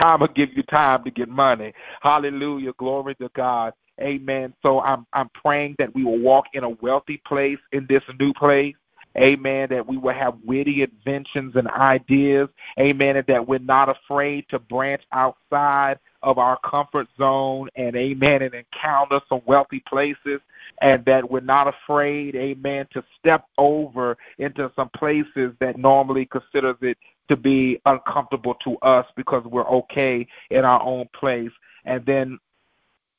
time 0.00 0.20
will 0.20 0.28
give 0.28 0.50
you 0.54 0.62
time 0.64 1.04
to 1.04 1.10
get 1.10 1.28
money. 1.28 1.72
Hallelujah. 2.02 2.72
Glory 2.78 3.14
to 3.16 3.30
God. 3.34 3.72
Amen. 4.00 4.52
So 4.62 4.80
I'm 4.80 5.06
I'm 5.12 5.28
praying 5.30 5.76
that 5.78 5.94
we 5.94 6.04
will 6.04 6.18
walk 6.18 6.46
in 6.54 6.64
a 6.64 6.70
wealthy 6.70 7.22
place 7.26 7.58
in 7.72 7.86
this 7.88 8.02
new 8.18 8.32
place. 8.34 8.74
Amen. 9.16 9.68
That 9.70 9.86
we 9.86 9.96
will 9.96 10.14
have 10.14 10.34
witty 10.44 10.82
inventions 10.82 11.54
and 11.56 11.68
ideas. 11.68 12.48
Amen. 12.78 13.16
And 13.16 13.26
that 13.26 13.46
we're 13.46 13.58
not 13.58 13.88
afraid 13.88 14.46
to 14.50 14.58
branch 14.58 15.02
outside 15.12 15.98
of 16.22 16.38
our 16.38 16.58
comfort 16.68 17.06
zone 17.18 17.68
and 17.76 17.94
amen 17.94 18.42
and 18.42 18.54
encounter 18.54 19.20
some 19.28 19.42
wealthy 19.44 19.82
places 19.86 20.40
and 20.80 21.04
that 21.04 21.30
we're 21.30 21.40
not 21.40 21.68
afraid, 21.68 22.34
amen, 22.34 22.86
to 22.92 23.04
step 23.18 23.46
over 23.58 24.16
into 24.38 24.72
some 24.74 24.88
places 24.96 25.52
that 25.60 25.76
normally 25.76 26.26
considers 26.26 26.76
it 26.80 26.98
to 27.28 27.36
be 27.36 27.80
uncomfortable 27.86 28.54
to 28.64 28.76
us 28.78 29.06
because 29.16 29.44
we're 29.44 29.68
okay 29.68 30.26
in 30.50 30.64
our 30.64 30.82
own 30.82 31.08
place. 31.18 31.50
And 31.84 32.04
then 32.06 32.38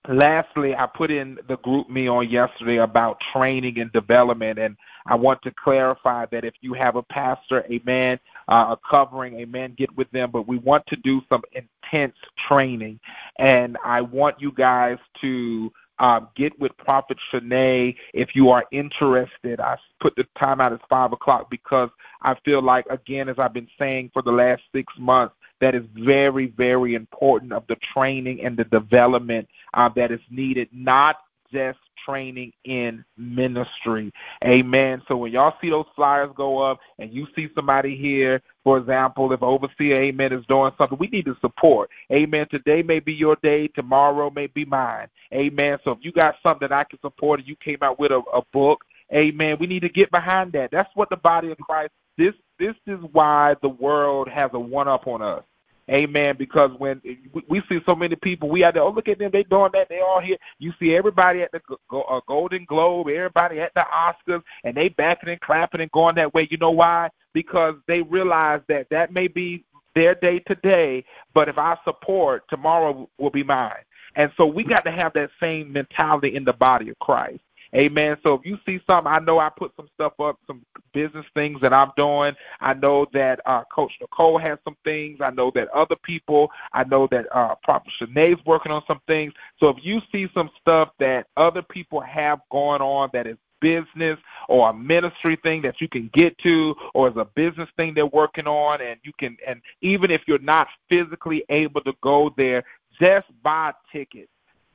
lastly, 0.09 0.75
I 0.75 0.87
put 0.87 1.11
in 1.11 1.37
the 1.47 1.57
GroupMe 1.57 2.11
on 2.11 2.29
yesterday 2.29 2.77
about 2.77 3.19
training 3.33 3.79
and 3.79 3.91
development, 3.91 4.59
and 4.59 4.75
I 5.05 5.15
want 5.15 5.41
to 5.43 5.51
clarify 5.51 6.25
that 6.31 6.43
if 6.43 6.53
you 6.61 6.73
have 6.73 6.95
a 6.95 7.03
pastor, 7.03 7.65
amen, 7.71 8.19
uh, 8.47 8.75
a 8.75 8.77
covering, 8.89 9.39
amen, 9.39 9.75
get 9.77 9.95
with 9.95 10.09
them. 10.11 10.31
But 10.31 10.47
we 10.47 10.57
want 10.57 10.85
to 10.87 10.95
do 10.97 11.21
some 11.29 11.41
intense 11.53 12.15
training, 12.47 12.99
and 13.39 13.77
I 13.83 14.01
want 14.01 14.39
you 14.39 14.51
guys 14.51 14.97
to 15.21 15.71
um, 15.99 16.27
get 16.35 16.57
with 16.59 16.75
Prophet 16.77 17.17
Shanae 17.31 17.95
if 18.13 18.29
you 18.35 18.49
are 18.49 18.65
interested. 18.71 19.59
I 19.59 19.77
put 20.01 20.15
the 20.15 20.25
time 20.37 20.59
out 20.59 20.73
as 20.73 20.79
5 20.89 21.13
o'clock 21.13 21.49
because 21.49 21.89
I 22.21 22.35
feel 22.43 22.61
like, 22.61 22.85
again, 22.89 23.29
as 23.29 23.37
I've 23.39 23.53
been 23.53 23.69
saying 23.79 24.11
for 24.13 24.21
the 24.21 24.31
last 24.31 24.61
six 24.73 24.91
months, 24.99 25.35
that 25.61 25.75
is 25.75 25.83
very, 25.93 26.47
very 26.47 26.95
important 26.95 27.53
of 27.53 27.65
the 27.67 27.77
training 27.93 28.43
and 28.43 28.57
the 28.57 28.65
development 28.65 29.47
uh, 29.73 29.89
that 29.95 30.11
is 30.11 30.19
needed, 30.29 30.69
not 30.71 31.17
just 31.51 31.79
training 32.05 32.51
in 32.65 33.03
ministry. 33.17 34.11
Amen. 34.43 35.01
So 35.07 35.17
when 35.17 35.31
y'all 35.31 35.55
see 35.61 35.69
those 35.69 35.85
flyers 35.95 36.29
go 36.35 36.59
up 36.59 36.79
and 36.99 37.11
you 37.11 37.27
see 37.35 37.47
somebody 37.55 37.95
here, 37.95 38.41
for 38.63 38.77
example, 38.77 39.31
if 39.33 39.41
overseer, 39.41 39.95
amen, 39.95 40.33
is 40.33 40.45
doing 40.45 40.71
something, 40.77 40.97
we 40.99 41.07
need 41.07 41.25
to 41.25 41.37
support. 41.41 41.89
Amen. 42.11 42.47
Today 42.51 42.83
may 42.83 42.99
be 42.99 43.13
your 43.13 43.37
day, 43.41 43.67
tomorrow 43.69 44.29
may 44.29 44.47
be 44.47 44.65
mine. 44.65 45.07
Amen. 45.33 45.77
So 45.83 45.91
if 45.91 45.99
you 46.01 46.11
got 46.11 46.35
something 46.43 46.67
that 46.67 46.75
I 46.75 46.83
can 46.83 46.99
support 47.01 47.39
and 47.39 47.47
you 47.47 47.55
came 47.55 47.79
out 47.81 47.99
with 47.99 48.11
a, 48.11 48.21
a 48.33 48.41
book, 48.53 48.83
amen, 49.13 49.57
we 49.59 49.67
need 49.67 49.81
to 49.81 49.89
get 49.89 50.11
behind 50.11 50.51
that. 50.53 50.71
That's 50.71 50.93
what 50.95 51.09
the 51.09 51.17
body 51.17 51.51
of 51.51 51.57
Christ 51.59 51.91
this 52.17 52.33
this 52.59 52.75
is 52.87 52.99
why 53.11 53.55
the 53.61 53.69
world 53.69 54.29
has 54.29 54.51
a 54.53 54.59
one 54.59 54.87
up 54.87 55.07
on 55.07 55.21
us. 55.21 55.43
Amen. 55.89 56.35
Because 56.37 56.71
when 56.79 56.99
we 57.47 57.61
see 57.69 57.79
so 57.85 57.95
many 57.95 58.15
people, 58.15 58.49
we 58.49 58.63
out 58.63 58.73
there, 58.73 58.81
oh, 58.81 58.89
look 58.89 59.07
at 59.07 59.19
them, 59.19 59.29
they 59.31 59.43
doing 59.43 59.69
that, 59.73 59.87
they 59.87 59.99
all 59.99 60.19
here. 60.19 60.37
You 60.57 60.73
see 60.79 60.95
everybody 60.95 61.43
at 61.43 61.51
the 61.51 61.61
uh, 61.95 62.21
Golden 62.27 62.65
Globe, 62.65 63.07
everybody 63.07 63.59
at 63.59 63.71
the 63.75 63.83
Oscars, 63.93 64.41
and 64.63 64.75
they 64.75 64.89
backing 64.89 65.29
and 65.29 65.39
clapping 65.41 65.81
and 65.81 65.91
going 65.91 66.15
that 66.15 66.33
way. 66.33 66.47
You 66.49 66.57
know 66.57 66.71
why? 66.71 67.09
Because 67.33 67.75
they 67.87 68.01
realize 68.01 68.61
that 68.67 68.87
that 68.89 69.13
may 69.13 69.27
be 69.27 69.63
their 69.93 70.15
day 70.15 70.39
today, 70.39 71.05
but 71.33 71.47
if 71.47 71.57
I 71.57 71.77
support, 71.83 72.43
tomorrow 72.49 73.07
will 73.19 73.29
be 73.29 73.43
mine. 73.43 73.73
And 74.15 74.31
so 74.37 74.45
we 74.45 74.63
got 74.63 74.85
to 74.85 74.91
have 74.91 75.13
that 75.13 75.29
same 75.39 75.71
mentality 75.71 76.35
in 76.35 76.43
the 76.43 76.53
body 76.53 76.89
of 76.89 76.99
Christ. 76.99 77.41
Amen. 77.76 78.15
So 78.23 78.36
if 78.36 78.45
you 78.45 78.57
see 78.65 78.80
something, 78.88 79.11
I 79.11 79.19
know 79.19 79.39
I 79.39 79.49
put 79.49 79.73
some 79.76 79.89
stuff 79.93 80.13
up, 80.19 80.39
some 80.47 80.65
business 80.93 81.26
things 81.34 81.59
that 81.61 81.73
I'm 81.73 81.91
doing. 81.97 82.34
I 82.61 82.73
know 82.73 83.05
that 83.13 83.41
uh, 83.45 83.63
Coach 83.73 83.91
Nicole 83.99 84.38
has 84.38 84.57
some 84.63 84.78
things. 84.86 85.19
I 85.21 85.32
know 85.32 85.51
that 85.55 85.67
other 85.69 85.97
people. 86.03 86.49
I 86.71 86.86
know 86.86 87.07
that 87.11 87.26
uh, 87.36 87.55
Prophet 87.63 87.91
Shanae's 87.99 88.38
working 88.45 88.71
on 88.71 88.82
some 88.88 89.01
things. 89.07 89.34
So 89.59 89.67
if 89.67 89.78
you 89.84 89.99
see 90.09 90.28
some 90.34 90.49
stuff 90.61 90.89
that 90.99 91.28
other 91.36 91.61
people 91.61 91.99
have 91.99 92.39
going 92.49 92.82
on 92.82 93.09
that 93.11 93.28
is 93.28 93.38
business 93.59 94.19
or 94.47 94.69
a 94.69 94.73
ministry 94.73 95.38
thing 95.43 95.61
that 95.63 95.82
you 95.82 95.89
can 95.89 96.09
get 96.13 96.38
to 96.39 96.76
or 96.93 97.07
as 97.09 97.15
a 97.17 97.26
business 97.36 97.69
thing 97.78 97.93
they're 97.93 98.05
working 98.05 98.47
on 98.47 98.82
and 98.82 98.99
you 99.03 99.11
can 99.17 99.36
and 99.47 99.61
even 99.82 100.11
if 100.11 100.21
you're 100.28 100.38
not 100.39 100.67
physically 100.89 101.43
able 101.49 101.82
to 101.82 101.93
go 102.03 102.32
there 102.38 102.63
just 102.99 103.26
buy 103.43 103.69
a 103.69 103.97
ticket 103.97 104.30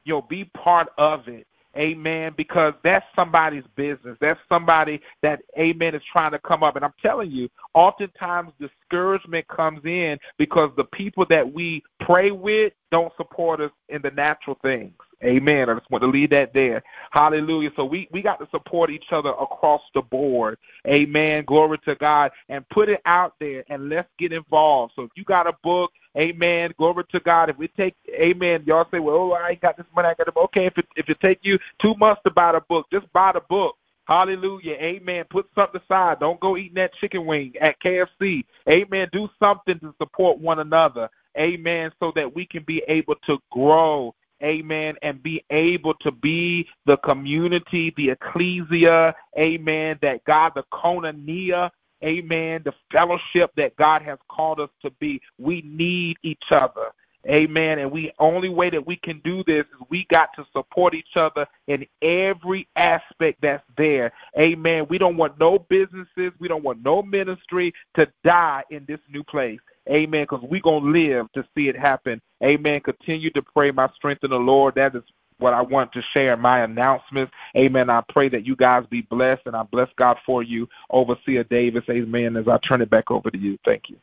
you 0.04 0.14
know 0.14 0.22
be 0.22 0.44
part 0.56 0.88
of 0.98 1.28
it 1.28 1.46
Amen. 1.76 2.34
Because 2.36 2.74
that's 2.82 3.06
somebody's 3.14 3.64
business. 3.76 4.16
That's 4.20 4.40
somebody 4.48 5.00
that, 5.22 5.42
amen, 5.58 5.94
is 5.94 6.02
trying 6.10 6.32
to 6.32 6.38
come 6.38 6.62
up. 6.62 6.76
And 6.76 6.84
I'm 6.84 6.94
telling 7.00 7.30
you, 7.30 7.48
oftentimes 7.74 8.52
discouragement 8.58 9.46
comes 9.48 9.84
in 9.84 10.18
because 10.38 10.70
the 10.76 10.84
people 10.84 11.24
that 11.30 11.52
we 11.52 11.82
pray 12.00 12.30
with 12.30 12.72
don't 12.90 13.12
support 13.16 13.60
us 13.60 13.70
in 13.88 14.02
the 14.02 14.10
natural 14.10 14.58
things. 14.62 14.94
Amen. 15.22 15.68
I 15.68 15.74
just 15.74 15.90
want 15.90 16.02
to 16.02 16.08
leave 16.08 16.30
that 16.30 16.54
there. 16.54 16.82
Hallelujah. 17.10 17.70
So 17.76 17.84
we, 17.84 18.08
we 18.10 18.22
got 18.22 18.40
to 18.40 18.48
support 18.50 18.90
each 18.90 19.12
other 19.12 19.30
across 19.30 19.82
the 19.94 20.00
board. 20.00 20.58
Amen. 20.86 21.44
Glory 21.46 21.78
to 21.84 21.94
God. 21.96 22.32
And 22.48 22.68
put 22.70 22.88
it 22.88 23.02
out 23.04 23.34
there 23.38 23.62
and 23.68 23.88
let's 23.90 24.08
get 24.18 24.32
involved. 24.32 24.94
So 24.96 25.02
if 25.02 25.10
you 25.16 25.24
got 25.24 25.46
a 25.46 25.52
book, 25.62 25.92
Amen. 26.18 26.74
Glory 26.76 27.04
to 27.12 27.20
God. 27.20 27.50
If 27.50 27.58
we 27.58 27.68
take, 27.68 27.94
Amen. 28.10 28.64
Y'all 28.66 28.86
say, 28.90 28.98
well, 28.98 29.16
oh, 29.16 29.32
I 29.32 29.50
ain't 29.50 29.60
got 29.60 29.76
this 29.76 29.86
money. 29.94 30.08
I 30.08 30.14
got 30.14 30.28
it. 30.28 30.36
Okay, 30.36 30.66
if 30.66 30.76
it 30.76 30.86
if 30.96 31.08
it 31.08 31.20
take 31.20 31.38
you 31.42 31.58
two 31.80 31.94
months 31.94 32.20
to 32.24 32.30
buy 32.30 32.52
the 32.52 32.60
book, 32.68 32.86
just 32.92 33.10
buy 33.12 33.32
the 33.32 33.40
book. 33.48 33.76
Hallelujah. 34.10 34.74
Amen. 34.74 35.24
Put 35.30 35.46
something 35.54 35.80
aside. 35.80 36.18
Don't 36.18 36.40
go 36.40 36.56
eating 36.56 36.74
that 36.74 36.92
chicken 36.94 37.26
wing 37.26 37.52
at 37.60 37.80
KFC. 37.80 38.44
Amen. 38.68 39.08
Do 39.12 39.28
something 39.38 39.78
to 39.78 39.94
support 39.98 40.38
one 40.38 40.58
another. 40.58 41.08
Amen. 41.38 41.92
So 42.00 42.12
that 42.16 42.34
we 42.34 42.44
can 42.44 42.64
be 42.64 42.82
able 42.88 43.14
to 43.26 43.38
grow. 43.52 44.12
Amen. 44.42 44.96
And 45.02 45.22
be 45.22 45.44
able 45.50 45.94
to 46.00 46.10
be 46.10 46.66
the 46.86 46.96
community, 46.98 47.94
the 47.96 48.10
ecclesia. 48.10 49.14
Amen. 49.38 49.96
That 50.02 50.24
God, 50.24 50.52
the 50.56 50.64
koinonia, 50.72 51.70
amen, 52.04 52.62
the 52.64 52.72
fellowship 52.92 53.50
that 53.56 53.76
God 53.76 54.02
has 54.02 54.18
called 54.28 54.60
us 54.60 54.70
to 54.82 54.90
be. 54.92 55.20
We 55.38 55.62
need 55.62 56.16
each 56.22 56.44
other. 56.50 56.92
Amen. 57.28 57.78
And 57.78 57.90
we 57.90 58.12
only 58.18 58.48
way 58.48 58.70
that 58.70 58.86
we 58.86 58.96
can 58.96 59.20
do 59.22 59.44
this 59.44 59.66
is 59.66 59.86
we 59.90 60.06
got 60.10 60.30
to 60.36 60.46
support 60.52 60.94
each 60.94 61.16
other 61.16 61.46
in 61.66 61.84
every 62.00 62.66
aspect 62.76 63.42
that's 63.42 63.62
there. 63.76 64.12
Amen. 64.38 64.86
We 64.88 64.96
don't 64.96 65.18
want 65.18 65.38
no 65.38 65.58
businesses, 65.58 66.32
we 66.38 66.48
don't 66.48 66.64
want 66.64 66.82
no 66.82 67.02
ministry 67.02 67.74
to 67.96 68.10
die 68.24 68.64
in 68.70 68.86
this 68.88 69.00
new 69.10 69.22
place. 69.22 69.60
Amen. 69.88 70.22
Because 70.22 70.42
we're 70.48 70.60
going 70.62 70.84
to 70.84 70.90
live 70.90 71.26
to 71.32 71.44
see 71.54 71.68
it 71.68 71.76
happen. 71.76 72.22
Amen. 72.42 72.80
Continue 72.80 73.30
to 73.32 73.42
pray 73.42 73.70
my 73.70 73.90
strength 73.94 74.24
in 74.24 74.30
the 74.30 74.36
Lord. 74.36 74.74
That 74.76 74.94
is 74.94 75.02
what 75.40 75.54
I 75.54 75.62
want 75.62 75.92
to 75.92 76.02
share 76.14 76.36
my 76.36 76.60
announcements. 76.60 77.32
Amen. 77.56 77.90
I 77.90 78.02
pray 78.08 78.28
that 78.28 78.46
you 78.46 78.54
guys 78.54 78.84
be 78.90 79.02
blessed, 79.02 79.42
and 79.46 79.56
I 79.56 79.64
bless 79.64 79.88
God 79.96 80.18
for 80.24 80.42
you, 80.42 80.68
Overseer 80.90 81.44
Davis. 81.44 81.84
Amen. 81.90 82.36
As 82.36 82.46
I 82.46 82.58
turn 82.58 82.82
it 82.82 82.90
back 82.90 83.10
over 83.10 83.30
to 83.30 83.38
you. 83.38 83.58
Thank 83.64 83.88
you. 83.88 83.96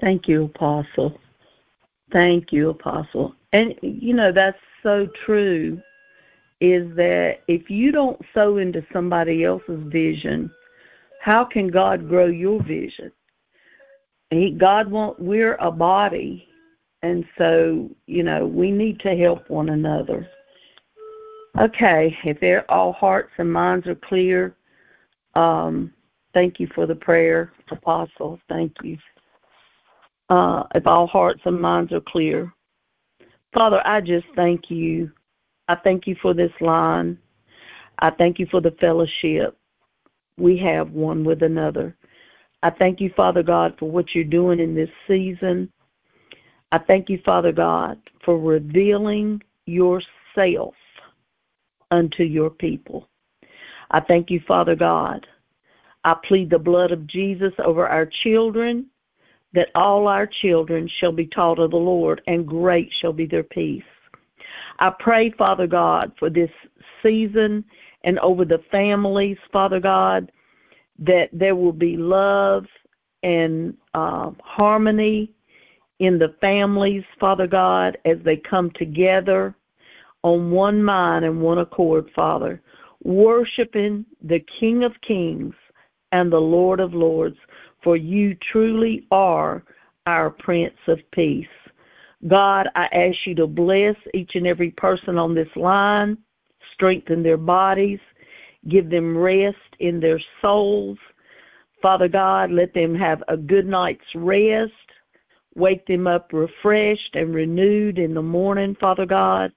Thank 0.00 0.28
you, 0.28 0.44
Apostle. 0.44 1.18
Thank 2.12 2.52
you, 2.52 2.70
Apostle. 2.70 3.34
And, 3.52 3.74
you 3.82 4.14
know, 4.14 4.32
that's 4.32 4.58
so 4.82 5.08
true 5.26 5.80
is 6.60 6.94
that 6.94 7.38
if 7.48 7.70
you 7.70 7.90
don't 7.90 8.20
sow 8.34 8.58
into 8.58 8.84
somebody 8.92 9.44
else's 9.44 9.82
vision, 9.86 10.50
how 11.20 11.44
can 11.44 11.68
God 11.68 12.08
grow 12.08 12.26
your 12.26 12.62
vision? 12.62 13.10
He, 14.30 14.52
God 14.52 14.90
want 14.90 15.18
we're 15.18 15.56
a 15.56 15.70
body 15.70 16.46
and 17.02 17.24
so, 17.38 17.90
you 18.06 18.22
know, 18.22 18.46
we 18.46 18.70
need 18.70 19.00
to 19.00 19.16
help 19.16 19.48
one 19.48 19.70
another. 19.70 20.28
Okay, 21.60 22.16
if 22.24 22.64
all 22.68 22.92
hearts 22.92 23.32
and 23.38 23.52
minds 23.52 23.86
are 23.86 23.96
clear, 23.96 24.54
um, 25.34 25.92
thank 26.34 26.60
you 26.60 26.68
for 26.74 26.86
the 26.86 26.94
prayer, 26.94 27.52
Apostle. 27.70 28.38
Thank 28.48 28.72
you. 28.82 28.96
Uh, 30.28 30.64
if 30.74 30.86
all 30.86 31.06
hearts 31.06 31.40
and 31.44 31.60
minds 31.60 31.92
are 31.92 32.00
clear, 32.00 32.52
Father, 33.52 33.82
I 33.84 34.00
just 34.00 34.26
thank 34.36 34.70
you. 34.70 35.10
I 35.68 35.74
thank 35.74 36.06
you 36.06 36.16
for 36.22 36.34
this 36.34 36.52
line. 36.60 37.18
I 37.98 38.10
thank 38.10 38.38
you 38.38 38.46
for 38.50 38.60
the 38.60 38.70
fellowship 38.80 39.56
we 40.40 40.56
have 40.58 40.90
one 40.90 41.24
with 41.24 41.42
another. 41.42 41.94
I 42.62 42.70
thank 42.70 43.00
you, 43.00 43.12
Father 43.16 43.42
God, 43.42 43.74
for 43.78 43.90
what 43.90 44.14
you're 44.14 44.24
doing 44.24 44.58
in 44.58 44.74
this 44.74 44.88
season. 45.06 45.70
I 46.72 46.78
thank 46.78 47.08
you, 47.10 47.20
Father 47.24 47.52
God, 47.52 47.98
for 48.24 48.38
revealing 48.38 49.42
yourself 49.66 50.74
unto 51.90 52.22
your 52.22 52.50
people. 52.50 53.08
I 53.90 54.00
thank 54.00 54.30
you, 54.30 54.40
Father 54.46 54.76
God. 54.76 55.26
I 56.04 56.14
plead 56.14 56.50
the 56.50 56.58
blood 56.58 56.92
of 56.92 57.06
Jesus 57.06 57.52
over 57.58 57.88
our 57.88 58.06
children, 58.06 58.86
that 59.52 59.70
all 59.74 60.06
our 60.06 60.26
children 60.26 60.88
shall 60.88 61.12
be 61.12 61.26
taught 61.26 61.58
of 61.58 61.72
the 61.72 61.76
Lord, 61.76 62.22
and 62.26 62.46
great 62.46 62.92
shall 62.92 63.12
be 63.12 63.26
their 63.26 63.42
peace. 63.42 63.82
I 64.78 64.90
pray, 64.90 65.30
Father 65.30 65.66
God, 65.66 66.12
for 66.18 66.30
this 66.30 66.50
season 67.02 67.64
and 68.04 68.18
over 68.20 68.44
the 68.44 68.62
families, 68.70 69.36
Father 69.52 69.80
God, 69.80 70.30
that 71.00 71.28
there 71.32 71.56
will 71.56 71.72
be 71.72 71.96
love 71.96 72.66
and 73.22 73.76
uh, 73.92 74.30
harmony 74.42 75.32
in 76.00 76.18
the 76.18 76.34
families, 76.40 77.04
Father 77.20 77.46
God, 77.46 77.96
as 78.04 78.16
they 78.24 78.36
come 78.36 78.70
together 78.72 79.54
on 80.22 80.50
one 80.50 80.82
mind 80.82 81.24
and 81.24 81.40
one 81.40 81.58
accord, 81.58 82.10
Father, 82.16 82.60
worshiping 83.04 84.04
the 84.22 84.44
King 84.58 84.82
of 84.82 84.92
Kings 85.06 85.54
and 86.12 86.32
the 86.32 86.40
Lord 86.40 86.80
of 86.80 86.94
Lords, 86.94 87.36
for 87.84 87.96
you 87.96 88.34
truly 88.50 89.06
are 89.10 89.62
our 90.06 90.30
Prince 90.30 90.76
of 90.88 90.98
Peace. 91.12 91.46
God, 92.28 92.68
I 92.74 92.86
ask 92.92 93.16
you 93.26 93.34
to 93.36 93.46
bless 93.46 93.96
each 94.12 94.32
and 94.34 94.46
every 94.46 94.70
person 94.72 95.18
on 95.18 95.34
this 95.34 95.48
line, 95.54 96.18
strengthen 96.74 97.22
their 97.22 97.38
bodies, 97.38 98.00
give 98.68 98.90
them 98.90 99.16
rest 99.16 99.56
in 99.78 100.00
their 100.00 100.20
souls. 100.42 100.98
Father 101.80 102.08
God, 102.08 102.50
let 102.50 102.74
them 102.74 102.94
have 102.94 103.22
a 103.28 103.36
good 103.36 103.66
night's 103.66 104.04
rest 104.14 104.72
Wake 105.54 105.86
them 105.86 106.06
up 106.06 106.32
refreshed 106.32 107.14
and 107.14 107.34
renewed 107.34 107.98
in 107.98 108.14
the 108.14 108.22
morning, 108.22 108.76
Father 108.80 109.06
God. 109.06 109.52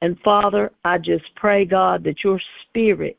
And 0.00 0.18
Father, 0.20 0.72
I 0.84 0.98
just 0.98 1.24
pray, 1.36 1.64
God, 1.64 2.04
that 2.04 2.24
your 2.24 2.40
spirit 2.62 3.18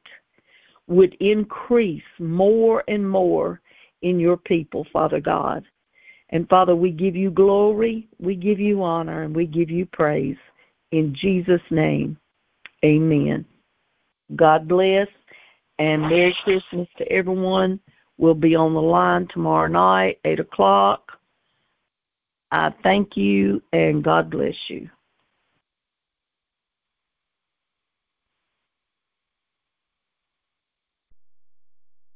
would 0.87 1.15
increase 1.15 2.03
more 2.19 2.83
and 2.87 3.07
more 3.09 3.61
in 4.01 4.19
your 4.19 4.37
people, 4.37 4.85
Father 4.91 5.19
God. 5.19 5.65
And 6.29 6.47
Father, 6.49 6.75
we 6.75 6.91
give 6.91 7.15
you 7.15 7.31
glory, 7.31 8.07
we 8.19 8.35
give 8.35 8.59
you 8.59 8.83
honor, 8.83 9.23
and 9.23 9.35
we 9.35 9.45
give 9.45 9.69
you 9.69 9.85
praise. 9.85 10.37
In 10.91 11.15
Jesus' 11.15 11.61
name, 11.69 12.17
amen. 12.83 13.45
God 14.35 14.67
bless, 14.67 15.07
and 15.79 16.01
Merry 16.01 16.35
Christmas 16.43 16.87
to 16.97 17.11
everyone. 17.11 17.79
We'll 18.17 18.33
be 18.33 18.55
on 18.55 18.73
the 18.73 18.81
line 18.81 19.27
tomorrow 19.31 19.67
night, 19.67 20.19
8 20.25 20.39
o'clock. 20.39 21.06
I 22.51 22.73
thank 22.83 23.17
you 23.17 23.61
and 23.73 24.03
God 24.03 24.29
bless 24.29 24.69
you. 24.69 24.89